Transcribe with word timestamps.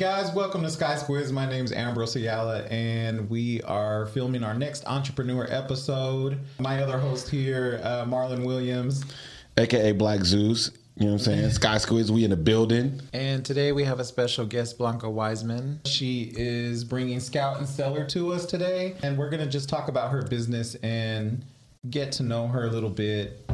Guys, 0.00 0.32
welcome 0.32 0.62
to 0.62 0.70
Sky 0.70 0.94
Squidz. 0.94 1.30
My 1.30 1.44
name 1.44 1.66
is 1.66 1.72
Ambrose 1.72 2.16
Ayala, 2.16 2.62
and 2.68 3.28
we 3.28 3.60
are 3.64 4.06
filming 4.06 4.42
our 4.42 4.54
next 4.54 4.82
entrepreneur 4.86 5.46
episode. 5.50 6.38
My 6.58 6.82
other 6.82 6.98
host 6.98 7.28
here, 7.28 7.82
uh, 7.84 8.06
Marlon 8.06 8.46
Williams. 8.46 9.04
aka 9.58 9.92
Black 9.92 10.24
Zeus. 10.24 10.70
You 10.96 11.04
know 11.04 11.12
what 11.12 11.18
I'm 11.18 11.24
saying? 11.26 11.50
Sky 11.50 11.76
Squidz, 11.76 12.08
we 12.08 12.24
in 12.24 12.30
the 12.30 12.36
building. 12.38 13.02
And 13.12 13.44
today 13.44 13.72
we 13.72 13.84
have 13.84 14.00
a 14.00 14.04
special 14.06 14.46
guest, 14.46 14.78
Blanca 14.78 15.10
Wiseman. 15.10 15.82
She 15.84 16.32
is 16.34 16.82
bringing 16.82 17.20
Scout 17.20 17.58
and 17.58 17.68
Cellar 17.68 18.06
to 18.06 18.32
us 18.32 18.46
today, 18.46 18.96
and 19.02 19.18
we're 19.18 19.28
going 19.28 19.44
to 19.44 19.50
just 19.50 19.68
talk 19.68 19.88
about 19.88 20.12
her 20.12 20.22
business 20.22 20.76
and 20.76 21.44
get 21.90 22.10
to 22.12 22.22
know 22.22 22.48
her 22.48 22.64
a 22.64 22.70
little 22.70 22.88
bit 22.88 23.46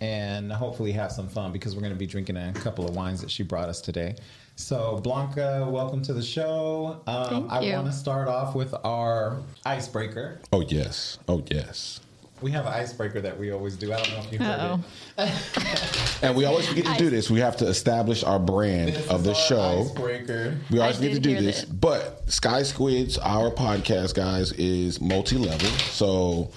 and 0.00 0.50
hopefully 0.50 0.92
have 0.92 1.12
some 1.12 1.28
fun 1.28 1.52
because 1.52 1.74
we're 1.74 1.82
going 1.82 1.92
to 1.92 1.98
be 1.98 2.06
drinking 2.06 2.36
a 2.36 2.52
couple 2.54 2.88
of 2.88 2.96
wines 2.96 3.20
that 3.20 3.30
she 3.30 3.42
brought 3.42 3.68
us 3.68 3.80
today. 3.80 4.14
So, 4.56 5.00
Blanca, 5.02 5.66
welcome 5.70 6.02
to 6.02 6.12
the 6.12 6.22
show. 6.22 7.00
Um, 7.06 7.48
Thank 7.48 7.50
I 7.50 7.76
want 7.76 7.86
to 7.86 7.92
start 7.92 8.28
off 8.28 8.54
with 8.54 8.74
our 8.84 9.38
icebreaker. 9.64 10.40
Oh 10.52 10.60
yes. 10.60 11.18
Oh 11.28 11.42
yes. 11.50 12.00
We 12.42 12.50
have 12.52 12.64
an 12.66 12.72
icebreaker 12.72 13.20
that 13.20 13.38
we 13.38 13.50
always 13.52 13.76
do. 13.76 13.92
I 13.92 13.96
don't 14.02 14.12
know 14.12 14.18
if 14.20 14.32
you've 14.32 14.40
heard 14.40 14.60
Uh-oh. 14.60 14.84
it. 15.24 16.22
And 16.22 16.34
we 16.36 16.46
always 16.46 16.66
forget 16.66 16.86
to 16.86 16.94
do 16.96 17.10
this. 17.10 17.30
We 17.30 17.40
have 17.40 17.56
to 17.58 17.66
establish 17.66 18.24
our 18.24 18.38
brand 18.38 18.94
This 18.94 19.08
of 19.08 19.20
is 19.20 19.24
the 19.24 19.30
our 19.30 19.34
show. 19.36 19.80
Icebreaker. 19.90 20.56
We 20.70 20.78
always 20.80 20.96
I 20.96 20.98
forget 21.00 21.14
to 21.16 21.20
did 21.20 21.22
do 21.22 21.30
hear 21.34 21.42
this. 21.42 21.62
that. 21.64 21.80
But 21.80 22.30
Sky 22.30 22.62
Squidz, 22.62 23.18
our 23.22 23.50
podcast, 23.50 24.14
guys, 24.14 24.52
is 24.52 25.00
multi 25.02 25.36
level. 25.36 25.68
So, 25.90 26.50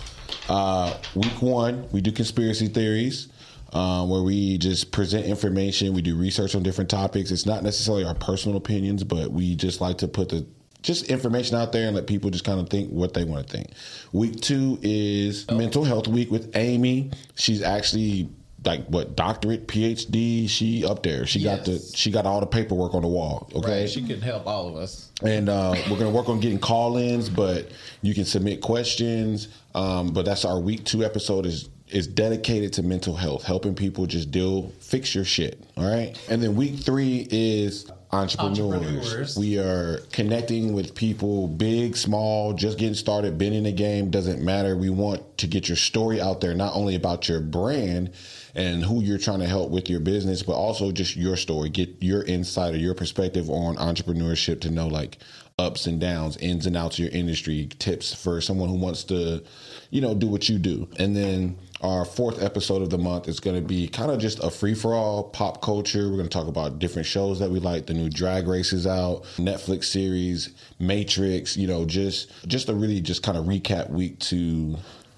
uh, 0.48 0.98
week 1.16 1.42
one, 1.42 1.86
we 1.92 2.00
do 2.00 2.12
conspiracy 2.14 2.68
theories. 2.68 3.28
Um, 3.74 4.08
where 4.10 4.22
we 4.22 4.58
just 4.60 4.92
present 4.92 5.26
information, 5.26 5.94
we 5.94 6.02
do 6.04 6.16
research 6.16 6.54
on 6.56 6.62
different 6.62 6.90
topics. 6.92 7.32
It's 7.32 7.46
not 7.48 7.64
necessarily 7.64 8.04
our 8.04 8.14
personal 8.14 8.56
opinions, 8.58 9.04
but 9.04 9.32
we 9.32 9.56
just 9.56 9.82
like 9.82 9.98
to 10.00 10.08
put 10.08 10.30
the 10.30 10.46
just 10.84 11.10
information 11.10 11.56
out 11.56 11.72
there 11.72 11.88
and 11.88 11.96
let 11.96 12.06
people 12.06 12.30
just 12.30 12.44
kind 12.44 12.60
of 12.60 12.70
think 12.70 12.90
what 12.90 13.14
they 13.14 13.24
want 13.24 13.48
to 13.48 13.52
think. 13.58 13.72
Week 14.12 14.40
two 14.42 14.78
is 14.84 15.50
mental 15.50 15.84
health 15.86 16.08
week 16.08 16.30
with 16.30 16.56
Amy. 16.56 17.10
She's 17.36 17.62
actually 17.64 18.30
like 18.66 18.86
what 18.88 19.16
doctorate, 19.16 19.68
PhD. 19.68 20.48
She 20.48 20.86
up 20.86 21.02
there. 21.02 21.26
She 21.26 21.42
got 21.44 21.66
the 21.66 21.80
she 21.96 22.12
got 22.12 22.26
all 22.26 22.42
the 22.42 22.46
paperwork 22.46 22.94
on 22.94 23.02
the 23.02 23.08
wall. 23.08 23.50
Okay, 23.56 23.82
Right. 23.82 23.90
She 23.90 24.04
can 24.04 24.22
help 24.22 24.46
all 24.46 24.68
of 24.68 24.76
us. 24.76 25.10
and 25.24 25.50
uh, 25.50 25.74
we're 25.90 25.98
going 25.98 26.12
to 26.12 26.16
work 26.18 26.30
on 26.30 26.40
getting 26.42 26.60
call-ins 26.60 27.30
but 27.30 27.72
you 28.02 28.14
can 28.14 28.26
submit 28.26 28.62
questions 28.62 29.48
um, 29.74 30.12
but 30.14 30.26
that's 30.26 30.44
our 30.46 30.60
week 30.60 30.84
two 30.84 31.04
episode 31.04 31.46
is 31.46 31.70
is 31.94 32.08
dedicated 32.08 32.74
to 32.74 32.84
mental 32.84 33.16
health 33.16 33.44
helping 33.44 33.76
people 33.76 34.06
just 34.06 34.32
deal 34.32 34.72
fix 34.80 35.14
your 35.16 35.24
shit 35.26 35.64
all 35.78 35.90
right 35.90 36.20
and 36.30 36.42
then 36.42 36.56
week 36.56 36.80
three 36.80 37.28
is 37.32 37.90
entrepreneurs. 38.12 38.60
Entrepreneurs. 38.60 39.38
we 39.38 39.58
are 39.58 39.98
connecting 40.12 40.74
with 40.74 40.94
people 40.94 41.48
big 41.48 41.96
small 41.96 42.54
just 42.54 42.78
getting 42.78 42.94
started 42.94 43.38
been 43.38 43.54
in 43.54 43.64
the 43.64 43.72
game 43.72 44.12
doesn't 44.12 44.44
matter 44.44 44.76
we 44.76 44.90
want 44.90 45.38
to 45.38 45.48
get 45.48 45.68
your 45.68 45.78
story 45.78 46.22
out 46.22 46.42
there 46.42 46.54
not 46.54 46.76
only 46.76 46.96
about 46.96 47.28
your 47.28 47.40
brand 47.40 48.12
and 48.56 48.84
who 48.84 49.02
you're 49.02 49.18
trying 49.18 49.40
to 49.40 49.48
help 49.48 49.72
with 49.72 49.90
your 49.90 50.00
business, 50.00 50.44
but 50.44 50.54
also 50.54 50.92
just 50.92 51.16
your 51.16 51.36
story. 51.36 51.70
Get 51.70 51.90
your 52.02 52.24
insight 52.24 52.74
or 52.74 52.78
your 52.78 52.94
perspective 52.94 53.50
on 53.50 53.76
entrepreneurship 53.78 54.62
to 54.62 54.70
know 54.70 54.88
like 54.88 55.18
ups 55.60 55.86
and 55.86 56.00
downs, 56.00 56.38
ins 56.38 56.66
and 56.66 56.76
outs 56.76 56.98
of 56.98 57.06
your 57.06 57.14
industry, 57.14 57.70
tips 57.80 58.14
for 58.14 58.42
someone 58.42 58.70
who 58.70 58.76
wants 58.76 59.04
to, 59.06 59.44
you 59.92 60.02
know, 60.02 60.16
do 60.16 60.28
what 60.28 60.50
you 60.50 60.58
do. 60.58 60.88
And 60.98 61.16
then 61.16 61.58
our 61.82 62.06
fourth 62.06 62.42
episode 62.42 62.82
of 62.82 62.90
the 62.90 62.98
month 62.98 63.28
is 63.28 63.40
going 63.40 63.56
to 63.56 63.68
be 63.68 63.88
kind 63.88 64.10
of 64.10 64.20
just 64.20 64.44
a 64.44 64.50
free 64.50 64.74
for 64.74 64.96
all 64.96 65.26
pop 65.26 65.62
culture. 65.62 66.10
We're 66.10 66.18
going 66.18 66.30
to 66.30 66.38
talk 66.38 66.48
about 66.48 66.80
different 66.80 67.08
shows 67.08 67.40
that 67.40 67.52
we 67.52 67.60
like. 67.60 67.86
The 67.86 67.94
new 67.94 68.10
Drag 68.10 68.48
Race 68.48 68.74
is 68.74 68.88
out, 68.88 69.24
Netflix 69.36 69.86
series, 69.86 70.50
Matrix. 70.80 71.58
You 71.58 71.68
know, 71.68 71.86
just 71.86 72.32
just 72.48 72.70
a 72.70 72.74
really 72.74 73.02
just 73.02 73.22
kind 73.22 73.38
of 73.38 73.46
recap 73.46 73.90
week 73.90 74.18
to 74.20 74.78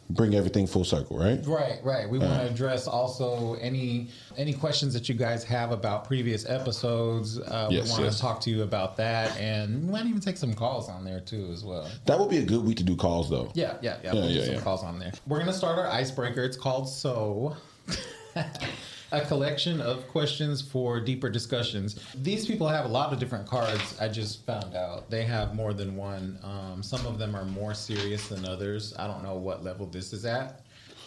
bring 0.10 0.36
everything 0.36 0.68
full 0.68 0.84
circle, 0.84 1.18
right? 1.18 1.40
Right, 1.46 1.80
right. 1.84 2.08
We 2.10 2.20
Uh-huh. 2.20 2.28
want 2.28 2.42
to 2.42 2.48
address 2.54 2.88
also 2.88 3.56
any 3.56 4.10
any 4.38 4.54
questions 4.54 4.94
that 4.94 5.10
you 5.10 5.16
guys 5.16 5.44
have 5.46 5.72
about 5.72 6.06
previous 6.06 6.48
episodes. 6.48 7.40
Uh, 7.40 7.70
Yes, 7.72 7.86
we 7.86 7.92
want 7.92 8.04
yes. 8.04 8.16
to 8.18 8.22
talk 8.22 8.42
to 8.42 8.50
you 8.50 8.64
about 8.64 8.98
that, 8.98 9.36
and 9.40 9.86
we 9.86 9.92
might 9.92 10.06
even 10.06 10.22
take 10.22 10.38
some 10.38 10.54
calls 10.54 10.90
on 10.90 11.04
there 11.06 11.20
too 11.22 11.50
as 11.52 11.64
well. 11.64 11.90
That 12.06 12.20
would 12.20 12.30
be 12.30 12.38
a 12.38 12.44
good 12.46 12.64
week 12.64 12.78
to 12.78 12.84
do 12.84 12.96
calls 12.96 13.30
though. 13.30 13.52
Yeah, 13.56 13.78
yeah, 13.82 13.98
yeah. 14.04 14.14
Yeah, 14.14 14.14
we'll 14.14 14.30
yeah, 14.30 14.52
yeah. 14.52 14.60
calls 14.62 14.84
on 14.84 15.00
there. 15.00 15.12
We're 15.28 15.40
gonna 15.40 15.54
start 15.54 15.80
our 15.80 15.88
icebreaker. 15.88 16.44
It's 16.44 16.58
called 16.58 16.88
So. 16.90 17.56
A 19.12 19.22
collection 19.22 19.80
of 19.82 20.08
questions 20.08 20.62
for 20.62 21.00
deeper 21.00 21.30
discussions. 21.30 22.00
These 22.16 22.46
people 22.48 22.68
have 22.68 22.86
a 22.86 22.88
lot 22.88 23.14
of 23.14 23.20
different 23.20 23.46
cards. 23.48 23.96
I 24.02 24.08
just 24.08 24.46
found 24.46 24.76
out 24.76 25.10
they 25.10 25.24
have 25.24 25.54
more 25.56 25.74
than 25.74 25.96
one. 25.96 26.38
Um, 26.44 26.82
some 26.84 27.06
of 27.06 27.18
them 27.20 27.36
are 27.36 27.46
more 27.46 27.74
serious 27.74 28.28
than 28.28 28.46
others. 28.46 28.94
I 28.98 29.08
don't 29.08 29.24
know 29.24 29.36
what 29.36 29.64
level 29.64 29.86
this 29.86 30.12
is 30.12 30.26
at, 30.26 30.62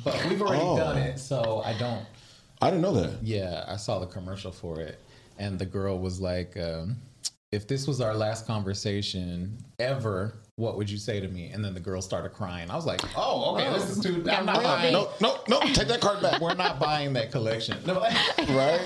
but 0.04 0.14
we've 0.28 0.40
already 0.40 0.62
Oh. 0.62 0.76
done 0.76 0.96
it, 0.96 1.18
so 1.18 1.60
I 1.64 1.76
don't. 1.76 2.06
I 2.62 2.70
didn't 2.70 2.82
know 2.82 2.94
that. 2.94 3.22
Yeah, 3.22 3.64
I 3.68 3.76
saw 3.76 3.98
the 3.98 4.06
commercial 4.06 4.52
for 4.52 4.80
it, 4.80 4.98
and 5.38 5.58
the 5.58 5.66
girl 5.66 5.98
was 5.98 6.20
like, 6.20 6.56
um, 6.56 6.96
"If 7.50 7.66
this 7.66 7.86
was 7.86 8.00
our 8.00 8.14
last 8.14 8.46
conversation 8.46 9.56
ever, 9.78 10.34
what 10.56 10.76
would 10.76 10.90
you 10.90 10.98
say 10.98 11.18
to 11.20 11.28
me?" 11.28 11.46
And 11.50 11.64
then 11.64 11.72
the 11.74 11.80
girl 11.80 12.02
started 12.02 12.30
crying. 12.34 12.70
I 12.70 12.76
was 12.76 12.84
like, 12.86 13.00
"Oh, 13.16 13.54
okay, 13.56 13.70
this 13.72 13.88
is 13.90 14.00
too." 14.02 14.24
I'm 14.30 14.44
not 14.46 14.62
buying. 14.62 14.92
No, 14.92 15.08
no, 15.20 15.38
no. 15.48 15.60
Take 15.60 15.88
that 15.88 16.00
card 16.00 16.20
back. 16.20 16.40
We're 16.40 16.54
not 16.54 16.78
buying 16.78 17.12
that 17.14 17.32
collection. 17.32 17.78
No, 17.86 18.00
right? 18.00 18.80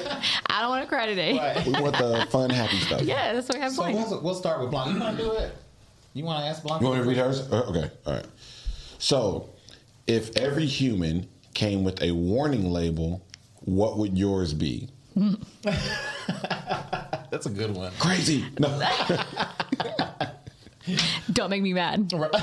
I 0.46 0.60
don't 0.60 0.70
want 0.70 0.82
to 0.84 0.88
cry 0.88 1.06
today. 1.06 1.36
right. 1.36 1.64
We 1.66 1.72
want 1.72 1.96
the 1.98 2.26
fun, 2.30 2.50
happy 2.50 2.78
stuff. 2.78 3.02
Yeah, 3.12 3.32
that's 3.32 3.48
what 3.48 3.56
we 3.56 3.62
have 3.62 3.72
So 3.72 3.82
going. 3.82 3.96
we'll, 3.96 4.20
we'll 4.22 4.34
start 4.34 4.60
with 4.60 4.70
Blanca. 4.70 4.92
You 4.92 5.00
want 5.00 5.16
to 5.16 5.22
do 5.24 5.32
it? 5.32 5.52
You 6.14 6.24
want 6.24 6.44
to 6.44 6.48
ask 6.48 6.62
Blanca? 6.62 6.84
You 6.84 6.90
want 6.90 7.02
to 7.02 7.08
read 7.08 7.18
hers? 7.18 7.40
Uh, 7.50 7.64
Okay, 7.68 7.90
all 8.06 8.12
right. 8.14 8.26
So, 8.98 9.50
if 10.06 10.36
every 10.36 10.66
human 10.66 11.26
came 11.54 11.82
with 11.84 12.00
a 12.02 12.12
warning 12.12 12.70
label, 12.70 13.26
what 13.60 13.98
would 13.98 14.16
yours 14.16 14.54
be? 14.54 14.88
That's 17.32 17.46
a 17.46 17.50
good 17.50 17.74
one. 17.74 17.90
Crazy. 17.98 18.44
No. 18.58 18.68
Don't 21.32 21.48
make 21.48 21.62
me 21.62 21.72
mad. 21.72 22.12
right? 22.12 22.34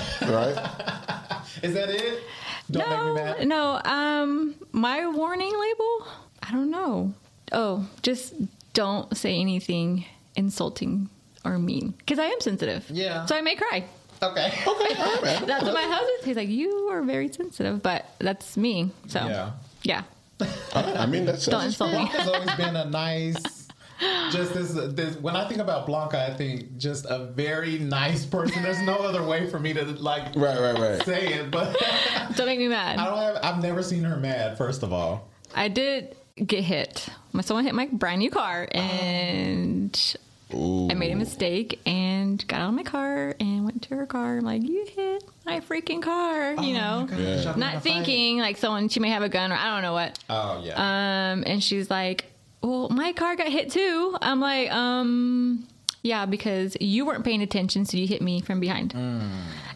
Is 1.61 1.75
that 1.75 1.89
it? 1.89 2.23
Don't 2.72 2.89
no, 2.89 3.13
make 3.13 3.16
me 3.16 3.22
mad. 3.22 3.47
no. 3.47 3.79
Um, 3.85 4.55
my 4.72 5.07
warning 5.07 5.51
label. 5.51 6.07
I 6.41 6.51
don't 6.51 6.72
know. 6.72 7.13
Oh, 7.51 7.88
just 8.01 8.33
don't 8.73 9.16
say 9.16 9.39
anything 9.39 10.05
insulting 10.35 11.09
or 11.45 11.59
mean 11.59 11.91
because 11.99 12.17
I 12.17 12.25
am 12.25 12.39
sensitive. 12.41 12.89
Yeah. 12.89 13.28
So 13.28 13.35
I 13.35 13.41
may 13.41 13.55
cry. 13.55 13.83
Okay. 14.23 14.51
Okay, 14.67 14.95
all 15.01 15.22
right. 15.22 15.39
That's 15.45 15.66
what 15.66 15.73
my 15.75 15.83
husband. 15.83 16.25
He's 16.25 16.35
like, 16.35 16.49
you 16.49 16.72
are 16.91 17.03
very 17.03 17.31
sensitive, 17.31 17.83
but 17.83 18.05
that's 18.19 18.57
me. 18.57 18.89
So 19.07 19.19
Yeah. 19.19 19.51
yeah. 19.83 20.03
All 20.41 20.47
right, 20.83 20.97
I 20.97 21.05
mean, 21.05 21.25
that's, 21.25 21.45
Don't 21.45 21.66
insult 21.66 21.91
me. 21.91 21.97
Blanca's 21.97 22.28
always 22.28 22.55
been 22.55 22.75
a 22.75 22.85
nice. 22.85 23.59
Just 24.31 24.53
this, 24.53 24.71
this, 24.93 25.15
when 25.17 25.35
I 25.35 25.47
think 25.47 25.59
about 25.59 25.85
Blanca, 25.85 26.25
I 26.31 26.33
think 26.35 26.77
just 26.77 27.05
a 27.09 27.25
very 27.25 27.79
nice 27.79 28.25
person. 28.25 28.63
There's 28.63 28.81
no 28.83 28.95
other 28.97 29.23
way 29.25 29.49
for 29.49 29.59
me 29.59 29.73
to 29.73 29.83
like 29.83 30.35
right, 30.35 30.59
right, 30.59 30.77
right. 30.79 31.03
say 31.05 31.33
it, 31.33 31.51
but 31.51 31.75
Don't 32.35 32.45
make 32.45 32.59
me 32.59 32.67
mad. 32.69 32.97
I 32.97 33.05
don't 33.05 33.17
have. 33.17 33.37
I've 33.43 33.61
never 33.61 33.83
seen 33.83 34.03
her 34.03 34.17
mad. 34.17 34.57
First 34.57 34.83
of 34.83 34.93
all, 34.93 35.27
I 35.53 35.67
did 35.67 36.15
get 36.45 36.63
hit. 36.63 37.09
My 37.33 37.41
someone 37.41 37.65
hit 37.65 37.75
my 37.75 37.87
brand 37.91 38.19
new 38.19 38.29
car, 38.31 38.67
and 38.71 40.16
I 40.53 40.93
made 40.95 41.11
a 41.11 41.16
mistake 41.16 41.79
and 41.85 42.45
got 42.47 42.61
out 42.61 42.69
of 42.69 42.75
my 42.75 42.83
car 42.83 43.35
and 43.39 43.66
went 43.66 43.81
to 43.83 43.95
her 43.95 44.05
car. 44.05 44.37
I'm 44.37 44.45
like, 44.45 44.61
"You 44.63 44.85
hit 44.95 45.23
my 45.45 45.59
freaking 45.59 46.01
car," 46.01 46.53
you 46.55 46.73
know, 46.73 47.07
Oh 47.09 47.11
my 47.11 47.17
gosh, 47.17 47.19
Yeah. 47.19 47.35
y'all 47.35 47.43
got 47.43 47.55
in 47.57 47.63
a 47.63 47.66
not 47.66 47.73
fight? 47.75 47.83
thinking 47.83 48.39
like 48.39 48.57
someone 48.57 48.87
she 48.89 48.99
may 48.99 49.09
have 49.09 49.23
a 49.23 49.29
gun 49.29 49.51
or 49.51 49.55
I 49.55 49.66
don't 49.73 49.81
know 49.81 49.93
what. 49.93 50.17
Oh 50.29 50.61
yeah. 50.63 51.31
Um, 51.34 51.43
and 51.45 51.61
she's 51.63 51.90
like, 51.90 52.25
"Well, 52.61 52.90
my 52.90 53.14
car 53.14 53.35
got 53.35 53.47
hit 53.47 53.72
too." 53.72 54.16
I'm 54.22 54.40
like, 54.40 54.72
"Um." 54.72 55.67
Yeah, 56.02 56.26
because 56.26 56.78
you 56.79 57.06
weren't 57.06 57.26
paying 57.26 57.41
attention, 57.41 57.84
so 57.85 57.97
you 57.97 58.08
hit 58.08 58.22
me 58.22 58.40
from 58.40 58.61
behind. 58.61 58.94
And 58.94 59.22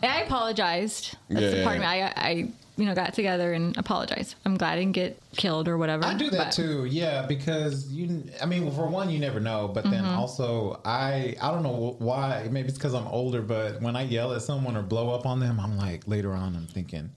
I 0.01 0.21
apologized. 0.21 1.17
That's 1.29 1.41
Yeah, 1.41 1.49
the 1.49 1.63
part 1.65 1.75
of 1.75 1.81
me. 1.81 1.85
I, 1.85 2.05
I, 2.15 2.29
you 2.77 2.85
know, 2.85 2.95
got 2.95 3.13
together 3.13 3.51
and 3.51 3.75
apologized. 3.77 4.35
I'm 4.45 4.55
glad 4.55 4.73
I 4.73 4.79
didn't 4.79 4.93
get 4.93 5.19
killed 5.35 5.67
or 5.67 5.77
whatever. 5.77 6.05
I 6.05 6.13
do 6.13 6.29
that 6.29 6.45
but- 6.45 6.51
too, 6.53 6.85
yeah, 6.85 7.25
because 7.25 7.91
you. 7.91 8.23
I 8.41 8.45
mean, 8.45 8.71
for 8.71 8.87
one, 8.87 9.09
you 9.09 9.19
never 9.19 9.41
know, 9.41 9.67
but 9.67 9.83
then 9.83 10.03
Mm-hmm. 10.05 10.17
also, 10.17 10.79
I 10.85 11.35
I 11.41 11.51
don't 11.51 11.61
know 11.63 11.97
why. 11.99 12.47
Maybe 12.49 12.69
it's 12.69 12.77
because 12.77 12.93
I'm 12.93 13.07
older, 13.07 13.41
but 13.41 13.81
when 13.81 13.97
I 13.97 14.03
yell 14.03 14.33
at 14.33 14.41
someone 14.43 14.77
or 14.77 14.81
blow 14.81 15.09
up 15.13 15.25
on 15.25 15.41
them, 15.41 15.59
I'm 15.59 15.77
like 15.77 16.07
later 16.07 16.31
on, 16.31 16.55
I'm 16.55 16.67
thinking, 16.67 17.09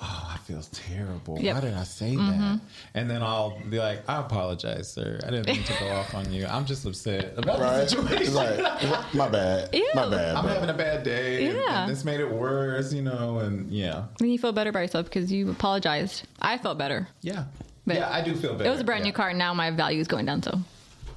oh, 0.00 0.30
I 0.34 0.38
feel 0.38 0.62
terrible. 0.72 1.38
Yep. 1.40 1.54
Why 1.54 1.60
did 1.60 1.74
I 1.74 1.82
say 1.84 2.14
mm-hmm. 2.14 2.40
that? 2.40 2.60
And 2.94 3.10
then 3.10 3.22
I'll 3.22 3.58
be 3.68 3.78
like, 3.78 4.08
I 4.08 4.20
apologize, 4.20 4.92
sir. 4.92 5.20
I 5.26 5.30
didn't 5.30 5.46
mean 5.46 5.62
to 5.64 5.72
go 5.80 5.88
off 5.88 6.14
on 6.14 6.32
you. 6.32 6.46
I'm 6.46 6.64
just 6.66 6.84
upset 6.86 7.34
about 7.36 7.60
Right? 7.60 7.80
the 7.80 7.88
situation. 7.88 8.34
like, 8.34 9.14
my 9.14 9.28
bad. 9.28 9.70
Yeah. 9.72 9.82
My 9.94 10.08
bad. 10.08 10.36
I'm 10.36 10.44
but- 10.44 10.54
having 10.54 10.70
a 10.70 10.74
bad 10.74 11.02
day. 11.02 11.52
Yeah. 11.52 11.82
and 11.82 11.90
this 11.90 12.04
made 12.04 12.20
it 12.20 12.30
worse, 12.30 12.92
you 12.92 13.02
know, 13.02 13.38
and 13.40 13.70
yeah, 13.70 14.04
Then 14.18 14.30
you 14.30 14.38
feel 14.38 14.52
better 14.52 14.70
about 14.70 14.80
yourself 14.80 15.06
because 15.06 15.30
you 15.32 15.50
apologized. 15.50 16.26
I 16.40 16.58
felt 16.58 16.78
better. 16.78 17.08
yeah, 17.22 17.44
But 17.86 17.96
yeah. 17.96 18.10
I 18.12 18.22
do 18.22 18.34
feel 18.34 18.52
better. 18.54 18.68
It 18.68 18.70
was 18.72 18.80
a 18.80 18.84
brand 18.84 19.00
yeah. 19.04 19.10
new 19.10 19.12
car, 19.12 19.30
and 19.30 19.38
now 19.38 19.54
my 19.54 19.70
value 19.70 20.00
is 20.00 20.08
going 20.08 20.26
down. 20.26 20.42
So 20.42 20.58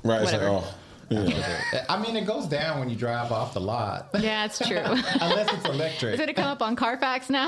right. 0.03 0.21
It's 0.21 0.31
like, 0.31 0.41
whatever. 0.41 0.65
Oh, 1.11 1.83
I 1.89 2.01
mean, 2.01 2.15
it 2.15 2.25
goes 2.25 2.47
down 2.47 2.79
when 2.79 2.89
you 2.89 2.95
drive 2.95 3.31
off 3.31 3.53
the 3.53 3.59
lot, 3.59 4.09
Yeah, 4.19 4.45
it's 4.45 4.59
true. 4.59 4.77
unless 4.77 5.51
it's 5.53 5.65
electric. 5.65 6.13
Is 6.13 6.19
electric. 6.19 6.19
it 6.19 6.25
to 6.27 6.33
come 6.33 6.47
up 6.47 6.61
on 6.61 6.75
Carfax 6.75 7.29
now? 7.29 7.47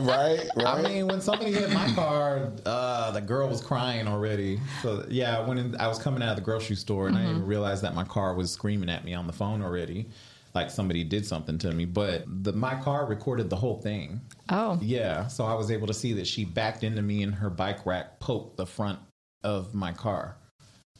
right, 0.00 0.46
right. 0.56 0.66
I 0.66 0.82
mean, 0.82 1.06
when 1.06 1.20
somebody 1.20 1.52
hit 1.52 1.72
my 1.72 1.90
car, 1.92 2.52
uh, 2.66 3.10
the 3.12 3.20
girl 3.20 3.48
was 3.48 3.60
crying 3.60 4.08
already. 4.08 4.60
So 4.82 5.04
yeah, 5.08 5.46
when 5.46 5.76
I 5.78 5.86
was 5.88 5.98
coming 5.98 6.22
out 6.22 6.30
of 6.30 6.36
the 6.36 6.42
grocery 6.42 6.76
store 6.76 7.08
and 7.08 7.16
I 7.16 7.20
didn't 7.20 7.36
even 7.36 7.46
realize 7.46 7.82
that 7.82 7.94
my 7.94 8.04
car 8.04 8.34
was 8.34 8.50
screaming 8.50 8.88
at 8.88 9.04
me 9.04 9.14
on 9.14 9.26
the 9.26 9.32
phone 9.32 9.62
already, 9.62 10.08
like 10.54 10.70
somebody 10.70 11.04
did 11.04 11.26
something 11.26 11.58
to 11.58 11.72
me. 11.72 11.84
But 11.84 12.24
the 12.26 12.52
my 12.52 12.80
car 12.80 13.06
recorded 13.06 13.50
the 13.50 13.56
whole 13.56 13.80
thing. 13.80 14.20
oh, 14.48 14.78
Yeah, 14.80 15.26
so 15.28 15.44
I 15.44 15.54
was 15.54 15.70
able 15.70 15.86
to 15.86 15.94
see 15.94 16.12
that 16.14 16.26
she 16.26 16.44
backed 16.44 16.84
into 16.84 17.02
me 17.02 17.22
and 17.22 17.34
her 17.34 17.50
bike 17.50 17.86
rack 17.86 18.20
poked 18.20 18.56
the 18.56 18.66
front 18.66 18.98
of 19.42 19.74
my 19.74 19.92
car. 19.92 20.36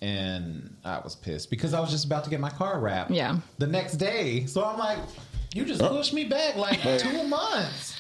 And 0.03 0.77
I 0.85 0.99
was 1.01 1.15
pissed 1.15 1.51
because 1.51 1.75
I 1.75 1.81
was 1.81 1.91
just 1.91 2.07
about 2.07 2.25
to 2.25 2.31
get 2.31 2.41
my 2.41 2.51
car 2.51 2.81
wrapped. 2.81 3.11
Yeah. 3.11 3.39
The 3.59 3.67
next 3.67 3.95
day. 3.95 4.47
So 4.47 4.65
I'm 4.65 4.79
like, 4.79 4.99
you 5.55 5.65
just 5.65 5.81
pushed 5.81 6.15
me 6.15 6.25
back 6.25 6.57
like 6.57 6.81
two 6.99 7.23
months. 7.25 7.97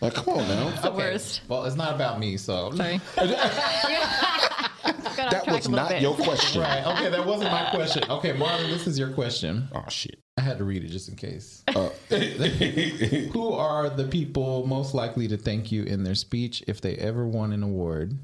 like, 0.00 0.14
come 0.14 0.38
on 0.38 0.48
now. 0.48 0.70
the 0.80 0.90
worst. 0.90 1.42
Well, 1.48 1.64
it's 1.64 1.76
not 1.76 1.94
about 1.94 2.18
me, 2.18 2.36
so. 2.36 2.72
Sorry. 2.72 3.00
That 5.16 5.46
was 5.46 5.68
not 5.68 5.90
bit. 5.90 6.02
your 6.02 6.14
question. 6.16 6.60
Right. 6.60 6.84
Okay, 6.84 7.10
that 7.10 7.24
wasn't 7.24 7.52
my 7.52 7.68
question. 7.70 8.02
Okay, 8.10 8.32
Marlon, 8.32 8.68
this 8.68 8.86
is 8.86 8.98
your 8.98 9.10
question. 9.10 9.68
Oh 9.74 9.84
shit. 9.88 10.18
I 10.38 10.40
had 10.40 10.58
to 10.58 10.64
read 10.64 10.82
it 10.82 10.88
just 10.88 11.08
in 11.08 11.16
case. 11.16 11.62
Uh, 11.68 11.88
Who 12.10 13.52
are 13.52 13.90
the 13.90 14.08
people 14.10 14.66
most 14.66 14.94
likely 14.94 15.28
to 15.28 15.36
thank 15.36 15.70
you 15.70 15.84
in 15.84 16.02
their 16.02 16.14
speech 16.14 16.64
if 16.66 16.80
they 16.80 16.96
ever 16.96 17.26
won 17.26 17.52
an 17.52 17.62
award? 17.62 18.18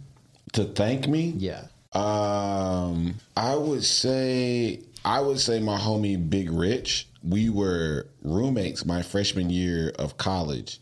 to 0.55 0.65
thank 0.65 1.07
me? 1.07 1.35
Yeah. 1.37 1.67
Um, 1.93 3.15
I 3.37 3.55
would 3.55 3.85
say 3.85 4.81
I 5.05 5.21
would 5.21 5.41
say 5.41 5.61
my 5.61 5.79
homie 5.79 6.29
Big 6.29 6.51
Rich. 6.51 7.09
We 7.23 7.51
were 7.51 8.07
roommates 8.23 8.85
my 8.85 9.03
freshman 9.03 9.51
year 9.51 9.93
of 9.99 10.17
college, 10.17 10.81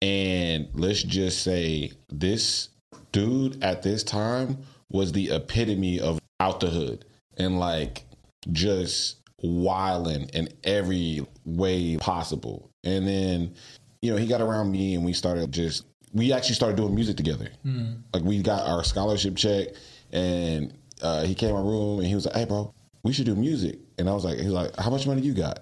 and 0.00 0.68
let's 0.74 1.02
just 1.02 1.42
say 1.42 1.92
this 2.08 2.68
dude 3.12 3.62
at 3.62 3.82
this 3.82 4.02
time 4.02 4.58
was 4.90 5.12
the 5.12 5.30
epitome 5.30 6.00
of 6.00 6.18
out 6.40 6.60
the 6.60 6.68
hood 6.68 7.04
and 7.38 7.58
like 7.58 8.04
just 8.52 9.16
wilding 9.42 10.28
in 10.32 10.48
every 10.64 11.26
way 11.44 11.96
possible. 11.96 12.70
And 12.84 13.06
then, 13.06 13.54
you 14.02 14.10
know, 14.12 14.16
he 14.16 14.26
got 14.26 14.40
around 14.40 14.70
me 14.70 14.94
and 14.94 15.04
we 15.04 15.12
started 15.12 15.50
just 15.52 15.84
we 16.12 16.32
actually 16.32 16.54
started 16.54 16.76
doing 16.76 16.94
music 16.94 17.16
together. 17.16 17.48
Like 18.14 18.22
we 18.22 18.40
got 18.42 18.66
our 18.66 18.84
scholarship 18.84 19.36
check 19.36 19.68
and 20.16 20.72
uh, 21.02 21.24
he 21.24 21.34
came 21.34 21.50
in 21.50 21.54
my 21.56 21.60
room 21.60 21.98
and 21.98 22.08
he 22.08 22.14
was 22.14 22.26
like, 22.26 22.34
Hey 22.34 22.44
bro, 22.46 22.72
we 23.02 23.12
should 23.12 23.26
do 23.26 23.36
music. 23.36 23.78
And 23.98 24.08
I 24.08 24.14
was 24.14 24.24
like, 24.24 24.38
he 24.38 24.44
was 24.44 24.54
like, 24.54 24.76
How 24.76 24.90
much 24.90 25.06
money 25.06 25.20
you 25.22 25.34
got? 25.34 25.60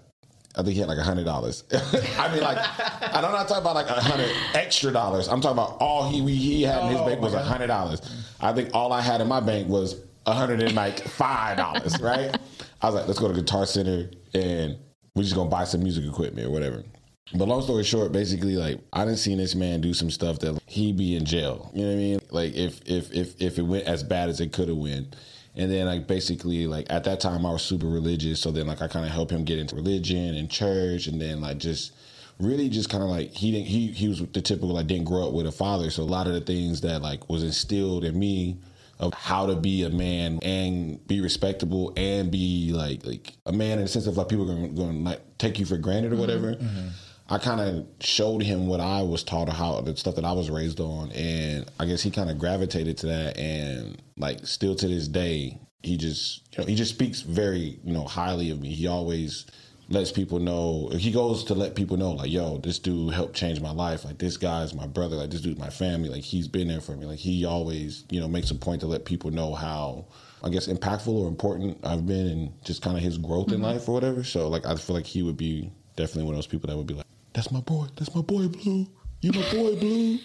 I 0.57 0.63
think 0.63 0.75
he 0.75 0.79
had 0.81 0.89
like 0.89 0.99
a 0.99 1.03
hundred 1.03 1.25
dollars. 1.25 1.65
I 1.73 2.33
mean, 2.33 2.41
like, 2.41 2.59
and 2.59 3.27
I'm 3.27 3.33
not 3.33 3.49
talking 3.49 3.63
about 3.63 3.75
like 3.75 3.89
a 3.91 4.01
hundred 4.01 4.31
extra 4.55 4.93
dollars. 4.93 5.27
I'm 5.27 5.41
talking 5.41 5.59
about 5.59 5.79
all 5.81 6.09
he 6.09 6.23
we, 6.23 6.37
he 6.37 6.63
had 6.63 6.85
in 6.85 6.91
his 6.91 7.01
Oh, 7.01 7.07
bank 7.07 7.21
was 7.21 7.35
a 7.35 7.43
hundred 7.43 7.67
dollars. 7.67 8.01
I 8.41 8.53
think 8.53 8.71
all 8.73 8.93
I 8.93 9.01
had 9.01 9.21
in 9.21 9.27
my 9.27 9.41
bank 9.41 9.69
was 9.69 9.97
a 10.27 10.33
hundred 10.33 10.63
and 10.63 10.75
like 10.75 11.01
five 11.01 11.57
dollars. 11.57 12.01
Right? 12.01 12.37
I 12.81 12.87
was 12.87 12.95
like, 12.95 13.09
let's 13.09 13.19
go 13.19 13.27
to 13.29 13.35
Guitar 13.35 13.67
Center 13.67 14.11
and 14.35 14.77
we're 15.17 15.23
just 15.25 15.35
gonna 15.35 15.51
buy 15.51 15.65
some 15.65 15.83
music 15.83 16.05
equipment 16.05 16.47
or 16.47 16.51
whatever. 16.51 16.85
But 17.33 17.49
long 17.49 17.63
story 17.63 17.85
short, 17.85 18.13
basically, 18.13 18.57
like 18.57 18.81
I 18.93 19.05
didn't 19.05 19.19
see 19.19 19.35
this 19.35 19.55
man 19.55 19.81
do 19.81 19.95
some 19.95 20.11
stuff 20.11 20.39
that 20.41 20.61
he 20.67 20.93
be 20.93 21.17
in 21.17 21.25
jail. 21.25 21.71
You 21.75 21.83
know 21.83 21.89
what 21.89 21.95
I 21.95 21.97
mean? 21.97 22.21
Like 22.31 22.55
if 22.55 22.81
if 22.87 23.13
if 23.13 23.41
if 23.41 23.59
it 23.59 23.63
went 23.63 23.87
as 23.87 24.03
bad 24.03 24.29
as 24.29 24.41
it 24.41 24.53
could 24.53 24.69
have 24.69 24.77
went. 24.77 25.17
And 25.57 25.71
then 25.71 25.87
like 25.87 26.09
basically 26.09 26.67
like 26.67 26.87
at 26.91 27.05
that 27.05 27.21
time 27.21 27.47
I 27.47 27.53
was 27.53 27.63
super 27.63 27.87
religious, 27.87 28.41
so 28.41 28.51
then 28.51 28.67
like 28.67 28.83
I 28.83 28.89
kind 28.89 29.07
of 29.07 29.13
helped 29.13 29.31
him 29.31 29.45
get 29.45 29.59
into 29.59 29.77
religion 29.77 30.35
and 30.35 30.51
church, 30.51 31.07
and 31.07 31.21
then 31.21 31.41
like 31.41 31.59
just 31.59 31.93
really 32.41 32.69
just 32.69 32.91
kind 32.91 33.05
of 33.05 33.09
like 33.09 33.31
he 33.31 33.53
didn't 33.53 33.67
he 33.67 33.87
he 33.89 34.09
was 34.09 34.19
the 34.19 34.41
typical 34.41 34.75
like 34.75 34.89
didn't 34.89 35.05
grow 35.05 35.29
up 35.29 35.33
with 35.33 35.47
a 35.47 35.53
father, 35.53 35.91
so 35.91 36.03
a 36.03 36.05
lot 36.05 36.27
of 36.27 36.33
the 36.33 36.41
things 36.41 36.81
that 36.81 37.03
like 37.03 37.29
was 37.31 37.45
instilled 37.45 38.05
in 38.05 38.19
me 38.19 38.59
of 38.99 39.15
how 39.15 39.47
to 39.47 39.57
be 39.57 39.85
a 39.85 39.91
man 39.91 40.39
and 40.43 41.05
be 41.07 41.21
respectable 41.21 41.93
and 41.97 42.31
be 42.31 42.73
like 42.73 43.05
like 43.07 43.33
a 43.47 43.53
man 43.53 43.79
in 43.79 43.85
the 43.85 43.89
sense 43.89 44.07
of 44.07 44.17
like 44.17 44.29
people 44.29 44.51
are 44.51 44.69
going 44.69 45.05
to 45.05 45.11
like 45.11 45.39
take 45.39 45.59
you 45.59 45.67
for 45.67 45.77
granted 45.77 46.13
or 46.13 46.17
mm-hmm. 46.17 46.21
whatever. 46.21 46.55
Mm-hmm. 46.55 46.89
I 47.29 47.39
kind 47.39 47.61
of 47.61 47.87
showed 48.01 48.43
him 48.43 48.67
what 48.67 48.81
I 48.81 49.03
was 49.03 49.25
taught 49.25 49.49
or 49.49 49.53
how 49.53 49.81
the 49.81 49.97
stuff 49.97 50.17
that 50.17 50.27
I 50.27 50.33
was 50.33 50.51
raised 50.51 50.79
on, 50.79 51.11
and 51.13 51.71
I 51.81 51.87
guess 51.87 52.03
he 52.03 52.11
kind 52.11 52.31
of 52.31 52.39
gravitated 52.39 52.99
to 52.99 53.07
that. 53.07 53.39
And 53.39 54.03
like 54.19 54.47
still 54.47 54.75
to 54.75 54.87
this 54.87 55.09
day, 55.09 55.59
he 55.83 55.97
just 55.97 56.43
you 56.53 56.59
know 56.59 56.67
he 56.67 56.75
just 56.75 56.95
speaks 56.95 57.23
very 57.23 57.79
you 57.83 57.95
know 57.95 58.05
highly 58.05 58.51
of 58.51 58.61
me. 58.61 58.75
He 58.75 58.87
always 58.87 59.47
lets 59.89 60.13
people 60.13 60.39
know 60.39 60.91
he 60.97 61.11
goes 61.11 61.45
to 61.45 61.55
let 61.55 61.75
people 61.75 61.97
know 61.97 62.13
like 62.13 62.31
yo 62.31 62.57
this 62.57 62.79
dude 62.79 63.13
helped 63.15 63.35
change 63.35 63.59
my 63.59 63.73
life. 63.73 64.05
Like 64.05 64.19
this 64.19 64.37
guy's 64.37 64.75
my 64.75 64.87
brother. 64.87 65.17
Like 65.17 65.31
this 65.31 65.41
dude's 65.41 65.59
my 65.59 65.71
family. 65.71 66.11
Like 66.11 66.23
he's 66.23 66.49
been 66.49 66.69
there 66.69 66.83
for 66.83 66.93
me. 66.93 67.07
Like 67.07 67.19
he 67.19 67.47
always 67.47 68.05
you 68.11 68.21
know 68.21 68.29
makes 68.29 68.51
a 68.51 68.55
point 68.55 68.83
to 68.83 68.87
let 68.87 69.05
people 69.05 69.31
know 69.31 69.55
how 69.55 70.07
i 70.43 70.51
guess 70.51 70.67
impactful 70.67 71.09
or 71.09 71.27
important 71.27 71.79
i've 71.85 72.07
been 72.07 72.27
and 72.27 72.53
just 72.63 72.83
kind 72.83 72.99
of 72.99 73.03
his 73.03 73.17
growth 73.17 73.49
in 73.49 73.55
mm-hmm. 73.55 73.65
life 73.65 73.89
or 73.89 73.93
whatever. 73.93 74.23
So 74.25 74.49
like 74.49 74.67
i 74.67 74.75
feel 74.77 74.95
like 74.95 75.07
he 75.07 75.23
would 75.23 75.39
be 75.39 75.73
definitely 75.97 76.25
one 76.25 76.35
of 76.35 76.39
those 76.39 76.47
people 76.47 76.69
that 76.69 76.77
would 76.77 76.87
be 76.87 76.93
like 76.93 77.07
that's 77.35 77.51
my 77.51 77.61
boy 77.61 77.87
that's 77.97 78.15
my 78.15 78.23
boy 78.23 78.49
blue 78.49 78.87
you 79.21 79.33
my 79.33 79.43
boy 79.53 79.77
blue 79.77 80.19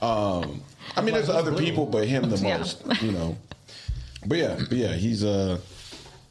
um 0.00 0.62
i 0.96 1.00
mean 1.00 1.14
there's 1.14 1.28
other 1.28 1.52
people 1.54 1.84
but 1.86 2.06
him 2.06 2.28
the 2.30 2.36
Yeah. 2.36 2.58
most 2.58 2.82
you 3.02 3.12
know 3.12 3.36
but 4.26 4.38
yeah 4.38 4.56
but 4.68 4.72
yeah 4.78 4.92
he's 4.94 5.22
uh 5.24 5.58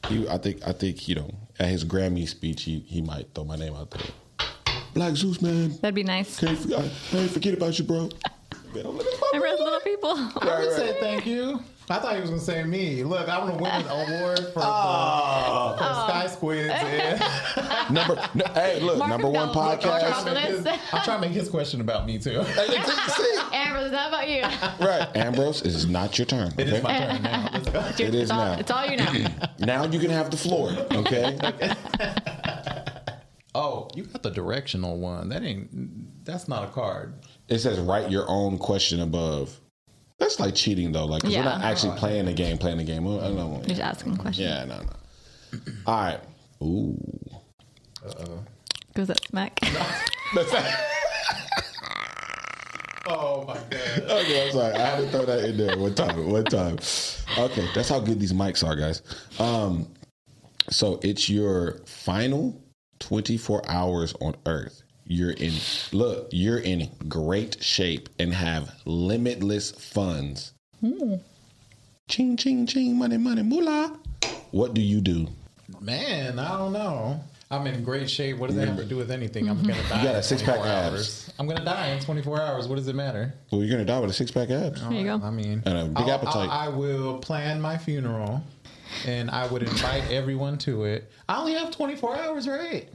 he, 0.09 0.27
I 0.27 0.37
think 0.39 0.67
I 0.67 0.71
think 0.71 1.07
you 1.07 1.13
know 1.15 1.29
at 1.59 1.67
his 1.69 1.85
Grammy 1.85 2.27
speech 2.27 2.63
he 2.63 2.79
he 2.87 3.01
might 3.03 3.27
throw 3.35 3.43
my 3.43 3.55
name 3.55 3.75
out 3.75 3.91
there. 3.91 4.01
Black 4.95 5.15
Zeus 5.15 5.41
man, 5.43 5.69
That'd 5.79 5.93
be 5.93 6.01
nice. 6.03 6.39
can't 6.39 6.57
forget, 6.57 6.79
I 6.79 7.17
ain't 7.17 7.29
forget 7.31 7.53
about 7.53 7.77
you, 7.77 7.85
bro. 7.85 8.09
Man, 8.73 8.85
I'm 8.85 8.97
like, 8.97 9.05
Remember 9.33 9.63
little 9.63 9.79
people? 9.81 10.09
I 10.17 10.59
would 10.59 10.75
say 10.75 10.97
thank 10.99 11.25
you. 11.27 11.61
I 11.91 11.99
thought 11.99 12.15
he 12.15 12.21
was 12.21 12.29
gonna 12.29 12.41
say 12.41 12.63
me. 12.63 13.03
Look, 13.03 13.27
I'm 13.27 13.47
gonna 13.47 13.61
win 13.61 13.71
an 13.71 13.87
award 13.87 14.39
for, 14.53 14.61
Oh. 14.63 15.75
the, 15.77 15.83
for 15.83 15.93
Sky 15.93 16.27
Squidz. 16.29 16.69
And 16.69 17.93
number, 17.93 18.15
no, 18.33 18.45
hey, 18.53 18.79
look, 18.79 18.97
Mark 18.97 19.09
number 19.09 19.29
one 19.29 19.53
Mark 19.53 19.81
podcast. 19.81 20.03
I'm, 20.03 20.11
trying 20.11 20.25
to 20.25 20.33
make 20.33 20.45
his, 20.45 20.67
I'm 20.93 21.03
trying 21.03 21.21
to 21.21 21.27
make 21.27 21.35
his 21.37 21.49
question 21.49 21.81
about 21.81 22.05
me 22.05 22.17
too. 22.17 22.43
See? 22.43 23.39
Amber, 23.53 23.79
is 23.79 23.91
that 23.91 24.07
about 24.07 24.29
you? 24.29 24.41
right, 24.85 25.09
Ambrose, 25.15 25.61
it 25.61 25.67
is 25.67 25.85
not 25.87 26.17
your 26.17 26.25
turn. 26.25 26.53
It 26.57 26.69
is 26.69 26.83
my 26.83 26.97
turn 26.97 27.23
now. 27.23 27.49
Let's. 27.73 27.99
It 27.99 28.15
is 28.15 28.21
it's 28.23 28.31
all, 28.31 28.45
now. 28.45 28.59
It's 28.59 28.71
all 28.71 28.85
you 28.85 28.97
know. 28.97 29.11
Now 29.59 29.85
you 29.85 29.99
can 29.99 30.09
have 30.09 30.31
the 30.31 30.37
floor. 30.37 30.71
Okay. 30.91 31.37
Oh, 33.53 33.89
you 33.95 34.03
got 34.03 34.23
the 34.23 34.31
directional 34.31 34.97
one. 34.97 35.27
That 35.27 35.43
ain't. 35.43 36.23
That's 36.23 36.47
not 36.47 36.63
a 36.63 36.71
card. 36.71 37.15
it 37.49 37.59
says 37.59 37.79
write 37.79 38.09
your 38.09 38.23
own 38.29 38.57
question 38.57 39.01
above. 39.01 39.59
That's 40.21 40.39
like 40.39 40.53
cheating 40.55 40.91
though. 40.91 41.05
Like 41.05 41.23
'cause 41.23 41.31
Yeah. 41.31 41.39
we're 41.39 41.45
not 41.45 41.61
actually 41.63 41.97
playing 41.97 42.25
the 42.25 42.33
game. 42.33 42.57
Playing 42.59 42.77
the 42.77 42.83
game. 42.83 43.07
I 43.07 43.21
don't 43.21 43.35
know. 43.35 43.61
Just 43.65 43.81
asking 43.81 44.17
questions. 44.17 44.47
Yeah, 44.47 44.65
no, 44.65 44.79
no. 44.81 45.59
All 45.87 45.95
right. 45.95 46.19
Ooh. 46.61 46.95
Goes 48.93 49.07
that 49.07 49.21
smack? 49.25 49.59
Oh 53.07 53.43
my 53.47 53.55
god. 53.55 53.71
Okay, 54.09 54.45
I'm 54.47 54.51
sorry. 54.53 54.73
I 54.75 54.79
had 54.85 54.97
to 55.01 55.09
throw 55.09 55.25
that 55.25 55.43
in 55.43 55.57
there 55.57 55.75
one 55.77 55.95
time. 55.95 56.29
One 56.31 56.45
time. 56.45 56.75
Okay, 57.37 57.67
that's 57.73 57.89
how 57.89 57.99
good 57.99 58.19
these 58.19 58.31
mics 58.31 58.65
are, 58.65 58.75
guys. 58.75 59.01
Um, 59.39 59.87
so 60.69 60.99
it's 61.03 61.27
your 61.27 61.79
final 61.87 62.61
24 62.99 63.63
hours 63.67 64.13
on 64.21 64.35
Earth. 64.45 64.80
You're 65.11 65.31
in 65.31 65.51
look. 65.91 66.29
You're 66.31 66.59
in 66.59 66.89
great 67.09 67.61
shape 67.61 68.07
and 68.17 68.33
have 68.33 68.73
limitless 68.85 69.71
funds. 69.71 70.53
Hmm. 70.79 71.15
Ching 72.07 72.37
ching 72.37 72.65
ching, 72.65 72.97
money 72.97 73.17
money 73.17 73.43
moolah. 73.43 73.99
What 74.51 74.73
do 74.73 74.79
you 74.79 75.01
do? 75.01 75.27
Man, 75.81 76.39
I 76.39 76.57
don't 76.57 76.71
know. 76.71 77.19
I'm 77.49 77.67
in 77.67 77.83
great 77.83 78.09
shape. 78.09 78.37
What 78.37 78.47
does 78.47 78.55
that 78.55 78.69
have 78.69 78.77
to 78.77 78.85
do 78.85 78.95
with 78.95 79.11
anything? 79.11 79.49
I'm 79.49 79.61
gonna 79.61 79.73
mm-hmm. 79.73 79.89
die. 79.89 79.97
You 79.97 80.03
got 80.05 80.15
a 80.15 80.17
in 80.19 80.23
six-pack 80.23 80.55
24 80.55 80.65
abs. 80.65 80.93
hours. 80.93 81.33
I'm 81.37 81.45
gonna 81.45 81.65
die 81.65 81.87
in 81.89 81.99
24 82.01 82.41
hours. 82.41 82.67
What 82.69 82.77
does 82.77 82.87
it 82.87 82.95
matter? 82.95 83.33
Well, 83.51 83.59
you're 83.59 83.69
gonna 83.69 83.83
die 83.83 83.99
with 83.99 84.11
a 84.11 84.13
six 84.13 84.31
pack 84.31 84.49
abs. 84.49 84.81
Oh, 84.81 84.89
there 84.89 84.97
you 84.97 85.03
go. 85.03 85.19
I 85.21 85.29
mean, 85.29 85.61
And 85.65 85.77
a 85.77 85.85
big 85.87 85.97
I'll- 85.97 86.11
appetite. 86.11 86.49
I'll- 86.49 86.49
I 86.49 86.69
will 86.69 87.19
plan 87.19 87.59
my 87.59 87.77
funeral, 87.77 88.41
and 89.05 89.29
I 89.29 89.45
would 89.47 89.63
invite 89.63 90.09
everyone 90.09 90.57
to 90.59 90.85
it. 90.85 91.11
I 91.27 91.37
only 91.37 91.55
have 91.55 91.69
24 91.71 92.15
hours, 92.15 92.47
right? 92.47 92.87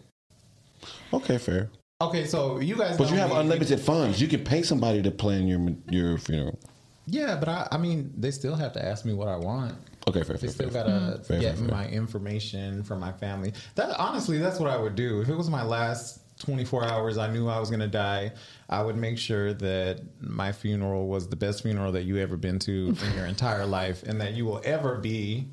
Okay, 1.13 1.37
fair. 1.37 1.69
Okay, 2.01 2.27
so 2.27 2.61
you 2.61 2.77
guys. 2.77 2.99
But 2.99 3.11
you 3.11 3.17
have 3.17 3.31
me. 3.31 3.37
unlimited 3.37 3.81
funds. 3.81 4.21
You 4.21 4.29
can 4.29 4.45
pay 4.45 4.63
somebody 4.63 5.01
to 5.03 5.11
plan 5.11 5.47
your 5.47 5.61
your 5.89 6.19
funeral. 6.19 6.59
Yeah, 7.07 7.37
but 7.37 7.49
I, 7.49 7.69
I 7.73 7.79
mean, 7.79 8.13
they 8.17 8.33
still 8.33 8.55
have 8.55 8.73
to 8.75 8.85
ask 8.85 9.05
me 9.05 9.15
what 9.15 9.29
I 9.29 9.37
want. 9.37 9.75
Okay, 10.09 10.23
fair, 10.23 10.37
They 10.37 10.49
fair, 10.49 10.51
still 10.51 10.71
fair. 10.71 10.85
gotta 10.85 11.17
hmm. 11.17 11.23
Fair, 11.23 11.41
get 11.41 11.57
fair, 11.57 11.69
fair. 11.69 11.77
my 11.77 11.89
information 11.89 12.83
from 12.83 13.01
my 13.01 13.13
family. 13.13 13.53
That 13.77 13.99
honestly, 13.99 14.39
that's 14.39 14.61
what 14.61 14.71
I 14.71 14.77
would 14.77 14.95
do 14.95 15.23
if 15.23 15.29
it 15.29 15.35
was 15.35 15.49
my 15.49 15.63
last 15.63 16.21
24 16.41 16.85
hours. 16.85 17.17
I 17.17 17.33
knew 17.33 17.49
I 17.49 17.59
was 17.59 17.71
gonna 17.71 17.89
die. 17.89 18.33
I 18.69 18.83
would 18.83 18.97
make 18.97 19.17
sure 19.17 19.55
that 19.55 20.03
my 20.21 20.53
funeral 20.53 21.09
was 21.09 21.29
the 21.29 21.37
best 21.37 21.63
funeral 21.63 21.93
that 21.93 22.03
you 22.03 22.19
ever 22.19 22.37
been 22.37 22.59
to 22.61 22.95
in 23.07 23.17
your 23.17 23.27
entire 23.27 23.65
life, 23.65 24.03
and 24.03 24.21
that 24.21 24.35
you 24.35 24.45
will 24.45 24.61
ever 24.65 24.97
be 24.97 25.49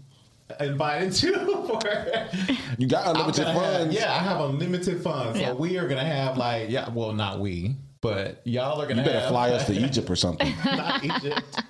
invited 0.60 1.12
to 1.14 1.34
for. 1.68 1.80
You 2.78 2.88
got 2.88 3.08
unlimited 3.08 3.46
gonna 3.46 3.60
have- 3.60 3.78
funds. 3.82 3.96
yeah, 3.96 4.12
I 4.14 4.18
have 4.20 4.42
unlimited 4.42 5.02
funds. 5.02 5.38
So 5.40 5.42
Yeah. 5.46 5.54
we 5.54 5.78
are 5.78 5.88
gonna 5.88 6.04
have 6.06 6.38
like 6.38 6.70
yeah, 6.70 6.90
well 6.90 7.14
not 7.14 7.40
we, 7.40 7.76
but 8.02 8.42
y'all 8.46 8.82
are 8.82 8.88
gonna 8.88 9.02
You 9.02 9.06
better 9.08 9.20
have, 9.22 9.30
fly 9.30 9.50
us 9.52 9.66
to 9.68 9.74
Egypt 9.86 10.10
or 10.10 10.16
something. 10.16 10.54
not 10.66 11.04
Egypt. 11.04 11.62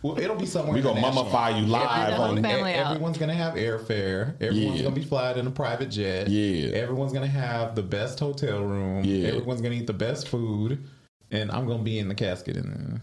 Well, 0.00 0.16
it'll 0.16 0.36
be 0.36 0.46
somewhere. 0.46 0.74
We 0.74 0.80
gonna 0.80 1.00
mummify 1.00 1.60
you 1.60 1.66
live 1.66 2.20
on. 2.20 2.40
family. 2.40 2.74
out. 2.74 2.92
Everyone's 2.92 3.18
gonna 3.18 3.34
have 3.34 3.54
airfare. 3.54 4.40
Everyone's 4.40 4.76
Yeah. 4.78 4.82
gonna 4.84 4.94
be 4.94 5.02
flying 5.04 5.38
in 5.38 5.46
a 5.48 5.50
private 5.50 5.90
jet. 5.90 6.28
Yeah. 6.28 6.68
Everyone's 6.76 7.12
gonna 7.12 7.26
have 7.26 7.74
the 7.74 7.82
best 7.82 8.20
hotel 8.20 8.62
room. 8.62 9.02
Yeah. 9.04 9.28
Everyone's 9.30 9.60
gonna 9.60 9.74
eat 9.74 9.88
the 9.88 9.92
best 9.92 10.28
food, 10.28 10.84
and 11.32 11.50
I'm 11.50 11.66
gonna 11.66 11.82
be 11.82 11.98
in 11.98 12.06
the 12.08 12.14
casket 12.14 12.56
in 12.56 13.00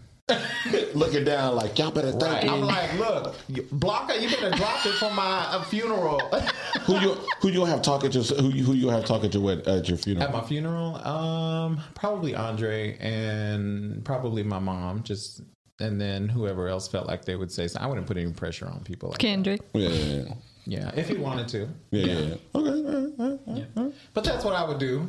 Looking 0.96 1.24
down 1.24 1.54
like 1.56 1.78
y'all 1.78 1.90
better 1.90 2.12
there. 2.12 2.20
thank 2.20 2.42
Right. 2.42 2.50
I'm 2.50 2.60
like, 2.62 2.98
look, 2.98 3.36
blocker, 3.70 4.14
you 4.14 4.28
better 4.28 4.50
drop 4.50 4.84
it 4.86 4.94
for 4.94 5.10
my 5.12 5.46
uh, 5.50 5.62
funeral. 5.64 6.20
Who 6.86 7.00
you 7.00 7.14
who 7.40 7.48
you 7.48 7.64
have 7.64 7.82
talking 7.82 8.10
to? 8.12 8.22
Who 8.22 8.50
you 8.50 8.64
who 8.64 8.72
you 8.74 8.88
have 8.88 9.04
talking 9.04 9.30
to 9.30 9.50
at, 9.50 9.66
at 9.66 9.88
your 9.88 9.98
funeral? 9.98 10.26
At 10.26 10.32
my 10.32 10.42
funeral, 10.42 10.96
um, 11.06 11.80
probably 11.94 12.34
Andre 12.34 12.96
and 12.98 14.04
probably 14.04 14.42
my 14.44 14.60
mom. 14.60 15.02
Just 15.02 15.42
and 15.80 16.00
then 16.00 16.28
whoever 16.28 16.68
else 16.68 16.86
felt 16.86 17.06
like 17.06 17.24
they 17.24 17.34
would 17.36 17.50
say. 17.50 17.66
So 17.66 17.80
I 17.80 17.86
wouldn't 17.86 18.06
put 18.06 18.16
any 18.16 18.32
pressure 18.32 18.66
on 18.66 18.80
people. 18.84 19.10
Like 19.10 19.18
that. 19.18 19.26
Kendrick. 19.26 19.60
yeah, 19.74 19.88
yeah, 19.88 20.22
yeah. 20.22 20.34
Yeah, 20.68 20.90
if 20.96 21.08
he 21.08 21.16
wanted 21.16 21.48
to. 21.48 21.68
yeah, 21.90 22.04
yeah. 22.06 22.18
yeah. 22.18 22.34
Okay, 22.34 22.38
all 22.54 22.62
right, 22.62 22.84
all 22.84 22.92
right, 22.92 23.40
all 23.46 23.54
right. 23.54 23.66
Yeah. 23.76 23.88
But 24.14 24.24
that's 24.24 24.44
what 24.44 24.54
I 24.54 24.64
would 24.64 24.78
do. 24.78 25.08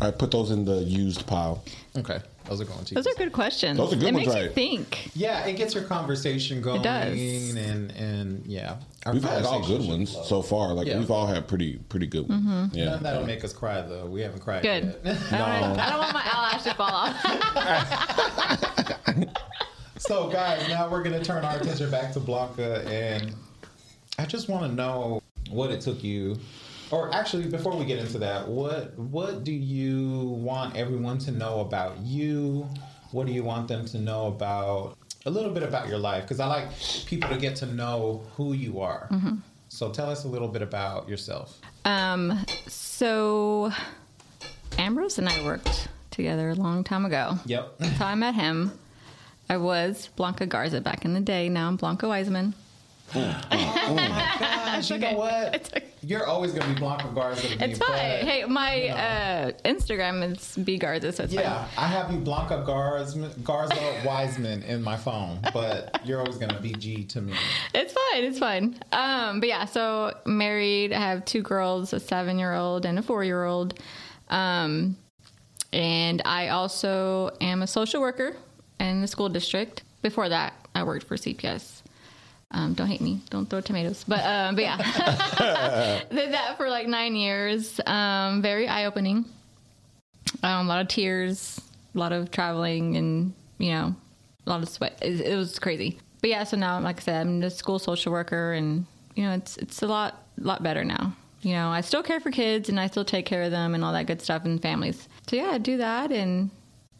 All 0.00 0.08
right, 0.08 0.18
put 0.18 0.30
those 0.30 0.50
in 0.50 0.64
the 0.64 0.76
used 0.76 1.26
pile. 1.26 1.64
Okay, 1.96 2.20
those 2.48 2.60
are 2.60 2.64
going 2.64 2.84
to. 2.84 2.94
Those 2.94 3.06
are 3.06 3.14
good 3.14 3.32
questions. 3.32 3.76
Those 3.78 3.92
are 3.92 3.96
good 3.96 4.08
it 4.08 4.14
ones, 4.14 4.26
makes 4.28 4.38
you 4.40 4.48
think. 4.50 5.10
Yeah, 5.14 5.44
it 5.46 5.56
gets 5.56 5.74
your 5.74 5.84
conversation 5.84 6.60
going. 6.60 6.80
It 6.80 6.84
does. 6.84 7.54
And 7.56 7.90
and 7.92 8.46
yeah, 8.46 8.76
We've 9.12 9.22
had 9.22 9.44
all 9.44 9.64
good 9.66 9.86
ones 9.86 10.10
should 10.10 10.18
flow. 10.18 10.24
so 10.24 10.42
far. 10.42 10.72
Like 10.74 10.86
Yeah. 10.88 10.98
we've 10.98 11.10
all 11.10 11.26
had 11.26 11.46
pretty 11.48 11.78
pretty 11.88 12.06
good 12.06 12.28
ones. 12.28 12.44
Mm-hmm. 12.44 12.76
Yeah. 12.76 12.84
None 12.86 13.02
that'll 13.02 13.26
make 13.26 13.44
us 13.44 13.52
cry 13.52 13.80
though. 13.82 14.06
We 14.06 14.20
haven't 14.22 14.40
cried 14.40 14.62
Good. 14.62 14.96
yet. 15.04 15.16
I, 15.32 15.38
don't, 15.60 15.78
I 15.78 15.90
don't 15.90 15.98
want 15.98 16.12
my 16.14 16.22
eyelash 16.24 16.62
to 16.64 16.74
fall 16.74 16.90
off. 16.92 17.16
so 19.98 20.28
guys, 20.28 20.66
now 20.68 20.88
we're 20.90 21.02
gonna 21.02 21.22
turn 21.24 21.44
our 21.44 21.56
attention 21.58 21.90
back 21.90 22.12
to 22.14 22.20
Blanca, 22.20 22.84
and 22.88 23.34
I 24.18 24.24
just 24.26 24.48
want 24.48 24.64
to 24.68 24.72
know 24.74 25.22
what 25.50 25.70
it 25.70 25.80
took 25.80 26.02
you. 26.02 26.36
Or 26.90 27.12
actually, 27.14 27.46
before 27.46 27.76
we 27.76 27.84
get 27.84 27.98
into 27.98 28.18
that, 28.18 28.46
what 28.46 28.96
what 28.98 29.44
do 29.44 29.52
you 29.52 30.20
want 30.40 30.76
everyone 30.76 31.18
to 31.18 31.32
know 31.32 31.60
about 31.60 31.98
you? 31.98 32.68
What 33.10 33.26
do 33.26 33.32
you 33.32 33.42
want 33.42 33.68
them 33.68 33.84
to 33.86 33.98
know 33.98 34.26
about 34.26 34.96
a 35.24 35.30
little 35.30 35.50
bit 35.50 35.62
about 35.62 35.88
your 35.88 35.98
life? 35.98 36.24
Because 36.24 36.40
I 36.40 36.46
like 36.46 36.68
people 37.06 37.28
to 37.30 37.38
get 37.38 37.56
to 37.56 37.66
know 37.66 38.24
who 38.36 38.52
you 38.52 38.80
are. 38.80 39.08
So 39.68 39.90
tell 39.90 40.08
us 40.08 40.24
a 40.24 40.28
little 40.28 40.48
bit 40.48 40.62
about 40.62 41.08
yourself. 41.08 41.60
Um, 41.84 42.44
so 42.68 43.72
Ambrose 44.78 45.18
and 45.18 45.28
I 45.28 45.44
worked 45.44 45.88
together 46.10 46.50
a 46.50 46.54
long 46.54 46.84
time 46.84 47.04
ago. 47.04 47.38
Yep. 47.46 47.78
That's 47.78 47.98
how 47.98 48.06
I 48.06 48.14
met 48.14 48.34
him. 48.34 48.72
I 49.48 49.56
was 49.56 50.08
Blanca 50.16 50.46
Garza 50.46 50.80
back 50.80 51.04
in 51.04 51.14
the 51.14 51.20
day. 51.20 51.48
Now 51.48 51.68
I'm 51.68 51.76
Blanca 51.76 52.08
Wiseman. 52.08 52.54
Oh 53.14 53.94
my 53.94 54.36
gosh, 54.38 54.90
you 54.90 54.98
know 54.98 55.12
what? 55.14 55.54
It's 55.54 55.68
okay. 55.70 55.84
You're 56.02 56.26
always 56.26 56.52
gonna 56.52 56.72
be 56.72 56.78
Blanca 56.78 57.08
Garza. 57.14 57.48
to 57.48 57.56
me, 57.58 57.64
It's 57.64 57.78
fine. 57.78 58.26
Hey, 58.26 58.44
my 58.44 58.74
you 58.74 58.88
know. 58.90 58.94
uh, 58.96 59.52
Instagram 59.64 60.32
is 60.32 60.56
B 60.64 60.76
Garza, 60.78 61.12
so 61.12 61.24
Yeah, 61.28 61.66
I 61.76 61.86
have 61.86 62.10
you 62.12 62.18
Blanca 62.18 62.62
Garza, 62.66 63.30
Garza 63.42 64.02
Wiseman 64.04 64.62
in 64.64 64.82
my 64.82 64.96
phone, 64.96 65.40
but 65.52 66.00
you're 66.04 66.20
always 66.20 66.36
gonna 66.36 66.60
be 66.60 66.72
G 66.72 67.04
to 67.04 67.20
me. 67.20 67.32
It's 67.74 67.92
fine. 67.92 68.24
It's 68.24 68.38
fine. 68.38 68.78
Um, 68.92 69.40
but 69.40 69.48
yeah, 69.48 69.64
so 69.64 70.16
married. 70.26 70.92
I 70.92 71.00
have 71.00 71.24
two 71.24 71.42
girls, 71.42 71.92
a 71.92 72.00
seven-year-old 72.00 72.84
and 72.86 72.98
a 72.98 73.02
four-year-old. 73.02 73.78
Um, 74.28 74.96
and 75.72 76.22
I 76.24 76.48
also 76.48 77.30
am 77.40 77.62
a 77.62 77.66
social 77.66 78.00
worker 78.00 78.36
in 78.80 79.00
the 79.00 79.06
school 79.08 79.28
district. 79.28 79.82
Before 80.02 80.28
that, 80.28 80.54
I 80.74 80.84
worked 80.84 81.06
for 81.06 81.16
CPS. 81.16 81.75
Um, 82.50 82.74
don't 82.74 82.86
hate 82.86 83.00
me. 83.00 83.20
Don't 83.28 83.48
throw 83.50 83.60
tomatoes. 83.60 84.04
But 84.06 84.24
um, 84.24 84.54
but 84.54 84.64
yeah, 84.64 84.76
did 86.10 86.32
that 86.32 86.56
for 86.56 86.68
like 86.68 86.86
nine 86.86 87.16
years. 87.16 87.80
Um, 87.86 88.40
very 88.40 88.68
eye 88.68 88.84
opening. 88.84 89.24
Um, 90.42 90.66
a 90.66 90.68
lot 90.68 90.80
of 90.80 90.88
tears, 90.88 91.60
a 91.94 91.98
lot 91.98 92.12
of 92.12 92.30
traveling, 92.30 92.96
and 92.96 93.34
you 93.58 93.72
know, 93.72 93.94
a 94.46 94.50
lot 94.50 94.62
of 94.62 94.68
sweat. 94.68 94.98
It, 95.02 95.20
it 95.20 95.36
was 95.36 95.58
crazy. 95.58 95.98
But 96.20 96.30
yeah, 96.30 96.44
so 96.44 96.56
now, 96.56 96.78
like 96.80 96.98
I 96.98 97.02
said, 97.02 97.26
I'm 97.26 97.42
a 97.42 97.50
school 97.50 97.78
social 97.78 98.12
worker, 98.12 98.52
and 98.52 98.86
you 99.14 99.24
know, 99.24 99.32
it's 99.32 99.56
it's 99.56 99.82
a 99.82 99.86
lot 99.86 100.24
lot 100.38 100.62
better 100.62 100.84
now. 100.84 101.14
You 101.42 101.52
know, 101.52 101.68
I 101.68 101.80
still 101.80 102.02
care 102.02 102.20
for 102.20 102.30
kids, 102.30 102.68
and 102.68 102.78
I 102.78 102.86
still 102.86 103.04
take 103.04 103.26
care 103.26 103.42
of 103.42 103.50
them, 103.50 103.74
and 103.74 103.84
all 103.84 103.92
that 103.92 104.06
good 104.06 104.22
stuff, 104.22 104.44
and 104.44 104.62
families. 104.62 105.08
So 105.28 105.36
yeah, 105.36 105.50
I 105.50 105.58
do 105.58 105.78
that, 105.78 106.12
and 106.12 106.50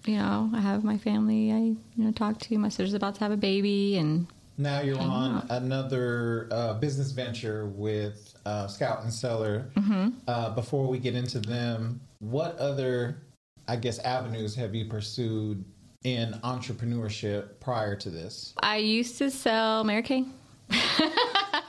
you 0.05 0.17
know, 0.17 0.51
I 0.55 0.61
have 0.61 0.85
my 0.85 0.99
family. 0.99 1.53
I 1.53 1.59
you 1.59 1.79
know 1.97 2.11
talk 2.13 2.39
to. 2.41 2.59
My 2.59 2.69
sister's 2.69 2.95
about 2.95 3.15
to 3.17 3.21
have 3.21 3.33
a 3.33 3.37
baby, 3.37 3.97
and 3.97 4.27
Now 4.59 4.81
you're 4.81 4.99
on 4.99 5.47
another 5.51 6.49
uh, 6.51 6.75
business 6.75 7.11
venture 7.13 7.67
with 7.67 8.35
uh, 8.47 8.67
Scout 8.67 9.03
and 9.03 9.13
Cellar. 9.13 9.67
Uh, 10.27 10.51
before 10.51 10.87
we 10.87 10.99
get 10.99 11.15
into 11.15 11.39
them, 11.41 12.01
what 12.21 12.57
other, 12.59 13.19
I 13.69 13.77
guess, 13.77 13.99
avenues 13.99 14.55
have 14.55 14.75
you 14.75 14.87
pursued 14.87 15.65
in 16.05 16.33
entrepreneurship 16.45 17.61
prior 17.61 17.97
to 17.97 18.11
this? 18.11 18.55
I 18.63 18.79
used 18.79 19.19
to 19.19 19.31
sell 19.31 19.85
Mary 19.85 20.03
Kay. 20.03 20.25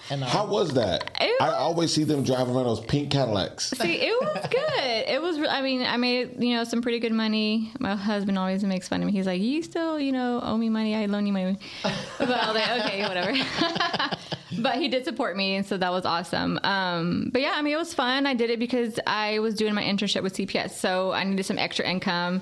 And 0.10 0.24
uh, 0.24 0.28
How 0.28 0.46
was 0.46 0.74
that? 0.74 1.12
It 1.20 1.42
I 1.42 1.54
always 1.54 1.94
see 1.94 2.04
them 2.04 2.24
driving 2.24 2.56
around 2.56 2.66
those 2.66 2.80
pink 2.80 3.12
Cadillacs. 3.12 3.70
See, 3.78 3.96
it 4.02 4.14
was 4.22 4.48
good. 4.50 5.06
It 5.08 5.22
was. 5.22 5.38
I 5.38 5.62
mean, 5.62 5.82
I 5.82 5.98
made 5.98 6.42
you 6.42 6.56
know 6.56 6.64
some 6.64 6.82
pretty 6.82 7.00
good 7.00 7.12
money. 7.12 7.72
My 7.80 7.96
husband 7.96 8.38
always 8.38 8.64
makes 8.64 8.88
fun 8.88 9.02
of 9.02 9.08
me. 9.08 9.12
He's 9.12 9.26
like, 9.26 9.42
"You 9.42 9.62
still, 9.64 10.00
you 10.00 10.12
know, 10.12 10.40
owe 10.42 10.58
me 10.58 10.70
money. 10.70 10.96
I 10.96 11.06
loan 11.08 11.26
you 11.28 11.34
money." 11.34 11.58
But 11.84 12.30
I 12.30 12.52
was 12.52 12.56
like, 12.56 12.86
"Okay, 12.86 13.02
whatever." 13.04 14.18
but 14.62 14.76
he 14.76 14.88
did 14.88 15.04
support 15.06 15.36
me, 15.36 15.56
and 15.56 15.66
so 15.66 15.78
that 15.78 15.92
was 15.92 16.06
awesome. 16.06 16.60
Um, 16.64 17.30
but 17.32 17.42
yeah, 17.42 17.54
I 17.56 17.62
mean, 17.62 17.74
it 17.74 17.78
was 17.78 17.94
fun. 17.94 18.26
I 18.26 18.34
did 18.34 18.50
it 18.50 18.60
because 18.60 19.00
I 19.06 19.40
was 19.40 19.56
doing 19.56 19.74
my 19.74 19.84
internship 19.84 20.24
with 20.24 20.36
CPS, 20.36 20.72
so 20.72 21.12
I 21.12 21.24
needed 21.24 21.46
some 21.46 21.58
extra 21.58 21.86
income. 21.88 22.42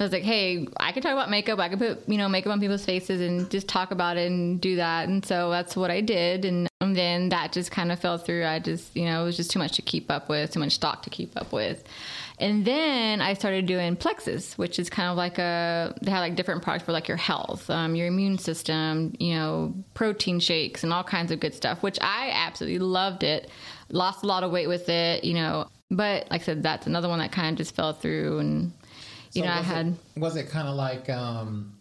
I 0.00 0.04
was 0.04 0.12
like, 0.12 0.22
hey, 0.22 0.66
I 0.78 0.92
could 0.92 1.02
talk 1.02 1.12
about 1.12 1.28
makeup. 1.28 1.58
I 1.58 1.68
could 1.68 1.78
put, 1.78 2.08
you 2.08 2.16
know, 2.16 2.28
makeup 2.28 2.52
on 2.52 2.60
people's 2.60 2.84
faces 2.84 3.20
and 3.20 3.50
just 3.50 3.68
talk 3.68 3.90
about 3.90 4.16
it 4.16 4.30
and 4.30 4.58
do 4.60 4.76
that. 4.76 5.08
And 5.08 5.24
so 5.24 5.50
that's 5.50 5.76
what 5.76 5.90
I 5.90 6.00
did. 6.00 6.46
And, 6.46 6.68
and 6.80 6.96
then 6.96 7.28
that 7.28 7.52
just 7.52 7.70
kind 7.70 7.92
of 7.92 8.00
fell 8.00 8.16
through. 8.16 8.46
I 8.46 8.60
just, 8.60 8.96
you 8.96 9.04
know, 9.04 9.22
it 9.22 9.24
was 9.26 9.36
just 9.36 9.50
too 9.50 9.58
much 9.58 9.72
to 9.76 9.82
keep 9.82 10.10
up 10.10 10.30
with, 10.30 10.52
too 10.52 10.60
much 10.60 10.72
stock 10.72 11.02
to 11.02 11.10
keep 11.10 11.36
up 11.36 11.52
with. 11.52 11.84
And 12.38 12.64
then 12.64 13.20
I 13.20 13.34
started 13.34 13.66
doing 13.66 13.94
Plexus, 13.96 14.56
which 14.56 14.78
is 14.78 14.88
kind 14.88 15.10
of 15.10 15.18
like 15.18 15.36
a, 15.38 15.94
they 16.00 16.10
have 16.10 16.20
like 16.20 16.34
different 16.34 16.62
products 16.62 16.86
for 16.86 16.92
like 16.92 17.06
your 17.06 17.18
health, 17.18 17.68
um, 17.68 17.94
your 17.94 18.06
immune 18.06 18.38
system, 18.38 19.12
you 19.18 19.34
know, 19.34 19.74
protein 19.92 20.40
shakes 20.40 20.82
and 20.82 20.94
all 20.94 21.04
kinds 21.04 21.30
of 21.30 21.40
good 21.40 21.52
stuff, 21.52 21.82
which 21.82 21.98
I 22.00 22.30
absolutely 22.32 22.78
loved 22.78 23.22
it. 23.22 23.50
Lost 23.90 24.22
a 24.22 24.26
lot 24.26 24.44
of 24.44 24.50
weight 24.50 24.68
with 24.68 24.88
it, 24.88 25.24
you 25.24 25.34
know. 25.34 25.68
But 25.90 26.30
like 26.30 26.40
I 26.40 26.44
said, 26.44 26.62
that's 26.62 26.86
another 26.86 27.10
one 27.10 27.18
that 27.18 27.32
kind 27.32 27.52
of 27.52 27.58
just 27.58 27.74
fell 27.74 27.92
through 27.92 28.38
and, 28.38 28.72
you 29.32 29.42
So 29.42 29.48
know, 29.48 29.54
I 29.54 29.62
had. 29.62 29.86
It, 30.16 30.20
was 30.20 30.36
it 30.36 30.48
kind 30.48 30.68
of 30.68 30.74
like 30.74 31.08
um, 31.10 31.78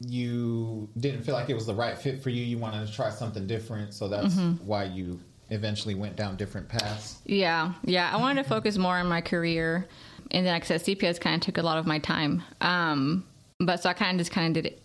you 0.00 0.88
didn't 0.98 1.22
feel 1.22 1.34
like 1.34 1.50
it 1.50 1.54
was 1.54 1.66
the 1.66 1.74
right 1.74 1.98
fit 1.98 2.22
for 2.22 2.30
you? 2.30 2.42
You 2.44 2.58
wanted 2.58 2.86
to 2.86 2.92
try 2.92 3.10
something 3.10 3.46
different, 3.46 3.94
so 3.94 4.08
that's 4.08 4.34
Mm-hmm. 4.34 4.66
why 4.66 4.84
you 4.84 5.18
eventually 5.50 5.94
went 5.94 6.14
down 6.16 6.36
different 6.36 6.68
paths. 6.68 7.18
Yeah, 7.24 7.72
yeah. 7.84 8.10
I 8.12 8.16
wanted 8.18 8.42
to 8.42 8.48
focus 8.48 8.76
more 8.76 8.96
on 8.96 9.06
my 9.08 9.20
career, 9.20 9.88
and 10.30 10.46
then 10.46 10.52
like 10.52 10.62
I 10.64 10.66
said, 10.66 10.82
CPS 10.82 11.20
kind 11.20 11.36
of 11.36 11.40
took 11.40 11.58
a 11.58 11.62
lot 11.62 11.78
of 11.78 11.86
my 11.86 11.98
time. 11.98 12.42
Um, 12.60 13.24
but 13.58 13.82
so 13.82 13.90
I 13.90 13.94
kind 13.94 14.12
of 14.12 14.18
just 14.18 14.30
kind 14.30 14.48
of 14.56 14.62
did 14.62 14.70
it 14.72 14.82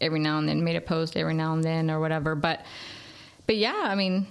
every 0.00 0.20
now 0.20 0.38
and 0.38 0.48
then, 0.48 0.62
made 0.64 0.76
a 0.76 0.80
post 0.80 1.16
every 1.16 1.34
now 1.34 1.54
and 1.54 1.64
then 1.64 1.90
or 1.90 1.98
whatever. 1.98 2.34
But 2.34 2.64
but 3.46 3.56
yeah, 3.56 3.74
I 3.84 3.94
mean, 3.96 4.26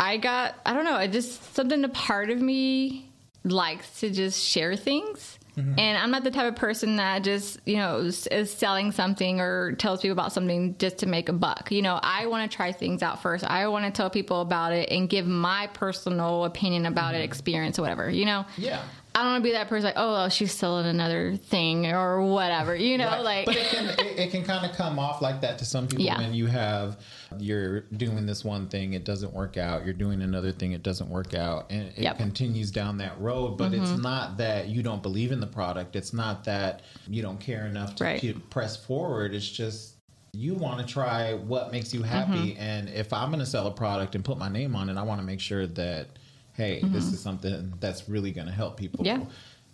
I 0.00 0.16
got 0.16 0.54
I 0.66 0.72
don't 0.72 0.84
know, 0.84 0.96
it 0.98 1.12
just 1.12 1.54
something 1.54 1.84
a 1.84 1.88
part 1.88 2.30
of 2.30 2.40
me 2.40 3.10
likes 3.44 4.00
to 4.00 4.10
just 4.10 4.42
share 4.42 4.74
things. 4.74 5.38
Mm-hmm. 5.56 5.78
And 5.78 5.98
I'm 5.98 6.10
not 6.10 6.22
the 6.22 6.30
type 6.30 6.46
of 6.46 6.56
person 6.56 6.96
that 6.96 7.24
just, 7.24 7.58
you 7.64 7.76
know, 7.76 7.98
is, 7.98 8.26
is 8.26 8.52
selling 8.52 8.92
something 8.92 9.40
or 9.40 9.72
tells 9.72 10.02
people 10.02 10.12
about 10.12 10.32
something 10.32 10.76
just 10.78 10.98
to 10.98 11.06
make 11.06 11.28
a 11.28 11.32
buck. 11.32 11.72
You 11.72 11.82
know, 11.82 11.98
I 12.02 12.26
want 12.26 12.50
to 12.50 12.54
try 12.54 12.72
things 12.72 13.02
out 13.02 13.22
first. 13.22 13.44
I 13.44 13.66
want 13.68 13.86
to 13.86 13.90
tell 13.90 14.10
people 14.10 14.42
about 14.42 14.72
it 14.72 14.90
and 14.90 15.08
give 15.08 15.26
my 15.26 15.68
personal 15.68 16.44
opinion 16.44 16.84
about 16.84 17.14
it, 17.14 17.18
mm-hmm. 17.18 17.24
experience, 17.24 17.78
or 17.78 17.82
whatever. 17.82 18.10
You 18.10 18.26
know, 18.26 18.44
Yeah. 18.56 18.82
I 19.16 19.22
don't 19.22 19.32
want 19.32 19.44
to 19.44 19.48
be 19.48 19.52
that 19.52 19.68
person 19.68 19.86
like, 19.86 19.94
oh, 19.96 20.12
well, 20.12 20.28
she's 20.28 20.52
selling 20.52 20.84
another 20.84 21.36
thing 21.38 21.86
or 21.86 22.20
whatever. 22.20 22.76
You 22.76 22.98
know, 22.98 23.06
Right. 23.06 23.24
like 23.24 23.46
but 23.46 23.56
it 23.56 23.66
can 23.68 23.88
it, 23.88 24.18
it 24.18 24.30
can 24.30 24.44
kind 24.44 24.68
of 24.70 24.76
come 24.76 24.98
off 24.98 25.22
like 25.22 25.40
that 25.40 25.58
to 25.60 25.64
some 25.64 25.88
people 25.88 26.04
Yeah. 26.04 26.18
when 26.18 26.34
you 26.34 26.46
have 26.48 26.98
you're 27.38 27.80
doing 27.96 28.26
this 28.26 28.44
one 28.44 28.68
thing 28.68 28.92
it 28.92 29.04
doesn't 29.04 29.32
work 29.32 29.56
out 29.56 29.84
you're 29.84 29.94
doing 29.94 30.20
another 30.22 30.52
thing 30.52 30.72
it 30.72 30.82
doesn't 30.82 31.08
work 31.08 31.34
out 31.34 31.66
and 31.70 31.88
it 31.88 31.98
Yep. 31.98 32.14
Mm-hmm. 32.14 32.22
continues 32.22 32.70
down 32.70 32.98
that 32.98 33.18
road 33.20 33.56
but 33.58 33.72
it's 33.74 33.90
not 33.98 34.36
that 34.36 34.68
you 34.68 34.82
don't 34.82 35.02
believe 35.02 35.32
in 35.32 35.40
the 35.40 35.46
product 35.46 35.96
it's 35.96 36.12
not 36.12 36.44
that 36.44 36.82
you 37.08 37.22
don't 37.22 37.40
care 37.40 37.66
enough 37.66 37.94
to 37.96 38.04
Right. 38.04 38.20
keep, 38.20 38.48
press 38.50 38.76
forward 38.76 39.34
it's 39.34 39.48
just 39.48 39.94
you 40.32 40.54
want 40.54 40.78
to 40.78 40.86
try 40.86 41.32
what 41.32 41.72
makes 41.72 41.94
you 41.94 42.02
happy. 42.02 42.52
Mm-hmm. 42.52 42.60
And 42.60 42.88
if 42.90 43.10
I'm 43.14 43.30
going 43.30 43.40
to 43.40 43.46
sell 43.46 43.66
a 43.68 43.70
product 43.70 44.14
and 44.14 44.22
put 44.22 44.36
my 44.36 44.50
name 44.50 44.76
on 44.76 44.90
it, 44.90 44.98
I 44.98 45.02
want 45.02 45.18
to 45.18 45.26
make 45.26 45.40
sure 45.40 45.66
that, 45.66 46.08
hey, 46.56 46.80
this 46.84 47.04
is 47.04 47.20
something 47.20 47.72
that's 47.80 48.08
really 48.08 48.32
going 48.32 48.46
to 48.46 48.52
help 48.52 48.76
people. 48.76 49.04
Mm-hmm. 49.04 49.22
Yeah. 49.22 49.26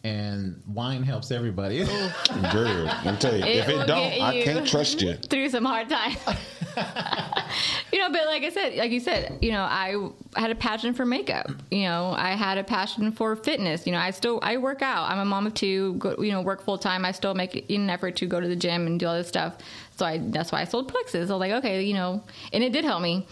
And 0.05 0.61
wine 0.67 1.05
helps 1.05 1.31
everybody. 1.31 1.79
Girl, 2.53 2.85
let 2.85 3.05
me 3.05 3.17
tell 3.19 3.37
you, 3.37 3.45
It 3.45 3.59
if 3.59 3.69
it 3.69 3.87
don't, 3.87 4.21
I 4.21 4.43
can't 4.43 4.67
trust 4.67 5.01
you. 5.01 5.15
through 5.31 5.49
some 5.51 5.65
hard 5.65 5.89
times. 5.89 6.17
you 7.93 8.01
know, 8.01 8.11
but 8.11 8.27
like 8.27 8.43
I 8.43 8.49
said, 8.49 8.75
like 8.75 8.91
you 8.91 8.99
said, 8.99 9.39
you 9.41 9.53
know, 9.53 9.63
I 9.63 10.11
had 10.35 10.51
a 10.51 10.57
passion 10.57 10.93
for 10.93 11.07
makeup. 11.07 11.53
You 11.71 11.85
know, 11.85 12.15
I 12.17 12.31
had 12.31 12.59
a 12.59 12.65
passion 12.65 13.13
for 13.13 13.37
fitness. 13.37 13.87
You 13.87 13.93
know, 13.93 13.99
I 13.99 14.11
still 14.11 14.41
I 14.43 14.57
work 14.57 14.83
out. 14.83 15.09
I'm 15.09 15.21
a 15.21 15.25
mom 15.25 15.47
of 15.47 15.55
two. 15.55 15.95
Go, 15.95 16.21
you 16.21 16.33
know, 16.33 16.43
work 16.43 16.65
full 16.65 16.79
time. 16.79 17.05
I 17.05 17.13
still 17.13 17.35
make 17.35 17.71
an 17.71 17.89
effort 17.89 18.17
to 18.17 18.27
go 18.27 18.41
to 18.41 18.49
the 18.49 18.57
gym 18.57 18.89
and 18.89 18.99
do 18.99 19.07
all 19.07 19.15
this 19.15 19.29
stuff. 19.29 19.59
So 19.97 20.05
I 20.05 20.19
that's 20.19 20.51
why 20.51 20.63
I 20.63 20.65
sold 20.65 20.89
plexus. 20.89 21.31
I 21.31 21.33
was 21.33 21.41
like, 21.41 21.53
okay, 21.53 21.81
you 21.85 21.95
know, 21.95 22.25
and 22.53 22.65
it 22.65 22.73
did 22.73 22.85
help 22.85 23.03
me. 23.03 23.25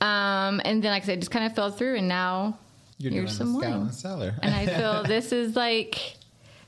Um, 0.00 0.60
and 0.64 0.82
then 0.82 0.90
like 0.90 1.04
I 1.04 1.06
said, 1.06 1.18
it 1.18 1.20
just 1.20 1.30
kind 1.30 1.46
of 1.46 1.54
fell 1.54 1.70
through, 1.70 1.96
and 1.96 2.08
now 2.08 2.58
You're 2.98 3.12
here's 3.12 3.36
some 3.36 3.54
wine. 3.54 3.64
and 3.72 3.94
cellar. 3.94 4.34
And 4.42 4.54
I 4.54 4.66
feel 4.66 5.02
this 5.06 5.32
is 5.32 5.54
like 5.56 6.16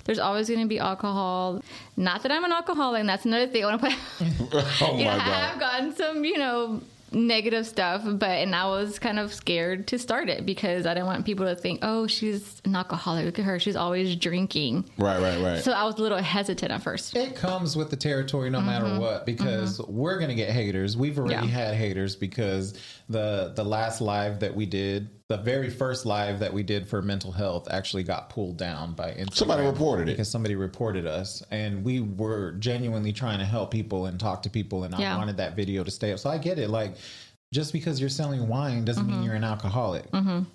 there's 0.04 0.18
always 0.18 0.49
going 0.49 0.60
to 0.60 0.66
be 0.68 0.78
alcohol. 0.78 1.62
Not 1.96 2.22
that 2.22 2.32
I'm 2.32 2.44
an 2.44 2.52
alcoholic. 2.52 3.00
And 3.00 3.08
that's 3.08 3.25
another 3.26 3.46
thing 3.46 3.64
I 3.64 3.66
want 3.66 3.80
to 3.82 3.88
put. 3.88 4.64
Oh 4.82 4.96
you 4.96 5.04
know, 5.04 5.16
my 5.16 5.25
I 5.25 5.28
have 5.50 5.60
gotten 5.60 5.94
some, 5.94 6.25
you 6.25 6.38
know, 6.38 6.80
negative 7.12 7.66
stuff, 7.66 8.02
but 8.04 8.30
and 8.30 8.54
I 8.54 8.66
was 8.68 8.99
kind 9.00 9.18
of 9.18 9.34
scared 9.34 9.88
to 9.88 9.99
start 9.99 10.28
it 10.28 10.46
because 10.46 10.87
I 10.87 10.94
didn't 10.94 11.06
want 11.06 11.26
people 11.26 11.44
to 11.46 11.56
think, 11.56 11.80
oh, 11.82 12.06
she's 12.06 12.62
an 12.64 12.75
alcoholic. 12.76 13.25
Look 13.26 13.38
at 13.40 13.44
her, 13.44 13.58
she's 13.58 13.75
always 13.76 14.14
drinking. 14.16 14.88
Right, 14.96 15.20
right, 15.20 15.40
right. 15.42 15.62
So 15.62 15.72
I 15.72 15.84
was 15.84 15.96
a 15.96 16.02
little 16.02 16.18
hesitant 16.18 16.70
at 16.70 16.82
first. 16.82 17.16
It 17.16 17.34
comes 17.34 17.76
with 17.76 17.90
the 17.90 17.96
territory 17.96 18.49
no 18.49 18.60
matter 18.60 18.99
what 19.00 19.26
because 19.26 19.80
we're 19.88 20.18
gonna 20.20 20.37
get 20.37 20.50
haters. 20.50 20.96
We've 20.96 21.18
already 21.18 21.34
Mm-hmm. 21.34 21.44
Yeah. 21.49 21.50
had 21.66 21.75
haters 21.75 22.14
because 22.16 22.78
the 23.08 23.52
the 23.56 23.64
last 23.64 24.00
live 24.00 24.38
that 24.40 24.54
we 24.54 24.64
did, 24.66 25.10
the 25.30 25.37
very 25.37 25.70
first 25.70 26.04
live 26.06 26.40
that 26.40 26.52
we 26.52 26.64
did 26.64 26.88
for 26.88 27.00
mental 27.00 27.30
health 27.30 27.68
actually 27.70 28.02
got 28.02 28.30
pulled 28.30 28.56
down 28.56 28.94
by 28.94 29.12
Instagram. 29.12 29.34
Somebody 29.34 29.64
reported 29.64 30.08
it. 30.08 30.12
because 30.12 30.28
somebody 30.28 30.56
reported 30.56 31.06
us 31.06 31.40
and 31.52 31.84
we 31.84 32.00
were 32.00 32.50
genuinely 32.58 33.12
trying 33.12 33.38
to 33.38 33.44
help 33.44 33.70
people 33.70 34.06
and 34.06 34.18
talk 34.18 34.42
to 34.42 34.50
people 34.50 34.82
and 34.82 34.92
Yeah. 34.99 35.14
I 35.14 35.18
wanted 35.18 35.37
that 35.37 35.54
video 35.54 35.84
to 35.84 35.90
stay 35.90 36.12
up. 36.12 36.18
So 36.18 36.28
I 36.30 36.38
get 36.38 36.58
it 36.58 36.68
like 36.68 36.96
just 37.54 37.72
because 37.72 38.00
you're 38.00 38.08
selling 38.08 38.49
wine 38.49 38.84
doesn't 38.84 39.04
Mm-hmm. 39.06 39.12
mean 39.18 39.22
you're 39.22 39.34
an 39.37 39.44
alcoholic. 39.44 40.04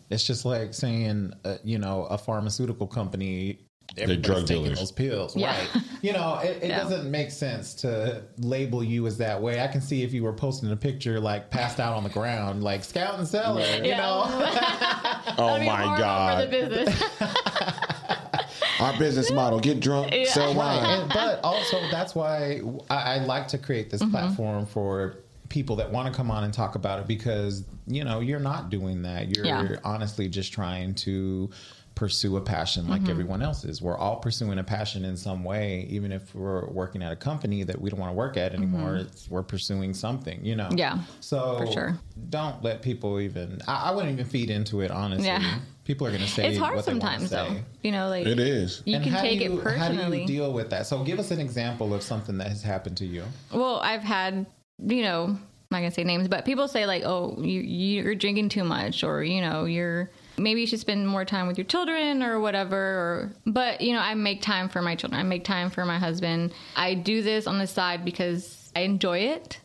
It's 0.09 0.25
just 0.27 0.43
like 0.43 0.73
saying, 0.73 1.31
uh, 1.45 1.55
you 1.63 1.77
know, 1.77 2.05
a 2.07 2.17
pharmaceutical 2.17 2.85
company. 2.87 3.59
Everybody's 3.97 4.25
drug 4.25 4.45
taking 4.47 4.63
dealers. 4.63 4.79
those 4.79 4.91
pills, 4.91 5.35
Yeah. 5.35 5.57
right? 5.57 5.69
You 6.01 6.13
know, 6.13 6.39
it, 6.43 6.63
it 6.63 6.67
Yeah. 6.69 6.79
doesn't 6.79 7.09
make 7.09 7.31
sense 7.31 7.73
to 7.75 8.21
label 8.39 8.83
you 8.83 9.07
as 9.07 9.17
that 9.17 9.41
way. 9.41 9.61
I 9.61 9.67
can 9.67 9.81
see 9.81 10.03
if 10.03 10.13
you 10.13 10.23
were 10.23 10.33
posting 10.33 10.71
a 10.71 10.75
picture 10.75 11.19
like 11.19 11.49
passed 11.49 11.79
out 11.79 11.93
on 11.93 12.03
the 12.03 12.09
ground, 12.09 12.63
like 12.63 12.83
scout 12.83 13.17
and 13.19 13.27
cellar, 13.27 13.61
you 13.77 13.85
Yeah. 13.89 13.97
know. 14.01 14.23
oh 15.37 15.59
my 15.59 15.81
horrible 15.83 15.95
For 15.95 15.95
the 15.95 15.97
god. 15.97 16.49
business. 16.51 17.03
Our 18.79 18.97
business 18.99 19.31
model: 19.31 19.59
get 19.59 19.79
drunk, 19.79 20.13
sell 20.27 20.47
Right. 20.47 20.55
wine. 20.57 20.99
And, 21.01 21.09
but 21.13 21.39
also 21.43 21.79
that's 21.91 22.13
why 22.13 22.61
I, 22.89 22.95
I 23.15 23.17
like 23.25 23.47
to 23.49 23.57
create 23.57 23.89
this 23.89 24.01
mm-hmm. 24.01 24.11
platform 24.11 24.65
for 24.65 25.15
people 25.47 25.77
that 25.77 25.91
want 25.91 26.11
to 26.11 26.13
come 26.15 26.29
on 26.29 26.43
and 26.43 26.53
talk 26.53 26.75
about 26.75 26.99
it 26.99 27.07
because 27.07 27.63
you 27.87 28.03
know 28.03 28.19
you're 28.19 28.39
not 28.39 28.69
doing 28.69 29.01
that. 29.03 29.35
You're 29.35 29.45
Yeah. 29.45 29.75
honestly 29.85 30.27
just 30.27 30.51
trying 30.51 30.93
to 30.95 31.49
pursue 31.95 32.35
a 32.35 32.41
passion 32.41 32.87
like 32.89 33.01
mm-hmm. 33.01 33.09
everyone 33.11 33.41
else 33.41 33.63
is. 33.63 33.81
We're 33.81 33.97
all 33.97 34.17
pursuing 34.17 34.59
a 34.59 34.63
passion 34.63 35.05
in 35.05 35.15
some 35.15 35.45
way, 35.45 35.87
even 35.89 36.11
if 36.11 36.35
we're 36.35 36.65
working 36.67 37.01
at 37.01 37.13
a 37.13 37.15
company 37.15 37.63
that 37.63 37.79
we 37.79 37.89
don't 37.89 37.99
want 37.99 38.09
to 38.09 38.15
work 38.15 38.35
at 38.35 38.53
anymore. 38.53 38.89
Mm-hmm. 38.91 39.07
It's, 39.07 39.29
we're 39.29 39.43
pursuing 39.43 39.93
something, 39.93 40.43
you 40.43 40.55
know. 40.57 40.69
Yeah, 40.75 40.99
So 41.21 41.57
for 41.57 41.71
sure. 41.71 41.97
don't 42.29 42.61
let 42.61 42.81
people 42.81 43.19
even. 43.21 43.61
I, 43.67 43.89
I 43.89 43.91
wouldn't 43.91 44.11
even 44.11 44.25
feed 44.25 44.49
into 44.49 44.81
it. 44.81 44.91
Honestly, 44.91 45.27
Yeah. 45.27 45.59
people 45.85 46.05
are 46.05 46.11
going 46.11 46.21
to 46.21 46.27
say 46.29 46.49
it's 46.49 46.57
hard 46.57 46.75
what 46.75 46.85
they 46.85 46.91
sometimes, 46.91 47.29
though. 47.29 47.47
say. 47.47 47.63
You 47.81 47.93
know, 47.93 48.09
like 48.09 48.27
It 48.27 48.39
is. 48.39 48.83
You 48.85 48.95
And 48.95 49.03
can 49.03 49.13
how 49.13 49.21
do 49.21 49.27
take 49.29 49.39
you- 49.41 49.57
it 49.57 49.63
personally. 49.63 49.95
How 49.97 50.09
do 50.09 50.17
you 50.17 50.27
deal 50.27 50.51
with 50.51 50.69
that? 50.71 50.87
So 50.87 51.01
give 51.03 51.17
us 51.17 51.31
an 51.31 51.39
example 51.39 51.93
of 51.93 52.03
something 52.03 52.37
that 52.39 52.49
has 52.49 52.61
happened 52.61 52.97
to 52.97 53.05
you. 53.05 53.23
Well, 53.53 53.79
I've 53.79 54.03
had, 54.03 54.45
you 54.85 55.01
know, 55.01 55.23
I'm 55.27 55.39
not 55.71 55.79
gonna 55.79 55.91
say 55.91 56.03
names, 56.03 56.27
but 56.27 56.45
people 56.45 56.67
say 56.67 56.85
like, 56.85 57.03
"Oh, 57.05 57.37
you 57.41 57.59
you're 57.61 58.15
drinking 58.15 58.49
too 58.49 58.63
much," 58.63 59.03
or 59.03 59.23
you 59.23 59.41
know, 59.41 59.65
you're 59.65 60.11
maybe 60.37 60.61
you 60.61 60.67
should 60.67 60.79
spend 60.79 61.07
more 61.07 61.25
time 61.25 61.47
with 61.47 61.57
your 61.57 61.65
children 61.65 62.23
or 62.23 62.39
whatever. 62.39 62.77
Or, 62.77 63.33
but 63.45 63.81
you 63.81 63.93
know, 63.93 63.99
I 63.99 64.13
make 64.15 64.41
time 64.41 64.69
for 64.69 64.81
my 64.81 64.95
children. 64.95 65.19
I 65.19 65.23
make 65.23 65.43
time 65.43 65.69
for 65.69 65.85
my 65.85 65.99
husband. 65.99 66.53
I 66.75 66.93
do 66.93 67.21
this 67.21 67.47
on 67.47 67.59
the 67.59 67.67
side 67.67 68.05
because 68.05 68.71
I 68.75 68.81
enjoy 68.81 69.19
it. 69.19 69.59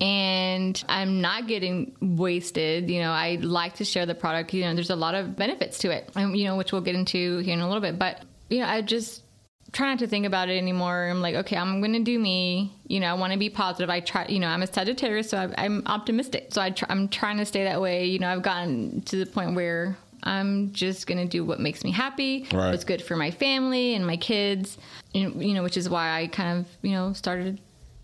And 0.00 0.82
I'm 0.88 1.20
not 1.20 1.46
getting 1.46 1.94
wasted. 2.00 2.90
You 2.90 3.00
know, 3.00 3.10
I 3.12 3.36
like 3.42 3.74
to 3.74 3.84
share 3.84 4.06
the 4.06 4.14
product. 4.14 4.54
You 4.54 4.64
know, 4.64 4.74
there's 4.74 4.90
a 4.90 4.96
lot 4.96 5.14
of 5.14 5.36
benefits 5.36 5.78
to 5.80 5.90
it, 5.90 6.10
um, 6.16 6.34
you 6.34 6.44
know, 6.44 6.56
which 6.56 6.72
we'll 6.72 6.80
get 6.80 6.94
into 6.94 7.38
here 7.38 7.52
in 7.52 7.60
a 7.60 7.66
little 7.66 7.82
bit. 7.82 7.98
But, 7.98 8.24
you 8.48 8.60
know, 8.60 8.66
I 8.66 8.80
just 8.80 9.22
try 9.72 9.88
not 9.88 9.98
to 10.00 10.06
think 10.06 10.26
about 10.26 10.48
it 10.48 10.56
anymore. 10.58 11.08
I'm 11.08 11.20
like, 11.20 11.34
okay, 11.36 11.56
I'm 11.56 11.80
going 11.80 11.92
to 11.92 12.02
do 12.02 12.18
me. 12.18 12.72
You 12.88 13.00
know, 13.00 13.06
I 13.08 13.14
want 13.14 13.32
to 13.32 13.38
be 13.38 13.50
positive. 13.50 13.88
I 13.90 14.00
try, 14.00 14.26
you 14.28 14.38
know, 14.40 14.48
I'm 14.48 14.62
a 14.62 14.66
Sagittarius, 14.66 15.30
so 15.30 15.38
I, 15.38 15.64
I'm 15.64 15.82
optimistic. 15.86 16.48
So 16.50 16.60
I 16.60 16.70
try, 16.70 16.88
I'm 16.90 17.08
trying 17.08 17.38
to 17.38 17.44
stay 17.46 17.64
that 17.64 17.80
way. 17.80 18.06
You 18.06 18.18
know, 18.18 18.28
I've 18.28 18.42
gotten 18.42 19.00
to 19.02 19.16
the 19.16 19.26
point 19.26 19.54
where 19.54 19.96
I'm 20.22 20.72
just 20.72 21.06
going 21.06 21.18
to 21.18 21.24
do 21.26 21.44
what 21.44 21.60
makes 21.60 21.84
me 21.84 21.90
happy, 21.92 22.46
Right. 22.52 22.70
what's 22.70 22.84
good 22.84 23.00
for 23.02 23.16
my 23.16 23.30
family 23.30 23.94
and 23.94 24.06
my 24.06 24.16
kids, 24.16 24.76
and, 25.14 25.42
you 25.42 25.54
know, 25.54 25.62
which 25.62 25.76
is 25.76 25.88
why 25.88 26.20
I 26.20 26.26
kind 26.26 26.58
of, 26.60 26.66
you 26.82 26.90
know, 26.92 27.12
started 27.14 27.60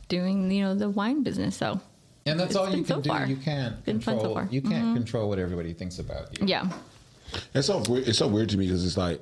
doing, 0.08 0.50
you 0.50 0.62
know, 0.62 0.74
the 0.74 0.88
wine 0.88 1.22
business. 1.24 1.56
So, 1.56 1.80
And 2.24 2.38
that's 2.40 2.50
It's 2.50 2.56
all 2.56 2.66
you 2.70 2.76
can 2.76 2.84
so 2.86 3.00
do. 3.00 3.08
far. 3.10 3.26
You 3.26 3.36
can't 3.36 3.84
Been 3.84 4.00
fun 4.00 4.14
so 4.14 4.20
control. 4.20 4.34
far. 4.34 4.44
Mm-hmm. 4.44 4.54
You 4.54 4.62
can't 4.62 4.96
control 4.96 5.28
what 5.28 5.38
everybody 5.38 5.72
thinks 5.74 5.98
about 5.98 6.38
you. 6.40 6.46
yeah. 6.46 6.68
It's 7.54 7.66
so 7.66 7.82
weird. 7.88 8.06
It's 8.08 8.18
so 8.18 8.28
weird 8.28 8.48
to 8.50 8.56
me 8.56 8.66
because 8.66 8.86
it's 8.86 8.96
like 8.96 9.20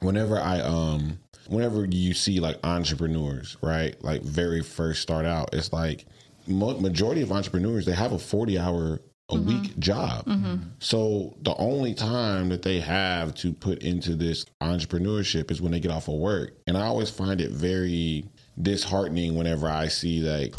whenever 0.00 0.38
I 0.38 0.60
um 0.60 1.18
whenever 1.48 1.84
you 1.84 2.14
see 2.14 2.40
like 2.40 2.58
entrepreneurs, 2.64 3.56
right? 3.62 4.02
Like 4.02 4.22
very 4.22 4.62
first 4.62 5.02
start 5.02 5.26
out, 5.26 5.50
it's 5.52 5.72
like 5.72 6.06
mo- 6.46 6.78
majority 6.78 7.22
of 7.22 7.32
entrepreneurs 7.32 7.86
they 7.86 7.92
have 7.92 8.12
a 8.12 8.18
forty 8.18 8.58
hour 8.58 9.00
a 9.28 9.34
mm-hmm. 9.34 9.62
week 9.62 9.78
job. 9.78 10.26
Mm-hmm. 10.26 10.56
So 10.78 11.36
the 11.42 11.54
only 11.56 11.94
time 11.94 12.48
that 12.48 12.62
they 12.62 12.80
have 12.80 13.34
to 13.36 13.52
put 13.52 13.82
into 13.82 14.14
this 14.14 14.44
entrepreneurship 14.60 15.50
is 15.50 15.62
when 15.62 15.72
they 15.72 15.80
get 15.80 15.90
off 15.90 16.08
of 16.08 16.14
work, 16.14 16.54
and 16.66 16.76
I 16.76 16.82
always 16.82 17.10
find 17.10 17.40
it 17.40 17.50
very 17.50 18.24
disheartening 18.60 19.36
whenever 19.36 19.68
I 19.68 19.88
see 19.88 20.20
like 20.20 20.56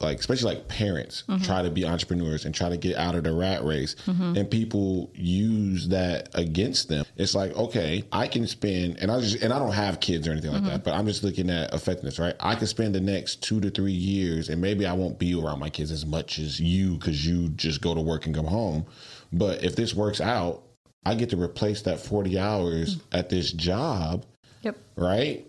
like 0.00 0.18
especially 0.18 0.54
like 0.54 0.68
parents 0.68 1.24
mm-hmm. 1.28 1.42
try 1.42 1.62
to 1.62 1.70
be 1.70 1.84
entrepreneurs 1.84 2.44
and 2.44 2.54
try 2.54 2.68
to 2.68 2.76
get 2.76 2.96
out 2.96 3.14
of 3.14 3.24
the 3.24 3.32
rat 3.32 3.64
race 3.64 3.96
mm-hmm. 4.06 4.36
and 4.36 4.50
people 4.50 5.10
use 5.14 5.88
that 5.88 6.28
against 6.34 6.88
them. 6.88 7.04
It's 7.16 7.34
like 7.34 7.54
okay 7.56 8.04
i 8.12 8.26
can 8.26 8.46
spend 8.46 8.98
and 8.98 9.10
i 9.10 9.20
just 9.20 9.42
and 9.42 9.52
i 9.52 9.58
don't 9.58 9.72
have 9.72 10.00
kids 10.00 10.26
or 10.26 10.32
anything 10.32 10.52
like 10.52 10.62
mm-hmm. 10.62 10.70
that 10.70 10.84
but 10.84 10.94
i'm 10.94 11.06
just 11.06 11.22
looking 11.22 11.50
at 11.50 11.72
effectiveness 11.74 12.18
right? 12.18 12.34
I 12.40 12.54
can 12.54 12.66
spend 12.66 12.94
the 12.94 13.00
next 13.00 13.42
two 13.42 13.60
to 13.60 13.70
three 13.70 13.92
years 13.92 14.48
and 14.48 14.60
maybe 14.60 14.86
i 14.86 14.92
won't 14.92 15.18
be 15.18 15.34
around 15.34 15.58
my 15.58 15.70
kids 15.70 15.90
as 15.90 16.06
much 16.06 16.38
as 16.38 16.60
you 16.60 16.94
because 16.94 17.26
you 17.26 17.48
just 17.50 17.80
go 17.80 17.94
to 17.94 18.00
work 18.00 18.26
and 18.26 18.34
come 18.34 18.46
home. 18.46 18.86
But 19.32 19.62
if 19.64 19.76
this 19.76 19.94
works 19.94 20.20
out 20.20 20.62
i 21.04 21.14
get 21.14 21.30
to 21.30 21.40
replace 21.40 21.82
that 21.82 22.00
40 22.00 22.38
hours 22.38 22.96
mm. 22.96 23.02
at 23.12 23.28
this 23.28 23.52
job 23.52 24.26
Yep. 24.62 24.76
right? 24.96 25.46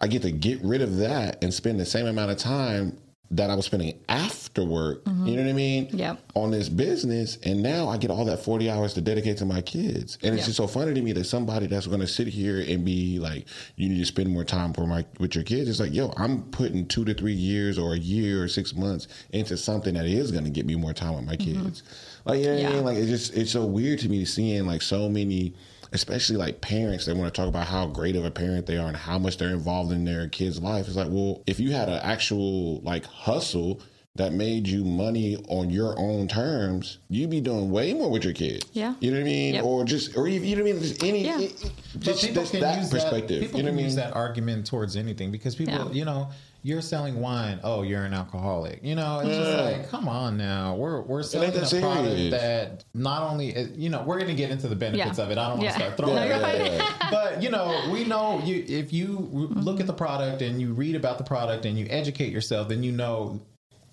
I 0.00 0.06
get 0.06 0.22
to 0.22 0.30
get 0.30 0.62
rid 0.62 0.82
of 0.82 0.98
that 0.98 1.42
and 1.42 1.52
spend 1.52 1.80
the 1.80 1.86
same 1.86 2.06
amount 2.06 2.30
of 2.30 2.38
time 2.38 2.96
that 3.30 3.50
I 3.50 3.54
was 3.54 3.66
spending 3.66 3.98
after 4.08 4.64
work. 4.64 5.02
You 5.06 5.36
know 5.36 5.42
what 5.42 5.50
I 5.50 5.52
mean? 5.52 5.88
Yep. 5.92 6.32
On 6.34 6.50
this 6.50 6.70
business, 6.70 7.36
and 7.44 7.62
now 7.62 7.88
I 7.88 7.98
get 7.98 8.10
all 8.10 8.24
that 8.24 8.42
forty 8.42 8.70
hours 8.70 8.94
to 8.94 9.02
dedicate 9.02 9.36
to 9.38 9.44
my 9.44 9.60
kids. 9.60 10.16
And 10.22 10.32
it's 10.34 10.42
Yeah. 10.42 10.46
just 10.46 10.56
so 10.56 10.66
funny 10.66 10.94
to 10.94 11.02
me 11.02 11.12
that 11.12 11.24
somebody 11.24 11.66
that's 11.66 11.86
going 11.86 12.00
to 12.00 12.06
sit 12.06 12.26
here 12.28 12.60
and 12.66 12.84
be 12.84 13.18
like, 13.18 13.46
"You 13.76 13.88
need 13.90 13.98
to 13.98 14.04
spend 14.06 14.30
more 14.30 14.44
time 14.44 14.72
for 14.72 14.86
my 14.86 15.04
with 15.18 15.34
your 15.34 15.44
kids." 15.44 15.68
It's 15.68 15.80
like, 15.80 15.92
yo, 15.92 16.12
I'm 16.16 16.42
putting 16.44 16.86
two 16.86 17.04
to 17.04 17.12
three 17.12 17.34
years 17.34 17.78
or 17.78 17.92
a 17.92 17.98
year 17.98 18.42
or 18.42 18.48
six 18.48 18.74
months 18.74 19.08
into 19.30 19.56
something 19.58 19.92
that 19.94 20.06
is 20.06 20.30
going 20.32 20.44
to 20.44 20.50
get 20.50 20.64
me 20.64 20.74
more 20.76 20.94
time 20.94 21.14
with 21.16 21.24
my 21.24 21.36
mm-hmm. 21.36 21.64
kids. 21.64 21.82
Like, 22.24 22.40
you 22.40 22.46
know 22.46 22.52
what 22.52 22.58
I 22.58 22.62
Yeah. 22.62 22.72
mean? 22.76 22.84
Like, 22.84 22.96
it's 22.96 23.08
just 23.08 23.34
it's 23.34 23.50
so 23.52 23.66
weird 23.66 23.98
to 24.00 24.08
me 24.08 24.24
seeing 24.24 24.66
like 24.66 24.80
so 24.80 25.08
many 25.08 25.52
especially 25.92 26.36
like 26.36 26.60
parents 26.60 27.06
they 27.06 27.12
want 27.12 27.32
to 27.32 27.40
talk 27.40 27.48
about 27.48 27.66
how 27.66 27.86
great 27.86 28.16
of 28.16 28.24
a 28.24 28.30
parent 28.30 28.66
they 28.66 28.76
are 28.76 28.88
and 28.88 28.96
how 28.96 29.18
much 29.18 29.38
they're 29.38 29.48
involved 29.50 29.92
in 29.92 30.04
their 30.04 30.28
kids 30.28 30.60
life 30.62 30.86
it's 30.86 30.96
like 30.96 31.08
well 31.10 31.42
if 31.46 31.58
you 31.60 31.72
had 31.72 31.88
an 31.88 32.00
actual 32.02 32.80
like 32.80 33.04
hustle 33.06 33.80
that 34.16 34.32
made 34.32 34.66
you 34.66 34.84
money 34.84 35.36
on 35.48 35.70
your 35.70 35.96
own 35.98 36.26
terms 36.26 36.98
you'd 37.08 37.30
be 37.30 37.40
doing 37.40 37.70
way 37.70 37.92
more 37.94 38.10
with 38.10 38.24
your 38.24 38.32
kids 38.32 38.66
Yeah. 38.72 38.94
you 39.00 39.10
know 39.10 39.16
what 39.18 39.22
i 39.22 39.24
mean 39.24 39.54
Yep. 39.54 39.64
or 39.64 39.84
just 39.84 40.16
or 40.16 40.26
even, 40.28 40.48
you 40.48 40.56
know 40.56 40.62
what 40.62 40.70
i 40.70 40.72
mean 40.72 40.82
just 40.82 41.02
any 41.04 41.24
Yeah. 41.24 41.38
it- 41.40 41.64
it- 41.64 41.72
just, 42.00 42.20
people 42.22 42.42
just 42.42 42.52
can 42.52 42.60
that 42.60 42.78
use 42.78 42.90
perspective 42.90 43.40
That, 43.40 43.46
people 43.46 43.58
you 43.60 43.62
know 43.64 43.68
can 43.70 43.76
what 43.76 43.80
i 43.80 43.82
mean 43.82 43.84
use 43.86 43.94
that 43.96 44.14
argument 44.14 44.66
towards 44.66 44.96
anything 44.96 45.30
because 45.30 45.54
people, 45.56 45.74
Yeah. 45.74 45.90
you 45.92 46.04
know, 46.04 46.28
you're 46.62 46.82
selling 46.82 47.20
wine. 47.20 47.60
Oh, 47.62 47.82
you're 47.82 48.04
an 48.04 48.12
alcoholic. 48.12 48.80
You 48.82 48.94
know, 48.96 49.20
it's 49.20 49.36
just 49.36 49.58
like, 49.58 49.88
come 49.90 50.08
on 50.08 50.36
now. 50.36 50.74
We're 50.74 51.02
we're 51.02 51.22
selling 51.22 51.52
that 51.52 51.72
a 51.72 51.80
product 51.80 52.30
that 52.32 52.84
not 52.94 53.22
only 53.22 53.56
you 53.76 53.88
know 53.90 54.02
we're 54.02 54.16
going 54.16 54.28
to 54.28 54.34
get 54.34 54.50
into 54.50 54.68
the 54.68 54.74
benefits 54.76 55.18
Yeah. 55.18 55.24
of 55.24 55.30
it. 55.30 55.38
I 55.38 55.48
don't 55.48 55.58
want 55.58 55.62
Yeah. 55.62 55.72
to 55.72 55.78
start 55.78 55.96
throwing. 55.96 56.14
No, 56.16 56.22
it. 56.22 56.80
fine. 56.82 57.10
but 57.10 57.42
you 57.42 57.50
know, 57.50 57.88
we 57.92 58.04
know 58.04 58.40
you 58.44 58.64
if 58.68 58.92
you 58.92 59.06
Mm-hmm. 59.08 59.60
look 59.60 59.80
at 59.80 59.86
the 59.86 59.92
product 59.92 60.42
and 60.42 60.60
you 60.60 60.72
read 60.72 60.94
about 60.96 61.18
the 61.18 61.24
product 61.24 61.64
and 61.64 61.78
you 61.78 61.86
educate 61.90 62.32
yourself, 62.32 62.68
then 62.68 62.82
you 62.82 62.92
know 62.92 63.40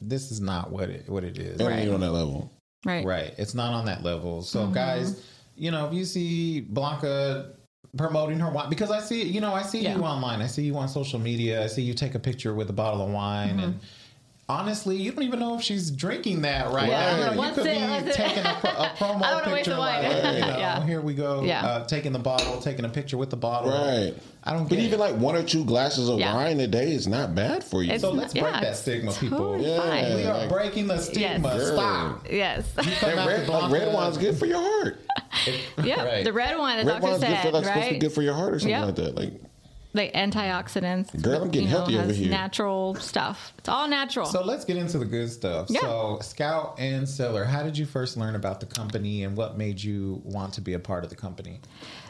this 0.01 0.31
is 0.31 0.41
not 0.41 0.71
what 0.71 0.89
it 0.89 1.07
what 1.09 1.23
it 1.23 1.37
is. 1.37 1.59
It 1.59 1.63
Right. 1.65 1.79
ain't 1.79 1.91
on 1.93 1.99
that 2.01 2.11
level. 2.11 2.51
Right. 2.85 3.05
Right. 3.05 3.33
It's 3.37 3.53
not 3.53 3.73
on 3.73 3.85
that 3.85 4.03
level. 4.03 4.41
So 4.41 4.61
Mm-hmm. 4.63 4.73
guys, 4.73 5.23
you 5.55 5.71
know, 5.71 5.87
if 5.87 5.93
you 5.93 6.03
see 6.05 6.61
Blanca 6.61 7.53
promoting 7.97 8.39
her 8.39 8.49
wine 8.49 8.69
because 8.69 8.91
I 8.91 8.99
see 8.99 9.23
you 9.23 9.41
know, 9.41 9.53
I 9.53 9.61
see 9.63 9.81
Yeah. 9.81 9.95
you 9.95 10.03
online. 10.03 10.41
I 10.41 10.47
see 10.47 10.63
you 10.63 10.77
on 10.77 10.87
social 10.87 11.19
media. 11.19 11.63
I 11.63 11.67
see 11.67 11.81
you 11.81 11.93
take 11.93 12.15
a 12.15 12.19
picture 12.19 12.53
with 12.53 12.69
a 12.69 12.73
bottle 12.73 13.01
of 13.05 13.11
wine 13.11 13.49
Mm-hmm. 13.49 13.59
and 13.59 13.79
honestly, 14.47 14.95
you 14.97 15.11
don't 15.11 15.23
even 15.23 15.39
know 15.39 15.55
if 15.55 15.61
she's 15.63 15.89
drinking 15.89 16.41
that 16.43 16.71
right 16.71 16.87
Yeah. 16.89 17.17
now. 17.17 17.31
You 17.31 17.37
What's 17.37 17.55
could 17.55 17.65
it? 17.67 18.05
be 18.05 18.11
taking 18.11 18.45
a, 18.45 18.57
pro- 18.59 18.69
a 18.69 18.87
promo 18.97 19.01
I 19.01 19.09
don't 19.09 19.21
wanna 19.21 19.35
waste 19.35 19.55
picture 19.55 19.71
the 19.73 19.77
wine. 19.79 20.03
like, 20.03 20.15
you 20.35 20.41
know, 20.41 20.47
Yeah. 20.57 20.85
here 20.85 21.01
we 21.01 21.13
go. 21.15 21.43
Yeah. 21.43 21.65
Uh, 21.65 21.85
taking 21.85 22.11
the 22.11 22.19
bottle, 22.19 22.61
taking 22.61 22.85
a 22.85 22.89
picture 22.89 23.17
with 23.17 23.31
the 23.31 23.37
bottle. 23.37 23.71
Right. 23.71 24.13
I 24.43 24.53
don't 24.53 24.69
But 24.69 24.75
get 24.75 24.79
even 24.85 24.99
it. 24.99 25.01
like 25.01 25.15
one 25.15 25.35
or 25.35 25.41
two 25.41 25.65
glasses 25.65 26.07
of 26.07 26.19
Yeah. 26.19 26.35
wine 26.35 26.59
a 26.59 26.67
day 26.67 26.91
is 26.93 27.07
not 27.07 27.33
bad 27.33 27.63
for 27.63 27.81
you. 27.81 27.93
It's 27.93 28.01
So 28.03 28.11
let's 28.11 28.35
not- 28.35 28.41
break 28.43 28.53
yeah, 28.53 28.61
that 28.61 28.77
stigma, 28.77 29.11
people. 29.13 29.37
totally 29.39 29.71
Yeah. 29.71 29.79
fine. 29.79 30.15
we 30.15 30.23
are 30.25 30.37
like- 30.37 30.49
breaking 30.49 30.87
the 30.87 30.99
stigma. 30.99 31.55
Yes. 31.55 31.67
Stop. 31.67 32.27
Yes. 32.29 32.65
Come 32.99 33.17
and 33.17 33.27
red, 33.27 33.49
like 33.49 33.71
red 33.71 33.93
wine's 33.93 34.17
good 34.19 34.37
for 34.37 34.45
your 34.45 34.61
heart. 34.61 34.99
yeah. 35.83 36.05
Right. 36.05 36.23
The 36.23 36.31
red 36.33 36.55
wine, 36.59 36.77
the 36.85 36.91
Red 36.91 37.01
doctor 37.01 37.07
wine's 37.07 37.23
good 37.23 37.35
for 37.37 37.41
said, 37.41 37.53
like 37.53 37.63
supposed 37.65 37.83
to 37.83 37.89
be 37.89 37.93
right? 37.95 37.99
good 38.01 38.11
for 38.11 38.21
your 38.21 38.35
heart 38.35 38.53
or 38.53 38.59
something 38.59 38.77
Yep. 38.77 38.85
like 38.85 38.95
that. 38.97 39.15
Like 39.15 39.33
like 39.95 40.13
antioxidants. 40.13 41.21
Girl, 41.21 41.43
I'm 41.43 41.49
getting 41.49 41.67
you 41.67 41.73
know, 41.73 41.79
healthy 41.79 41.97
over 41.97 42.13
here. 42.13 42.29
Natural 42.29 42.95
stuff. 42.95 43.53
It's 43.57 43.69
all 43.69 43.87
natural. 43.87 44.25
So 44.25 44.43
let's 44.43 44.65
get 44.65 44.77
into 44.77 44.97
the 44.97 45.05
good 45.05 45.29
stuff. 45.31 45.67
Yeah. 45.69 45.81
So, 45.81 46.19
Scout 46.21 46.75
and 46.77 47.07
Cellar, 47.07 47.45
how 47.45 47.63
did 47.63 47.77
you 47.77 47.85
first 47.85 48.17
learn 48.17 48.35
about 48.35 48.59
the 48.59 48.65
company 48.65 49.23
and 49.23 49.35
what 49.35 49.57
made 49.57 49.81
you 49.81 50.21
want 50.23 50.53
to 50.55 50.61
be 50.61 50.73
a 50.73 50.79
part 50.79 51.03
of 51.03 51.09
the 51.09 51.15
company? 51.15 51.59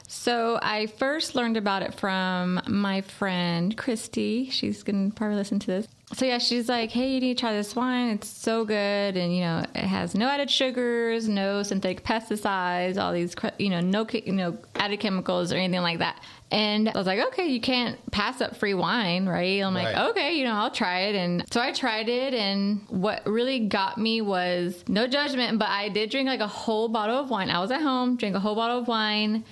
So 0.07 0.59
I 0.61 0.87
first 0.87 1.35
learned 1.35 1.57
about 1.57 1.81
it 1.81 1.95
from 1.95 2.61
my 2.67 3.01
friend 3.01 3.75
Christy. 3.75 4.49
She's 4.49 4.83
gonna 4.83 5.09
probably 5.11 5.37
listen 5.37 5.59
to 5.59 5.67
this. 5.67 5.87
So 6.13 6.23
yeah, 6.25 6.37
she's 6.37 6.69
like, 6.69 6.91
"Hey, 6.91 7.09
you 7.13 7.19
need 7.19 7.35
to 7.35 7.41
try 7.41 7.53
this 7.53 7.75
wine. 7.75 8.09
It's 8.09 8.27
so 8.27 8.63
good, 8.63 9.17
and 9.17 9.35
you 9.35 9.41
know, 9.41 9.65
it 9.73 9.85
has 9.85 10.13
no 10.13 10.27
added 10.29 10.51
sugars, 10.51 11.27
no 11.27 11.63
synthetic 11.63 12.03
pesticides, 12.03 13.01
all 13.01 13.11
these, 13.11 13.35
you 13.57 13.69
know, 13.69 13.81
no, 13.81 14.05
you 14.11 14.33
know, 14.33 14.57
added 14.75 14.99
chemicals 14.99 15.51
or 15.51 15.55
anything 15.55 15.81
like 15.81 15.99
that." 15.99 16.21
And 16.51 16.89
I 16.89 16.97
was 16.97 17.07
like, 17.07 17.19
"Okay, 17.19 17.47
you 17.47 17.59
can't 17.59 17.99
pass 18.11 18.39
up 18.39 18.55
free 18.55 18.75
wine, 18.75 19.25
right?" 19.25 19.61
I'm 19.61 19.73
like, 19.73 19.97
"Okay, 20.11 20.35
you 20.35 20.45
know, 20.45 20.53
I'll 20.53 20.69
try 20.69 20.99
it." 21.01 21.15
And 21.15 21.43
so 21.51 21.59
I 21.59 21.71
tried 21.71 22.07
it, 22.07 22.35
and 22.35 22.85
what 22.89 23.25
really 23.25 23.59
got 23.59 23.97
me 23.97 24.21
was 24.21 24.83
no 24.87 25.07
judgment, 25.07 25.57
but 25.57 25.69
I 25.69 25.89
did 25.89 26.11
drink 26.11 26.27
like 26.27 26.39
a 26.39 26.47
whole 26.47 26.87
bottle 26.87 27.17
of 27.17 27.31
wine. 27.31 27.49
I 27.49 27.59
was 27.59 27.71
at 27.71 27.81
home, 27.81 28.15
drank 28.15 28.35
a 28.35 28.39
whole 28.39 28.55
bottle 28.55 28.77
of 28.77 28.87
wine 28.87 29.43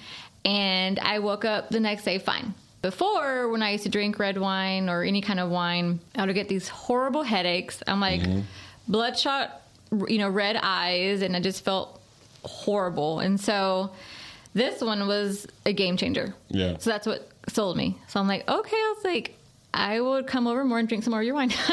and 0.45 0.99
I 0.99 1.19
woke 1.19 1.45
up 1.45 1.69
the 1.69 1.79
next 1.79 2.03
day 2.03 2.19
fine. 2.19 2.53
Before, 2.83 3.47
when 3.47 3.63
I 3.63 3.71
used 3.71 3.85
to 3.85 3.89
drink 3.89 4.19
red 4.19 4.37
wine 4.37 4.89
or 4.89 5.03
any 5.03 5.21
kind 5.21 5.39
of 5.39 5.49
wine, 5.49 6.01
I 6.15 6.25
would 6.25 6.35
get 6.35 6.49
these 6.49 6.67
horrible 6.67 7.23
headaches. 7.23 7.81
I'm 7.87 8.01
like 8.01 8.21
bloodshot, 8.89 9.61
you 10.09 10.17
know, 10.17 10.29
red 10.29 10.57
eyes, 10.61 11.21
and 11.21 11.33
I 11.35 11.39
just 11.39 11.63
felt 11.63 12.01
horrible. 12.43 13.21
And 13.21 13.39
so 13.39 13.91
this 14.53 14.81
one 14.81 15.07
was 15.07 15.47
a 15.65 15.71
game 15.71 15.95
changer. 15.95 16.35
Yeah. 16.49 16.75
So 16.77 16.89
that's 16.89 17.07
what 17.07 17.27
sold 17.47 17.77
me. 17.77 17.97
So 18.09 18.19
I'm 18.19 18.27
like, 18.27 18.47
okay, 18.49 18.75
I 18.75 18.93
was 18.97 19.03
like, 19.05 19.35
I 19.73 20.01
would 20.01 20.27
come 20.27 20.45
over 20.45 20.65
more 20.65 20.77
and 20.77 20.87
drink 20.87 21.05
some 21.05 21.11
more 21.11 21.21
of 21.21 21.25
your 21.25 21.35
wine. 21.35 21.51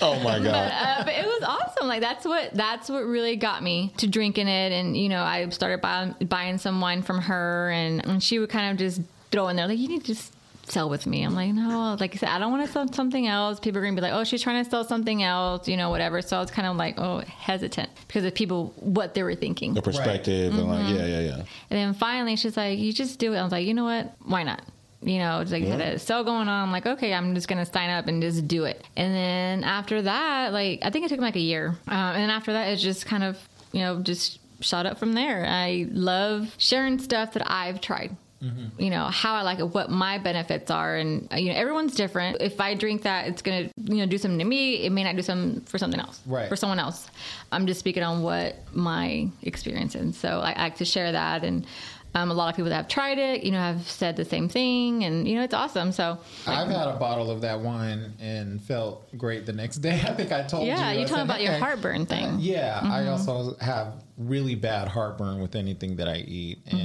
Oh 0.00 0.14
my 0.20 0.38
god. 0.38 0.70
uh, 0.72 1.04
but 1.04 1.12
it 1.12 1.26
was 1.26 1.42
awesome. 1.42 1.88
Like 1.88 2.00
that's 2.00 2.24
what 2.24 2.54
that's 2.54 2.88
what 2.88 3.00
really 3.04 3.34
got 3.34 3.64
me 3.64 3.92
to 3.96 4.06
drinking 4.06 4.46
it. 4.46 4.70
And 4.70 4.96
you 4.96 5.08
know, 5.08 5.24
I 5.24 5.48
started 5.48 5.80
buying 5.80 6.14
buying 6.20 6.58
some 6.58 6.80
wine 6.80 7.02
from 7.02 7.20
her, 7.22 7.70
and, 7.70 8.06
and 8.06 8.22
she 8.22 8.38
would 8.38 8.48
kind 8.48 8.70
of 8.70 8.78
just 8.78 9.00
throw 9.32 9.48
in 9.48 9.56
there 9.56 9.66
like, 9.66 9.76
"You 9.78 9.88
need 9.88 10.02
to 10.04 10.14
just 10.14 10.32
sell 10.70 10.88
with 10.88 11.06
me." 11.06 11.22
I'm 11.22 11.34
like, 11.34 11.52
"No, 11.52 11.96
like 11.98 12.14
I 12.14 12.18
said, 12.18 12.28
I 12.28 12.38
don't 12.38 12.50
want 12.52 12.66
to 12.66 12.72
sell 12.72 12.90
something 12.92 13.26
else." 13.26 13.60
People 13.60 13.80
are 13.80 13.84
gonna 13.84 13.94
be 13.96 14.02
like, 14.02 14.12
"Oh, 14.12 14.24
she's 14.24 14.42
trying 14.42 14.62
to 14.64 14.70
sell 14.70 14.84
something 14.84 15.22
else," 15.22 15.66
you 15.68 15.76
know, 15.76 15.90
whatever. 15.90 16.22
So 16.22 16.36
I 16.36 16.40
was 16.40 16.50
kind 16.50 16.66
of 16.68 16.76
like, 16.76 16.98
oh, 16.98 17.20
hesitant 17.20 17.90
because 18.06 18.24
of 18.24 18.34
people 18.34 18.72
what 18.76 19.14
they 19.14 19.22
were 19.22 19.34
thinking. 19.34 19.74
the 19.74 19.82
perspective 19.82 20.52
and 20.54 20.62
Mm-hmm. 20.62 20.70
like 20.70 20.94
yeah, 20.98 21.06
yeah, 21.06 21.20
yeah. 21.20 21.36
And 21.36 21.46
then 21.70 21.94
finally, 21.94 22.36
she's 22.36 22.56
like, 22.56 22.78
"You 22.78 22.92
just 22.92 23.18
do 23.18 23.32
it." 23.34 23.38
I 23.38 23.42
was 23.42 23.52
like, 23.52 23.66
"You 23.66 23.74
know 23.74 23.84
what? 23.84 24.12
Why 24.24 24.42
not?" 24.42 24.62
You 25.00 25.18
know, 25.18 25.40
it's 25.40 25.52
like 25.52 25.62
had 25.62 25.80
a 25.80 25.96
sale 26.00 26.24
going 26.24 26.48
on. 26.48 26.64
I'm 26.64 26.72
like, 26.72 26.84
okay, 26.84 27.14
I'm 27.14 27.32
just 27.36 27.46
gonna 27.46 27.64
sign 27.64 27.88
up 27.90 28.08
and 28.08 28.20
just 28.20 28.48
do 28.48 28.64
it. 28.64 28.84
And 28.96 29.14
then 29.14 29.62
after 29.62 30.02
that, 30.02 30.52
like, 30.52 30.80
I 30.82 30.90
think 30.90 31.04
it 31.06 31.08
took 31.10 31.20
me 31.20 31.24
like 31.24 31.36
a 31.36 31.40
year. 31.40 31.68
Um, 31.86 31.96
and 32.14 32.16
then 32.22 32.30
after 32.30 32.52
that, 32.54 32.68
it's 32.70 32.82
just 32.82 33.06
kind 33.06 33.22
of, 33.22 33.38
you 33.70 33.78
know, 33.78 34.00
just 34.00 34.40
shot 34.60 34.86
up 34.86 34.98
from 34.98 35.12
there. 35.12 35.46
I 35.46 35.86
love 35.92 36.52
sharing 36.58 36.98
stuff 36.98 37.34
that 37.34 37.48
I've 37.48 37.80
tried. 37.80 38.16
You 38.40 38.90
know 38.90 39.04
how 39.06 39.34
I 39.34 39.42
like 39.42 39.58
it, 39.58 39.68
what 39.74 39.90
my 39.90 40.18
benefits 40.18 40.70
are, 40.70 40.96
and 40.96 41.26
uh, 41.32 41.36
you 41.36 41.52
know 41.52 41.58
everyone's 41.58 41.94
different. 41.94 42.40
If 42.40 42.60
I 42.60 42.74
drink 42.74 43.02
that, 43.02 43.26
it's 43.26 43.42
gonna 43.42 43.70
you 43.76 43.96
know 43.96 44.06
do 44.06 44.16
something 44.18 44.38
to 44.38 44.44
me. 44.44 44.84
It 44.84 44.90
may 44.90 45.02
not 45.02 45.16
do 45.16 45.22
something 45.22 45.60
for 45.62 45.78
something 45.78 45.98
else, 45.98 46.20
Right. 46.24 46.48
For 46.48 46.54
someone 46.56 46.78
else. 46.78 47.08
I'm 47.50 47.66
just 47.66 47.80
speaking 47.80 48.02
on 48.04 48.22
what 48.22 48.56
my 48.72 49.28
experience 49.42 49.94
is. 49.96 50.16
So 50.16 50.40
I, 50.40 50.52
I 50.52 50.62
like 50.64 50.76
to 50.76 50.84
share 50.84 51.10
that, 51.12 51.42
and 51.42 51.66
um, 52.14 52.30
a 52.30 52.34
lot 52.34 52.48
of 52.48 52.56
people 52.56 52.70
that 52.70 52.76
have 52.76 52.88
tried 52.88 53.18
it, 53.18 53.44
you 53.44 53.50
know, 53.52 53.58
have 53.58 53.88
said 53.88 54.16
the 54.16 54.24
same 54.24 54.48
thing, 54.48 55.04
and 55.04 55.28
you 55.28 55.34
know, 55.36 55.42
it's 55.42 55.54
awesome. 55.54 55.92
So 55.92 56.18
I've 56.46 56.68
had 56.68 56.88
a 56.88 56.96
bottle 56.96 57.30
of 57.30 57.40
that 57.42 57.60
wine 57.60 58.14
and 58.20 58.62
felt 58.62 59.16
great 59.18 59.46
the 59.46 59.52
next 59.52 59.76
day. 59.78 60.00
I 60.06 60.14
think 60.14 60.32
I 60.32 60.42
told 60.42 60.64
you. 60.64 60.70
yeah, 60.70 60.92
you 60.92 61.06
said, 61.06 61.16
told 61.16 61.28
about 61.28 61.42
your 61.42 61.54
heartburn 61.54 62.06
thing. 62.06 62.36
Yeah, 62.38 62.80
I 62.82 63.06
also 63.08 63.56
have 63.60 64.04
really 64.16 64.54
bad 64.54 64.88
heartburn 64.88 65.40
with 65.40 65.54
anything 65.54 65.96
that 65.96 66.08
I 66.08 66.16
eat, 66.18 66.58
and 66.66 66.80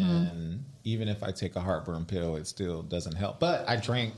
even 0.83 1.07
if 1.07 1.23
I 1.23 1.31
take 1.31 1.55
a 1.55 1.61
heartburn 1.61 2.05
pill, 2.05 2.35
it 2.35 2.47
still 2.47 2.81
doesn't 2.81 3.15
help. 3.15 3.39
But 3.39 3.67
I 3.67 3.75
drank 3.75 4.13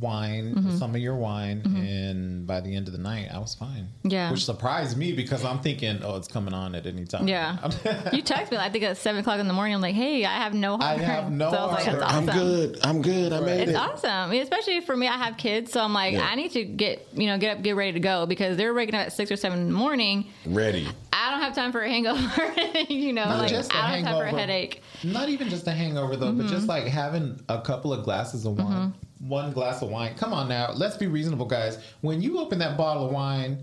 wine, 0.00 0.54
mm-hmm. 0.54 0.76
some 0.76 0.94
of 0.94 1.00
your 1.00 1.14
wine, 1.16 1.62
mm-hmm. 1.62 1.76
and 1.76 2.46
by 2.46 2.60
the 2.60 2.74
end 2.74 2.88
of 2.88 2.92
the 2.92 2.98
night, 2.98 3.28
I 3.32 3.38
was 3.38 3.54
fine. 3.54 3.88
Yeah. 4.02 4.30
which 4.30 4.44
surprised 4.44 4.96
me 4.96 5.12
because 5.12 5.44
I'm 5.44 5.60
thinking, 5.60 6.00
oh, 6.02 6.16
it's 6.16 6.28
coming 6.28 6.54
on 6.54 6.74
at 6.74 6.86
any 6.86 7.04
time. 7.04 7.28
Yeah, 7.28 7.70
you 8.12 8.22
text 8.22 8.50
me. 8.52 8.58
I 8.58 8.68
think 8.70 8.84
at 8.84 8.96
seven 8.96 9.20
o'clock 9.20 9.38
in 9.40 9.46
the 9.48 9.52
morning. 9.54 9.74
I'm 9.74 9.80
like, 9.80 9.94
hey, 9.94 10.24
I 10.24 10.36
have 10.36 10.54
no 10.54 10.76
I 10.80 10.96
have 10.98 11.30
no 11.30 11.50
so 11.50 11.56
I 11.56 11.62
was 11.66 11.72
like, 11.72 11.84
heartburn. 11.84 12.00
that's 12.00 12.12
I'm 12.14 12.28
awesome. 12.28 12.38
good. 12.40 12.78
I'm 12.82 13.02
good. 13.02 13.32
I 13.32 13.40
made 13.40 13.60
It's 13.62 13.70
it. 13.70 13.76
awesome, 13.76 14.10
I 14.10 14.26
mean, 14.28 14.42
especially 14.42 14.80
for 14.80 14.96
me. 14.96 15.06
I 15.08 15.16
have 15.16 15.36
kids, 15.36 15.72
so 15.72 15.80
I'm 15.80 15.92
like, 15.92 16.14
Yeah. 16.14 16.26
I 16.28 16.34
need 16.34 16.50
to 16.52 16.64
get 16.64 17.06
you 17.14 17.26
know 17.26 17.38
get 17.38 17.58
up, 17.58 17.62
get 17.62 17.76
ready 17.76 17.92
to 17.92 18.00
go 18.00 18.26
because 18.26 18.56
they're 18.56 18.74
waking 18.74 18.94
up 18.94 19.06
at 19.06 19.12
six 19.12 19.30
or 19.30 19.36
seven 19.36 19.60
in 19.60 19.66
the 19.68 19.74
morning. 19.74 20.26
Ready. 20.46 20.88
I 21.12 21.30
don't 21.30 21.40
have 21.40 21.54
time 21.54 21.72
for 21.72 21.80
a 21.82 21.88
hangover. 21.88 22.52
you 22.92 23.12
know, 23.12 23.24
Not 23.24 23.38
like 23.38 23.48
just 23.50 23.72
a 23.72 23.76
I 23.76 23.80
don't 23.96 24.04
have 24.04 24.04
time 24.04 24.16
for 24.18 24.22
a 24.22 24.26
hangover. 24.26 24.38
headache. 24.40 24.82
Not 25.02 25.28
even 25.30 25.48
just 25.48 25.66
a 25.66 25.70
hangover 25.72 26.16
though, 26.16 26.32
but 26.32 26.46
Mm-hmm. 26.46 26.54
just 26.54 26.66
like 26.68 26.84
having 26.84 27.40
a 27.48 27.60
couple 27.60 27.92
of 27.92 28.04
glasses 28.04 28.44
of 28.44 28.58
wine, 28.58 28.66
mm-hmm. 28.68 29.15
One 29.18 29.52
glass 29.52 29.82
of 29.82 29.88
wine. 29.90 30.14
Come 30.16 30.32
on 30.32 30.48
now, 30.48 30.72
let's 30.72 30.96
be 30.96 31.06
reasonable, 31.06 31.46
guys. 31.46 31.78
When 32.00 32.20
you 32.22 32.38
open 32.38 32.58
that 32.60 32.76
bottle 32.76 33.06
of 33.06 33.12
wine, 33.12 33.58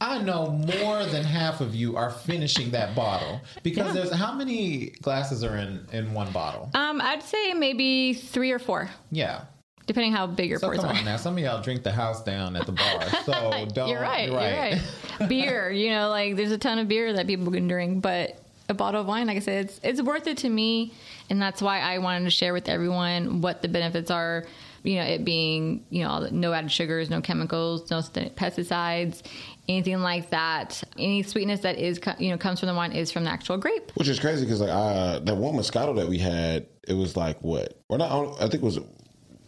I 0.00 0.18
know 0.22 0.48
more 0.50 1.04
than 1.06 1.24
half 1.24 1.60
of 1.60 1.74
you 1.74 1.96
are 1.96 2.10
finishing 2.10 2.70
that 2.72 2.94
bottle 2.94 3.40
because 3.62 3.86
Yeah. 3.88 3.92
there's 3.92 4.12
how 4.12 4.32
many 4.34 4.90
glasses 5.02 5.42
are 5.42 5.56
in 5.56 5.86
in 5.92 6.12
one 6.12 6.30
bottle? 6.32 6.70
Um, 6.74 7.00
I'd 7.00 7.22
say 7.22 7.54
maybe 7.54 8.12
three 8.12 8.50
or 8.52 8.58
four, 8.58 8.90
Yeah. 9.10 9.42
depending 9.86 10.12
how 10.12 10.26
big 10.26 10.50
your 10.50 10.58
So 10.58 10.66
pours 10.68 10.80
come 10.80 10.90
are. 10.90 10.98
on 10.98 11.04
now, 11.06 11.16
some 11.16 11.38
of 11.38 11.42
y'all 11.42 11.62
drink 11.62 11.82
the 11.82 11.92
house 11.92 12.22
down 12.22 12.56
at 12.56 12.66
the 12.66 12.72
bar. 12.72 13.00
So 13.24 13.66
don't. 13.72 13.88
You're 13.88 14.02
right. 14.02 14.28
You're 14.28 14.36
right. 14.36 14.80
beer, 15.28 15.70
you 15.70 15.90
know, 15.90 16.10
like 16.10 16.36
there's 16.36 16.52
a 16.52 16.58
ton 16.58 16.78
of 16.78 16.88
beer 16.88 17.14
that 17.14 17.26
people 17.26 17.50
can 17.50 17.66
drink, 17.66 18.02
but 18.02 18.38
a 18.68 18.74
bottle 18.74 19.00
of 19.00 19.06
wine, 19.06 19.28
like 19.28 19.36
I 19.36 19.40
said, 19.40 19.64
it's 19.66 19.80
it's 19.82 20.02
worth 20.02 20.26
it 20.26 20.36
to 20.38 20.48
me, 20.50 20.92
and 21.30 21.40
that's 21.40 21.62
why 21.62 21.80
I 21.80 21.98
wanted 21.98 22.24
to 22.24 22.30
share 22.30 22.52
with 22.52 22.68
everyone 22.68 23.40
what 23.40 23.62
the 23.62 23.68
benefits 23.68 24.10
are. 24.10 24.44
You 24.86 24.96
know, 24.96 25.02
it 25.02 25.24
being 25.24 25.84
you 25.90 26.04
know 26.04 26.28
no 26.30 26.52
added 26.52 26.70
sugars, 26.70 27.10
no 27.10 27.20
chemicals, 27.20 27.90
no 27.90 27.98
pesticides, 28.00 29.22
anything 29.68 30.00
like 30.00 30.30
that. 30.30 30.82
Any 30.98 31.22
sweetness 31.22 31.60
that 31.60 31.76
is 31.78 32.00
you 32.18 32.30
know 32.30 32.38
comes 32.38 32.60
from 32.60 32.68
the 32.68 32.74
wine 32.74 32.92
is 32.92 33.10
from 33.10 33.24
the 33.24 33.30
actual 33.30 33.56
grape. 33.58 33.90
Which 33.96 34.08
is 34.08 34.18
crazy 34.20 34.44
because 34.44 34.60
like 34.60 34.70
uh, 34.70 35.18
that 35.20 35.36
one 35.36 35.54
Moscato 35.54 35.96
that 35.96 36.08
we 36.08 36.18
had, 36.18 36.66
it 36.86 36.94
was 36.94 37.16
like 37.16 37.42
what? 37.42 37.78
Or 37.88 37.98
not? 37.98 38.36
I 38.36 38.48
think 38.48 38.54
it 38.54 38.62
was. 38.62 38.78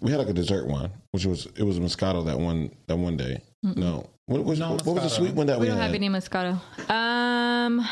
We 0.01 0.11
had 0.11 0.19
like 0.19 0.29
a 0.29 0.33
dessert 0.33 0.67
one, 0.67 0.91
which 1.13 1.25
was 1.27 1.47
it 1.57 1.63
was 1.65 1.79
a 1.79 1.81
Moscato 1.81 2.25
that 2.27 2.39
one 2.39 2.71
that 2.87 2.97
one 2.97 3.17
day. 3.17 3.43
No, 3.63 4.09
what 4.27 4.45
was 4.45 4.59
No 4.61 4.73
what, 4.73 4.85
was 4.87 5.03
the 5.03 5.09
sweet 5.09 5.35
one 5.35 5.47
that 5.49 5.59
we, 5.59 5.63
We 5.67 5.69
don't 5.69 5.79
had? 5.79 5.87
have 5.87 5.95
any 5.95 6.09
Moscato. 6.09 6.61
Um, 6.89 7.81
I'm 7.81 7.87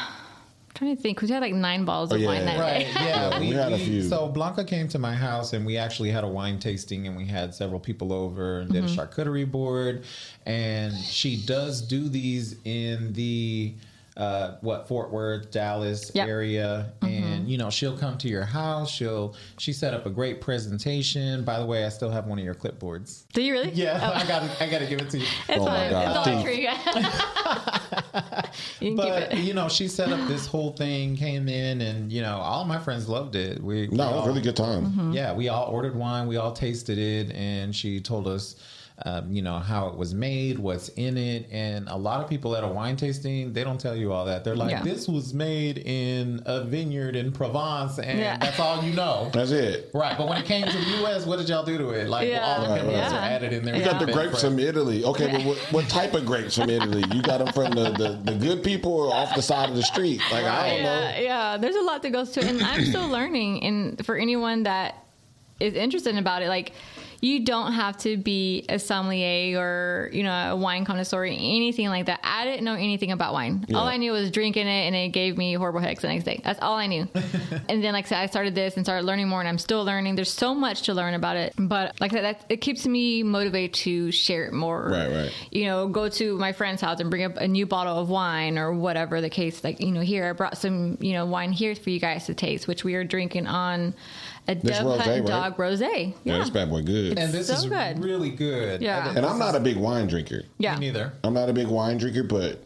trying 0.77 0.95
to 0.97 1.03
think 1.03 1.17
because 1.17 1.31
we 1.31 1.35
had 1.35 1.43
like 1.43 1.55
nine 1.55 1.85
bottles 1.85 2.13
of 2.13 2.19
Oh, 2.19 2.21
yeah. 2.21 2.27
wine 2.29 2.45
that 2.45 2.59
Right. 2.61 2.87
day. 2.87 2.93
Yeah, 2.95 3.41
we 3.41 3.51
had 3.51 3.73
a 3.73 3.79
few. 3.79 4.03
So 4.03 4.29
Blanca 4.29 4.65
came 4.65 4.89
to 4.89 4.99
my 4.99 5.15
house 5.15 5.53
and 5.53 5.65
we 5.67 5.77
actually 5.77 6.11
had 6.11 6.23
a 6.23 6.29
wine 6.29 6.59
tasting 6.59 7.07
and 7.07 7.17
we 7.17 7.27
had 7.27 7.55
several 7.55 7.81
people 7.81 8.13
over 8.13 8.61
and 8.61 8.71
did 8.73 8.85
Mm-hmm. 8.85 8.99
a 9.01 9.07
charcuterie 9.07 9.51
board. 9.51 10.05
And 10.45 10.95
she 10.97 11.37
does 11.45 11.81
do 11.83 12.09
these 12.09 12.57
in 12.65 13.13
the 13.15 13.75
uh, 14.17 14.57
what 14.63 14.89
Fort 14.89 15.11
Worth, 15.13 15.51
Dallas 15.51 16.11
Yep. 16.15 16.27
area, 16.27 16.91
and 17.03 17.47
you 17.51 17.59
know 17.59 17.69
she'll 17.69 17.99
come 17.99 18.17
to 18.17 18.29
your 18.29 18.45
house. 18.47 18.91
She'll 18.91 19.35
she 19.59 19.75
set 19.75 19.93
up 19.93 20.07
a 20.07 20.11
great 20.11 20.41
presentation. 20.41 21.45
By 21.45 21.59
the 21.59 21.67
way, 21.67 21.85
I 21.85 21.91
still 21.91 22.09
have 22.11 22.27
one 22.27 22.39
of 22.39 22.45
your 22.45 22.55
clipboards. 22.55 23.25
Do 23.35 23.43
you 23.43 23.53
really? 23.53 23.73
Yeah, 23.73 24.01
I 24.15 24.27
got 24.27 24.43
I 24.59 24.71
got 24.71 24.79
to 24.79 24.87
give 24.87 25.01
it 25.03 25.11
to 25.11 25.19
you. 25.19 25.27
It's 25.51 25.59
Oh 25.61 25.67
my. 25.67 25.91
God, 25.91 26.09
It's 26.09 26.17
all 26.17 26.43
true. 26.43 28.01
you 28.81 28.95
can 28.95 28.97
keep 28.97 29.13
But 29.13 29.33
it. 29.33 29.39
you 29.39 29.55
know, 29.55 29.69
she 29.69 29.89
set 29.89 30.11
up 30.11 30.27
this 30.29 30.47
whole 30.47 30.73
thing, 30.73 31.17
came 31.17 31.49
in, 31.49 31.81
and 31.81 32.13
you 32.13 32.23
know, 32.23 32.37
all 32.39 32.65
my 32.65 32.79
friends 32.79 33.09
loved 33.09 33.35
it. 33.37 33.63
We 33.63 33.87
No, 33.89 33.89
we 33.89 33.89
it 33.89 33.91
was 33.91 34.01
a 34.01 34.05
all- 34.21 34.27
really 34.27 34.41
good 34.43 34.57
time. 34.57 34.87
Mm-hmm. 34.87 35.13
Yeah, 35.13 35.33
we 35.33 35.49
all 35.49 35.67
ordered 35.67 35.95
wine, 35.97 36.27
we 36.27 36.37
all 36.37 36.53
tasted 36.53 36.99
it, 36.99 37.33
and 37.35 37.75
she 37.75 38.01
told 38.01 38.27
us 38.27 38.57
um, 39.05 39.31
you 39.31 39.43
know, 39.43 39.59
how 39.59 39.89
it 39.89 39.95
was 39.97 40.15
made, 40.15 40.59
what's 40.59 40.89
in 40.89 41.19
it. 41.19 41.47
And 41.53 41.87
a 41.89 41.97
lot 41.97 42.23
of 42.25 42.31
people 42.31 42.57
at 42.57 42.65
a 42.65 42.67
wine 42.67 42.97
tasting, 42.97 43.53
they 43.53 43.63
don't 43.63 43.79
tell 43.79 43.95
you 43.95 44.11
all 44.11 44.25
that. 44.25 44.43
They're 44.43 44.57
like, 44.57 44.71
Yeah. 44.71 44.83
this 44.83 45.07
was 45.07 45.35
made 45.35 45.77
in 45.85 46.41
a 46.47 46.65
vineyard 46.65 47.15
in 47.15 47.31
Provence, 47.31 47.99
and 47.99 48.19
Yeah. 48.19 48.39
that's 48.39 48.59
all 48.59 48.83
you 48.83 48.95
know. 48.95 49.29
That's 49.35 49.51
it. 49.51 49.91
Right, 49.93 50.17
but 50.17 50.27
when 50.29 50.39
it 50.39 50.47
came 50.47 50.67
to 50.67 50.73
the 50.73 50.85
U.S., 51.03 51.27
what 51.27 51.39
did 51.39 51.49
y'all 51.51 51.63
do 51.63 51.77
to 51.77 51.91
it? 51.91 52.09
Like 52.09 52.27
Yeah. 52.31 52.41
all 52.47 52.63
the 52.63 52.69
Right, 52.71 52.81
chemicals 52.81 53.13
right. 53.13 53.13
are 53.13 53.19
added 53.25 53.53
in 53.53 53.65
there. 53.67 53.77
You 53.77 53.85
got 53.85 54.01
the 54.05 54.11
grapes 54.11 54.41
from 54.43 54.59
Italy. 54.59 55.05
Okay, 55.05 55.31
but 55.31 55.45
what, 55.45 55.59
what 55.73 55.89
type 55.91 56.15
of 56.15 56.25
grapes 56.25 56.57
from 56.57 56.71
Italy? 56.71 57.05
You 57.15 57.21
got 57.21 57.39
them 57.45 57.53
from 57.53 57.73
the, 57.73 57.91
the, 57.91 58.33
the 58.33 58.39
good 58.39 58.63
people 58.65 58.95
or 58.95 59.13
off 59.13 59.35
the 59.35 59.43
side 59.43 59.69
of 59.69 59.77
the 59.77 59.83
street? 59.83 60.23
Like 60.33 60.45
I 60.47 60.71
don't 60.71 60.83
know. 60.85 61.01
yeah, 61.01 61.19
yeah. 61.21 61.57
There's 61.59 61.77
a 61.77 61.83
lot 61.83 62.03
that 62.03 62.11
goes 62.13 62.31
to 62.31 62.41
it, 62.41 62.47
and 62.47 62.63
I'm 62.63 62.85
still 62.87 63.09
learning. 63.09 63.63
And 63.63 64.07
for 64.07 64.17
anyone 64.17 64.63
that 64.63 65.05
is 65.61 65.75
interested 65.75 66.17
about 66.17 66.41
it, 66.41 66.49
like 66.49 66.73
you 67.21 67.45
don't 67.45 67.73
have 67.73 67.97
to 67.99 68.17
be 68.17 68.65
a 68.69 68.79
sommelier 68.79 69.59
or 69.59 70.11
you 70.13 70.23
know 70.23 70.53
a 70.53 70.57
wine 70.57 70.85
connoisseur 70.85 71.23
or 71.23 71.25
anything 71.25 71.89
like 71.89 72.07
that. 72.07 72.21
I 72.23 72.45
didn't 72.45 72.65
know 72.65 72.75
anything 72.75 73.13
about 73.13 73.33
wine. 73.33 73.65
Yeah. 73.69 73.79
All 73.79 73.87
I 73.87 73.97
knew 73.97 74.13
was 74.13 74.31
drinking 74.31 74.67
it, 74.67 74.87
and 74.87 74.95
it 74.95 75.09
gave 75.11 75.37
me 75.37 75.55
horrible 75.55 75.81
headaches 75.81 76.03
the 76.03 76.09
next 76.09 76.25
day. 76.25 76.41
That's 76.45 76.61
all 76.61 76.77
I 76.77 76.87
knew. 76.87 77.09
and 77.69 77.83
then, 77.83 77.93
like 77.93 78.07
I 78.07 78.09
said, 78.09 78.19
I 78.19 78.27
started 78.27 78.55
this 78.55 78.77
and 78.77 78.85
started 78.85 79.05
learning 79.07 79.29
more, 79.29 79.41
and 79.41 79.49
I'm 79.49 79.59
still 79.59 79.85
learning. 79.85 80.17
There's 80.17 80.33
so 80.33 80.55
much 80.55 80.83
to 80.83 80.95
learn 80.95 81.15
about 81.15 81.37
it, 81.37 81.55
but 81.59 81.99
like 82.01 82.13
I 82.13 82.17
said, 82.17 82.25
that, 82.25 82.45
it 82.49 82.61
keeps 82.61 82.87
me 82.87 83.23
motivated 83.23 83.75
to 83.75 84.11
share 84.13 84.45
it 84.45 84.53
more. 84.53 84.89
Right, 84.91 85.11
right. 85.11 85.33
You 85.51 85.67
know, 85.67 85.89
go 85.89 86.09
to 86.09 86.39
my 86.39 86.53
friend's 86.53 86.83
house 86.83 87.01
and 87.01 87.11
bring 87.11 87.25
up 87.25 87.37
a 87.37 87.49
new 87.49 87.67
bottle 87.67 87.99
of 87.99 88.09
wine 88.09 88.59
or 88.59 88.73
whatever 88.73 89.21
the 89.21 89.31
case. 89.31 89.65
Like, 89.65 89.81
you 89.81 89.93
know, 89.93 90.01
here 90.01 90.29
I 90.29 90.33
brought 90.33 90.59
some, 90.59 90.99
you 91.01 91.13
know, 91.13 91.27
wine 91.27 91.53
here 91.53 91.75
for 91.75 91.91
you 91.91 92.01
guys 92.01 92.27
to 92.27 92.35
taste, 92.35 92.69
which 92.69 92.85
we 92.85 92.95
are 92.95 93.05
drinking 93.05 93.47
on 93.47 93.95
a 94.49 94.55
This 94.55 94.79
Dove 94.79 94.99
rosé, 94.99 95.05
Hut 95.05 95.09
right? 95.09 95.27
Dog 95.27 95.57
Rosé. 95.57 96.15
Yeah, 96.25 96.33
Yeah, 96.35 96.39
this 96.39 96.51
bad 96.51 96.71
boy 96.71 96.83
good. 96.83 97.19
And 97.19 97.33
this 97.33 97.49
so 97.49 97.55
is 97.55 97.67
good. 97.67 98.03
really 98.03 98.31
good. 98.31 98.81
Yeah. 98.83 99.09
And, 99.09 99.19
And 99.19 99.27
I'm 99.27 99.39
not 99.39 99.55
a 99.55 99.61
big 99.61 99.77
wine 99.77 100.07
drinker. 100.07 100.43
yeah. 100.59 100.75
Me 100.79 100.87
neither. 100.87 101.13
I'm 101.25 101.35
not 101.35 101.49
a 101.49 101.53
big 101.53 101.67
wine 101.69 101.99
drinker, 101.99 102.23
but 102.23 102.63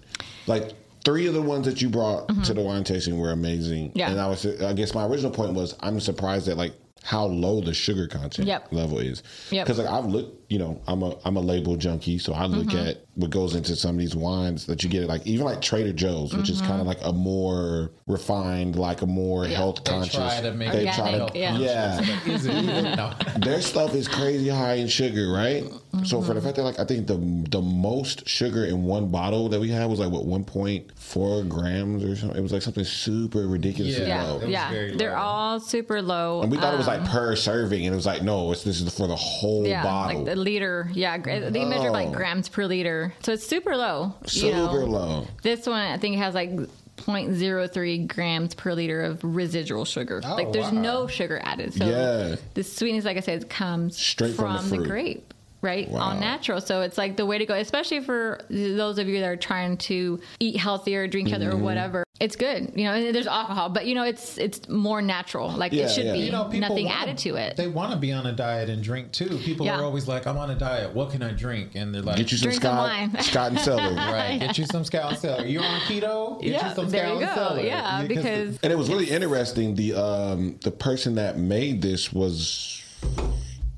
like 0.46 0.72
three 1.04 1.26
of 1.26 1.34
the 1.34 1.42
ones 1.42 1.66
that 1.66 1.80
you 1.80 1.88
brought 1.88 2.28
to 2.44 2.54
the 2.54 2.60
wine 2.62 2.84
tasting 2.84 3.18
were 3.18 3.30
amazing. 3.32 3.88
Mm-hmm. 3.90 3.98
Yeah. 3.98 4.10
And 4.10 4.20
I 4.20 4.26
was, 4.26 4.44
I 4.62 4.72
guess 4.72 4.94
my 4.94 5.06
original 5.06 5.30
point 5.30 5.54
was, 5.54 5.74
I'm 5.80 6.00
surprised 6.00 6.48
at 6.48 6.56
like 6.56 6.74
how 7.02 7.24
low 7.24 7.60
the 7.62 7.72
sugar 7.72 8.06
content 8.06 8.46
Yep. 8.46 8.72
level 8.72 8.98
is. 8.98 9.22
Yep. 9.50 9.66
Because 9.66 9.78
like 9.78 9.88
I've 9.88 10.04
looked, 10.06 10.36
you 10.50 10.58
know, 10.58 10.78
I'm 10.86 11.02
a 11.02 11.16
I'm 11.24 11.36
a 11.36 11.40
label 11.40 11.76
junkie, 11.76 12.18
so 12.18 12.34
I 12.34 12.44
look 12.46 12.66
Mm-hmm. 12.68 12.88
at 12.88 13.04
what 13.14 13.30
goes 13.30 13.54
into 13.54 13.74
some 13.76 13.96
of 13.96 13.98
these 13.98 14.14
wines 14.16 14.66
that 14.66 14.82
you 14.82 14.88
get, 14.88 15.06
like 15.06 15.26
even 15.26 15.44
like 15.44 15.60
Trader 15.60 15.92
Joe's, 15.92 16.34
which 16.34 16.48
is 16.50 16.60
kind 16.62 16.80
of 16.80 16.86
like 16.86 16.98
a 17.02 17.12
more 17.12 17.90
refined, 18.06 18.76
like 18.76 19.02
a 19.02 19.06
more 19.06 19.44
health 19.46 19.84
They 19.84 19.90
conscious. 19.92 20.14
try 20.14 20.40
to 20.40 20.52
make 20.52 20.72
they 20.72 20.88
it 20.88 20.94
try 20.94 21.12
to, 21.18 21.30
yeah. 21.38 21.56
yeah. 21.58 22.00
But 22.26 22.44
even? 22.44 22.84
No. 22.96 23.12
Their 23.38 23.60
stuff 23.60 23.94
is 23.94 24.08
crazy 24.08 24.48
high 24.48 24.74
in 24.74 24.88
sugar, 24.88 25.30
right? 25.30 25.64
So 26.04 26.18
Mm-hmm. 26.18 26.26
for 26.26 26.34
the 26.34 26.40
fact 26.40 26.56
that 26.56 26.62
like 26.62 26.78
I 26.78 26.84
think 26.84 27.06
the 27.08 27.16
the 27.50 27.60
most 27.60 28.26
sugar 28.28 28.64
in 28.64 28.84
one 28.84 29.08
bottle 29.10 29.48
that 29.50 29.60
we 29.60 29.68
had 29.70 29.86
was 29.90 29.98
like 29.98 30.10
what 30.10 30.24
1.4 30.24 31.48
grams 31.48 32.04
or 32.04 32.16
something. 32.16 32.38
It 32.38 32.42
was 32.42 32.52
like 32.52 32.62
something 32.62 32.84
super 32.84 33.46
ridiculously 33.46 34.02
Yeah. 34.06 34.22
Yeah, 34.22 34.28
low. 34.28 34.36
It 34.36 34.42
was 34.42 34.50
yeah. 34.50 34.70
very 34.70 34.96
They're 34.96 35.16
all 35.16 35.60
super 35.60 36.00
low. 36.02 36.42
And 36.42 36.50
we 36.50 36.58
thought 36.58 36.74
it 36.74 36.78
was 36.78 36.88
Um, 36.88 37.00
like 37.02 37.10
per 37.10 37.36
serving, 37.36 37.86
and 37.86 37.92
it 37.92 37.96
was 37.96 38.06
like 38.06 38.22
no, 38.22 38.52
it's 38.52 38.62
this 38.64 38.80
is 38.80 38.94
for 38.96 39.06
the 39.06 39.16
whole 39.16 39.66
yeah, 39.66 39.82
bottle. 39.82 40.18
like 40.22 40.26
the 40.26 40.39
liter. 40.40 40.90
Yeah, 40.92 41.16
they 41.18 41.64
measure 41.64 41.90
like 41.90 42.08
Oh. 42.08 42.12
grams 42.12 42.48
per 42.48 42.64
liter, 42.66 43.12
so 43.22 43.32
it's 43.32 43.46
super 43.46 43.76
low. 43.76 44.14
you 44.24 44.28
super 44.28 44.56
know. 44.56 44.84
low. 44.86 45.26
This 45.42 45.66
one, 45.66 45.80
I 45.80 45.98
think, 45.98 46.16
has 46.16 46.34
like 46.34 46.50
0.03 46.96 48.06
grams 48.08 48.54
per 48.54 48.74
liter 48.74 49.02
of 49.02 49.22
residual 49.24 49.84
sugar. 49.84 50.20
Oh, 50.24 50.34
like, 50.34 50.52
there's 50.52 50.72
wow. 50.72 50.80
no 50.82 51.06
sugar 51.06 51.40
added. 51.42 51.72
So 51.74 51.86
Yeah. 51.86 52.36
the 52.54 52.62
sweetness, 52.64 53.04
like 53.04 53.16
I 53.16 53.20
said, 53.20 53.48
comes 53.48 53.96
Straight 53.98 54.34
from 54.34 54.68
the 54.68 54.76
fruit. 54.76 54.88
grape. 54.88 55.34
Right, 55.62 55.90
Wow. 55.90 56.00
all 56.00 56.14
natural. 56.18 56.60
So 56.60 56.80
it's 56.82 56.96
like 56.96 57.16
the 57.16 57.26
way 57.26 57.36
to 57.38 57.44
go, 57.44 57.54
especially 57.54 58.00
for 58.00 58.40
those 58.48 58.98
of 58.98 59.08
you 59.08 59.20
that 59.20 59.26
are 59.26 59.36
trying 59.36 59.76
to 59.78 60.18
eat 60.38 60.56
healthier, 60.56 61.06
drink 61.06 61.28
healthier, 61.28 61.50
Mm-hmm. 61.50 61.60
or 61.60 61.64
whatever. 61.64 62.04
It's 62.18 62.36
good, 62.36 62.72
you 62.76 62.84
know. 62.84 63.12
There's 63.12 63.26
alcohol, 63.26 63.70
but 63.70 63.86
you 63.86 63.94
know, 63.94 64.02
it's 64.04 64.36
it's 64.36 64.68
more 64.68 65.00
natural. 65.00 65.50
Like 65.50 65.72
Yeah, 65.72 65.84
it 65.84 65.90
should 65.90 66.04
yeah. 66.04 66.12
be 66.12 66.18
You 66.18 66.24
You 66.26 66.32
know, 66.32 66.48
nothing 66.48 66.84
wanna- 66.86 66.96
added 66.98 67.18
to 67.18 67.36
it. 67.36 67.56
They 67.56 67.66
want 67.66 67.92
to 67.92 67.98
be 67.98 68.12
on 68.12 68.26
a 68.26 68.32
diet 68.32 68.68
and 68.68 68.82
drink 68.82 69.12
too. 69.12 69.38
People 69.38 69.64
Yeah. 69.66 69.78
are 69.78 69.84
always 69.84 70.06
like, 70.06 70.26
"I'm 70.26 70.36
on 70.36 70.50
a 70.50 70.54
diet. 70.54 70.94
What 70.94 71.10
can 71.12 71.22
I 71.22 71.30
drink?" 71.32 71.70
And 71.76 71.94
they're 71.94 72.02
like, 72.02 72.16
Get 72.16 72.30
you 72.32 72.36
some 72.38 72.48
Drink 72.50 72.62
some 72.62 72.72
Scott, 72.74 72.88
wine. 72.90 73.16
Scott 73.22 73.50
and 73.52 73.60
Celery. 73.60 73.94
"Right, 73.96 74.38
get 74.38 74.58
you 74.58 74.66
some 74.66 74.84
Scout 74.84 75.18
Cellar. 75.18 75.46
You're 75.46 75.62
on 75.64 75.80
keto. 75.80 76.40
Get 76.42 76.50
yeah, 76.52 76.68
you 76.68 76.74
some 76.74 76.90
there 76.90 77.06
Scout 77.06 77.20
you 77.20 77.26
go. 77.26 77.34
Cellar." 77.34 77.60
Yeah, 77.62 78.04
because 78.06 78.58
And 78.62 78.70
it 78.72 78.76
was 78.76 78.90
really 78.90 79.10
interesting. 79.10 79.74
The 79.76 79.94
um 79.94 80.56
the 80.62 80.70
person 80.70 81.14
that 81.14 81.38
made 81.38 81.80
this 81.80 82.12
was 82.12 82.82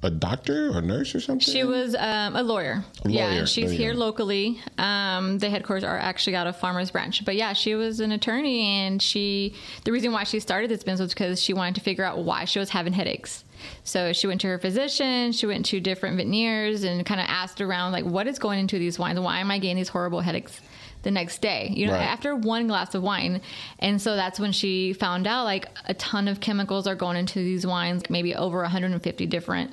a 0.05 0.11
doctor 0.11 0.77
or 0.77 0.81
nurse 0.83 1.15
or 1.15 1.21
something. 1.21 1.53
She 1.53 1.63
was 1.65 1.95
um, 1.95 2.35
a 2.35 2.43
lawyer. 2.43 2.85
A 3.05 3.09
Yeah, 3.09 3.27
lawyer. 3.29 3.39
and 3.41 3.49
she's 3.49 3.71
There 3.71 3.79
here 3.79 3.95
locally. 3.95 4.61
Um, 4.79 5.39
the 5.39 5.49
headquarters 5.49 5.85
are 5.85 5.97
actually 5.97 6.35
out 6.37 6.47
of 6.47 6.57
Farmers 6.57 6.91
Branch. 6.91 7.25
But 7.25 7.37
yeah, 7.37 7.53
she 7.53 7.75
was 7.75 8.01
an 8.01 8.11
attorney, 8.13 8.63
and 8.63 9.01
she 9.01 9.55
the 9.85 9.93
reason 9.93 10.11
why 10.13 10.25
she 10.25 10.41
started 10.41 10.71
this 10.71 10.83
business 10.83 11.01
was 11.01 11.15
because 11.15 11.41
she 11.43 11.55
wanted 11.55 11.77
to 11.77 11.81
figure 11.83 12.05
out 12.05 12.19
why 12.19 12.45
she 12.47 12.59
was 12.59 12.71
having 12.71 12.93
headaches. 12.93 13.45
So 13.85 14.13
she 14.13 14.27
went 14.27 14.41
to 14.41 14.49
her 14.49 14.59
physician, 14.59 15.31
she 15.31 15.47
went 15.47 15.67
to 15.67 15.79
different 15.79 16.17
vintners, 16.17 16.83
and 16.83 17.07
kind 17.07 17.21
of 17.21 17.27
asked 17.29 17.61
around 17.61 17.93
like, 17.93 18.05
what 18.05 18.27
is 18.27 18.41
going 18.41 18.59
into 18.59 18.79
these 18.79 18.99
wines? 18.99 19.21
Why 19.21 19.39
am 19.39 19.53
I 19.53 19.59
getting 19.59 19.77
these 19.77 19.89
horrible 19.89 20.21
headaches? 20.21 20.61
The 21.05 21.11
next 21.11 21.41
day, 21.43 21.73
you 21.75 21.87
know, 21.89 21.95
Right. 21.95 22.03
after 22.03 22.37
one 22.37 22.69
glass 22.69 22.95
of 22.95 23.03
wine. 23.03 23.41
And 23.81 24.01
so 24.01 24.15
that's 24.15 24.39
when 24.39 24.53
she 24.53 24.93
found 24.93 25.27
out 25.27 25.43
like 25.45 25.67
a 25.87 25.95
ton 25.95 26.29
of 26.29 26.39
chemicals 26.39 26.87
are 26.87 26.95
going 26.95 27.17
into 27.17 27.41
these 27.41 27.67
wines, 27.67 28.05
maybe 28.09 28.37
over 28.37 28.63
150 28.63 29.27
different 29.27 29.73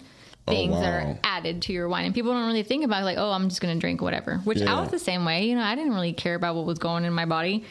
Oh, 0.49 0.53
things 0.53 0.73
that 0.79 0.93
are 1.05 1.17
added 1.23 1.61
to 1.63 1.73
your 1.73 1.87
wine 1.87 2.05
and 2.05 2.13
people 2.13 2.31
don't 2.33 2.45
really 2.47 2.63
think 2.63 2.83
about 2.83 3.01
it, 3.01 3.05
like 3.05 3.17
oh 3.17 3.31
i'm 3.31 3.47
just 3.49 3.61
going 3.61 3.73
to 3.75 3.79
drink 3.79 4.01
whatever 4.01 4.37
which 4.43 4.59
Yeah. 4.59 4.75
i 4.75 4.81
was 4.81 4.89
the 4.89 4.99
same 4.99 5.23
way 5.25 5.45
you 5.45 5.55
know 5.55 5.61
i 5.63 5.75
didn't 5.75 5.93
really 5.93 6.13
care 6.13 6.35
about 6.35 6.55
what 6.55 6.65
was 6.65 6.79
going 6.79 7.05
in 7.05 7.13
my 7.13 7.25
body 7.25 7.63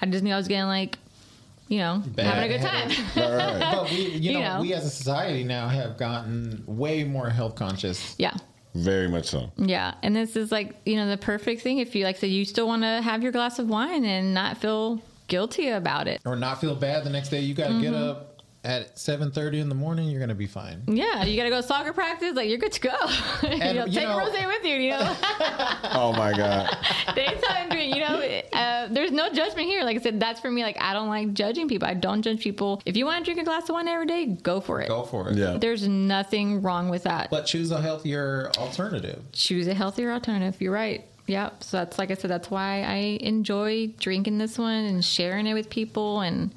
i 0.00 0.06
just 0.06 0.24
knew 0.24 0.32
i 0.32 0.36
was 0.36 0.48
getting 0.48 0.66
like 0.66 0.98
you 1.68 1.78
know 1.78 2.02
having 2.18 2.50
a 2.50 2.58
good 2.58 2.60
time 2.66 2.90
All 3.16 3.36
right. 3.36 3.72
But 3.74 3.90
we, 3.90 3.96
you, 3.96 4.32
You 4.32 4.32
know, 4.40 4.56
know. 4.56 4.60
we 4.62 4.74
as 4.74 4.84
a 4.84 4.90
society 4.90 5.44
now 5.44 5.68
have 5.68 5.96
gotten 5.96 6.62
way 6.66 7.04
more 7.04 7.30
health 7.30 7.54
conscious. 7.54 8.14
yeah 8.18 8.34
Very 8.74 9.08
much 9.08 9.26
so. 9.26 9.50
yeah 9.56 9.94
and 10.02 10.14
this 10.16 10.36
is 10.36 10.50
like 10.52 10.74
you 10.84 10.96
know 10.96 11.08
the 11.08 11.16
perfect 11.16 11.62
thing 11.62 11.78
if 11.78 11.94
you 11.94 12.04
like 12.04 12.16
say 12.16 12.28
you 12.28 12.44
still 12.44 12.66
want 12.66 12.82
to 12.82 13.00
have 13.02 13.22
your 13.22 13.32
glass 13.32 13.58
of 13.58 13.68
wine 13.68 14.04
and 14.04 14.34
not 14.34 14.58
feel 14.58 15.00
guilty 15.28 15.68
about 15.68 16.08
it 16.08 16.20
Or 16.26 16.36
not 16.36 16.60
feel 16.60 16.74
bad 16.74 17.04
the 17.04 17.10
next 17.10 17.30
day. 17.30 17.40
You 17.40 17.54
got 17.54 17.68
to 17.68 17.80
get 17.80 17.92
Mm-hmm. 17.94 18.10
up 18.10 18.31
at 18.64 18.96
7:30 18.96 19.60
in 19.60 19.68
the 19.68 19.74
morning. 19.74 20.08
You're 20.08 20.20
gonna 20.20 20.34
be 20.34 20.46
fine. 20.46 20.82
yeah 20.86 21.24
you 21.24 21.36
gotta 21.36 21.50
go 21.50 21.60
to 21.60 21.66
soccer 21.66 21.92
practice 21.92 22.34
like 22.34 22.48
you're 22.48 22.58
good 22.58 22.72
to 22.72 22.80
go 22.80 22.92
you 23.42 23.58
know, 23.74 23.84
you 23.86 23.92
take 23.92 24.04
know- 24.08 24.18
rose 24.18 24.32
with 24.32 24.64
you 24.64 24.76
you 24.76 24.90
know 24.90 25.16
Oh 25.94 26.12
my 26.16 26.32
god. 26.36 26.74
daytime 27.14 27.68
drink. 27.68 27.94
You 27.94 28.00
know, 28.00 28.40
uh, 28.52 28.88
there's 28.90 29.10
no 29.12 29.30
judgment 29.32 29.66
here. 29.68 29.82
Like 29.84 29.98
I 29.98 30.00
said, 30.00 30.18
that's 30.20 30.40
for 30.40 30.50
me. 30.50 30.62
Like 30.62 30.76
I 30.80 30.92
don't 30.94 31.08
like 31.08 31.34
judging 31.34 31.68
people. 31.68 31.86
I 31.86 31.94
don't 31.94 32.22
judge 32.22 32.40
people. 32.40 32.80
If 32.86 32.96
you 32.96 33.04
want 33.04 33.18
to 33.18 33.24
drink 33.24 33.40
a 33.40 33.44
glass 33.44 33.64
of 33.68 33.74
wine 33.74 33.88
every 33.88 34.06
day, 34.06 34.26
go 34.26 34.60
for 34.60 34.80
it. 34.80 34.88
Go 34.88 35.02
for 35.04 35.28
it. 35.28 35.36
Yeah. 35.36 35.58
There's 35.58 35.86
nothing 35.86 36.62
wrong 36.62 36.88
with 36.88 37.02
that. 37.04 37.30
But 37.30 37.46
choose 37.46 37.70
a 37.70 37.80
healthier 37.80 38.50
alternative. 38.56 39.22
Choose 39.32 39.66
a 39.66 39.74
healthier 39.74 40.12
alternative. 40.12 40.60
You're 40.60 40.72
right. 40.72 41.04
Yep. 41.26 41.62
So 41.62 41.76
that's 41.78 41.98
like 41.98 42.10
I 42.10 42.14
said. 42.14 42.30
That's 42.30 42.50
why 42.50 42.82
I 42.82 43.18
enjoy 43.20 43.88
drinking 43.98 44.38
this 44.38 44.56
one 44.58 44.84
and 44.84 45.04
sharing 45.04 45.46
it 45.46 45.54
with 45.54 45.68
people 45.68 46.20
and. 46.20 46.54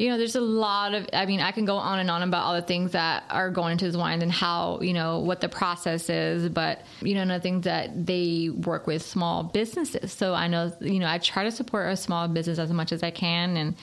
You 0.00 0.08
know, 0.08 0.16
there's 0.16 0.34
a 0.34 0.40
lot 0.40 0.94
of, 0.94 1.06
I 1.12 1.26
mean, 1.26 1.40
I 1.40 1.50
can 1.50 1.66
go 1.66 1.76
on 1.76 1.98
and 1.98 2.10
on 2.10 2.22
about 2.22 2.44
all 2.44 2.54
the 2.54 2.62
things 2.62 2.92
that 2.92 3.22
are 3.28 3.50
going 3.50 3.72
into 3.72 3.84
this 3.84 3.94
wine 3.94 4.22
and 4.22 4.32
how, 4.32 4.80
you 4.80 4.94
know, 4.94 5.18
what 5.18 5.42
the 5.42 5.48
process 5.50 6.08
is. 6.08 6.48
But, 6.48 6.86
you 7.02 7.14
know, 7.14 7.20
another 7.20 7.42
thing 7.42 7.60
that 7.60 8.06
they 8.06 8.48
work 8.48 8.86
with 8.86 9.02
small 9.02 9.42
businesses. 9.42 10.10
So 10.10 10.32
I 10.32 10.46
know, 10.46 10.72
you 10.80 11.00
know, 11.00 11.06
I 11.06 11.18
try 11.18 11.44
to 11.44 11.50
support 11.50 11.92
a 11.92 11.98
small 11.98 12.28
business 12.28 12.58
as 12.58 12.72
much 12.72 12.92
as 12.92 13.02
I 13.02 13.10
can. 13.10 13.58
And, 13.58 13.76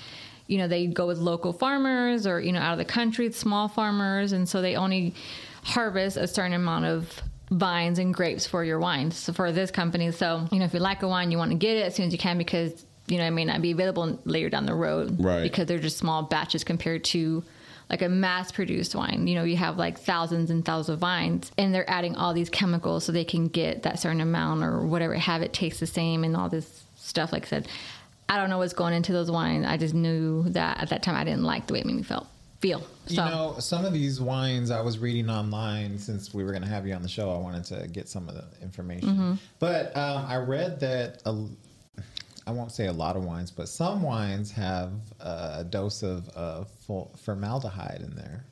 you 0.48 0.58
know, 0.58 0.68
they 0.68 0.88
go 0.88 1.06
with 1.06 1.20
local 1.20 1.54
farmers 1.54 2.26
or, 2.26 2.42
you 2.42 2.52
know, 2.52 2.62
out 2.62 2.72
of 2.72 2.80
the 2.80 2.86
country, 2.86 3.32
small 3.32 3.68
farmers. 3.68 4.32
And 4.32 4.50
so 4.50 4.60
they 4.60 4.76
only 4.76 5.14
harvest 5.62 6.18
a 6.18 6.26
certain 6.26 6.54
amount 6.54 6.86
of 6.86 7.22
vines 7.52 8.00
and 8.00 8.12
grapes 8.12 8.48
for 8.48 8.64
your 8.64 8.80
wines 8.80 9.16
so 9.16 9.34
for 9.34 9.52
this 9.52 9.70
company. 9.70 10.10
So, 10.10 10.48
you 10.52 10.58
know, 10.58 10.66
if 10.66 10.74
you 10.74 10.80
like 10.80 11.04
a 11.04 11.08
wine, 11.08 11.30
you 11.30 11.38
want 11.38 11.52
to 11.52 11.58
get 11.58 11.78
it 11.78 11.82
as 11.82 11.94
soon 11.94 12.08
as 12.08 12.12
you 12.12 12.18
can 12.18 12.40
because, 12.40 12.87
you 13.08 13.18
know, 13.18 13.26
it 13.26 13.32
may 13.32 13.46
not 13.46 13.62
be 13.62 13.72
available 13.72 14.20
later 14.26 14.50
down 14.50 14.66
the 14.66 14.76
road. 14.76 15.24
Right. 15.24 15.44
Because 15.44 15.66
they're 15.66 15.80
just 15.80 15.98
small 15.98 16.24
batches 16.24 16.64
compared 16.64 17.04
to 17.06 17.44
like 17.90 18.02
a 18.02 18.10
mass 18.10 18.52
produced 18.52 18.96
wine. 18.96 19.28
You 19.28 19.36
know, 19.36 19.44
you 19.44 19.56
have 19.58 19.78
like 19.78 20.00
thousands 20.00 20.50
and 20.50 20.64
thousands 20.66 20.96
of 20.96 21.00
vines 21.00 21.52
and 21.58 21.74
they're 21.74 21.90
adding 21.90 22.16
all 22.16 22.34
these 22.34 22.50
chemicals 22.50 23.06
so 23.06 23.12
they 23.12 23.24
can 23.24 23.48
get 23.48 23.84
that 23.84 24.00
certain 24.00 24.22
amount 24.22 24.64
or 24.64 24.86
whatever, 24.86 25.14
have 25.16 25.42
it 25.42 25.54
taste 25.54 25.80
the 25.80 25.88
same 25.88 26.24
and 26.24 26.36
all 26.36 26.50
this 26.50 26.84
stuff. 26.98 27.32
Like 27.32 27.46
I 27.46 27.48
said, 27.48 27.68
I 28.28 28.38
don't 28.38 28.50
know 28.50 28.58
what's 28.58 28.74
going 28.74 28.94
into 28.94 29.14
those 29.14 29.32
wines. 29.32 29.66
I 29.66 29.78
just 29.78 29.94
knew 29.94 30.44
that 30.50 30.82
at 30.82 30.90
that 30.90 31.02
time 31.02 31.16
I 31.16 31.24
didn't 31.24 31.44
like 31.44 31.68
the 31.68 31.74
way 31.74 31.80
it 31.80 31.86
made 31.86 31.96
me 31.96 32.04
feel. 32.04 32.28
Feel. 32.60 32.82
So, 33.06 33.24
You 33.24 33.30
know, 33.30 33.56
some 33.60 33.86
of 33.86 33.94
these 33.94 34.20
wines 34.20 34.72
I 34.72 34.82
was 34.82 34.98
reading 34.98 35.30
online 35.30 36.00
since 36.00 36.34
we 36.34 36.44
were 36.44 36.50
going 36.50 36.64
to 36.64 36.68
have 36.68 36.88
you 36.88 36.94
on 36.94 37.04
the 37.04 37.08
show. 37.08 37.32
I 37.32 37.38
wanted 37.38 37.64
to 37.66 37.88
get 37.88 38.10
some 38.10 38.28
of 38.28 38.36
the 38.36 38.46
information. 38.62 39.10
Mm-hmm. 39.10 39.34
But 39.60 39.96
um, 39.96 40.26
I 40.28 40.38
read 40.38 40.80
that 40.82 41.22
a, 41.26 41.46
I 42.48 42.52
won't 42.52 42.72
say 42.72 42.88
a 42.88 42.94
lot 42.94 43.16
of 43.18 43.24
wines, 43.26 43.52
but 43.52 43.68
some 43.68 44.02
wines 44.02 44.52
have 44.52 44.92
a 45.20 45.66
dose 45.70 46.02
of 46.02 46.30
uh, 46.36 46.64
formaldehyde 47.18 48.02
in 48.02 48.16
there. 48.16 48.46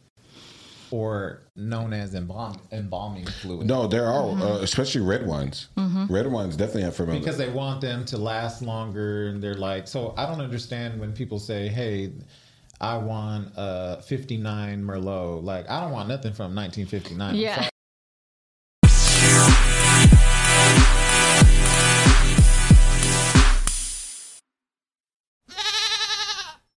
or 0.92 1.42
known 1.56 1.94
as 1.94 2.14
embalm, 2.14 2.60
embalming 2.72 3.26
fluid. 3.26 3.66
No, 3.68 3.88
there 3.88 4.06
are, 4.06 4.24
Mm-hmm. 4.24 4.42
uh, 4.42 4.58
especially 4.60 5.02
red 5.02 5.26
wines. 5.26 5.68
Red 5.78 6.28
wines 6.32 6.56
definitely 6.56 6.84
have 6.84 6.96
formaldehyde. 6.96 7.24
because 7.26 7.38
they 7.40 7.50
want 7.50 7.82
them 7.82 8.06
to 8.06 8.18
last 8.18 8.62
longer 8.62 9.28
and 9.30 9.42
they're 9.42 9.56
like 9.56 9.88
so 9.88 10.14
i 10.18 10.26
don't 10.26 10.42
understand 10.42 11.00
when 11.00 11.12
people 11.14 11.40
say 11.40 11.68
hey 11.70 12.14
i 12.82 12.96
want 12.98 13.52
a 13.56 14.02
59 14.04 14.84
merlot 14.84 15.44
like 15.44 15.68
i 15.70 15.82
don't 15.82 15.92
want 15.92 16.08
nothing 16.08 16.34
from 16.34 16.54
1959 16.56 17.36
Yeah. 17.36 17.56
sorry. 17.56 17.70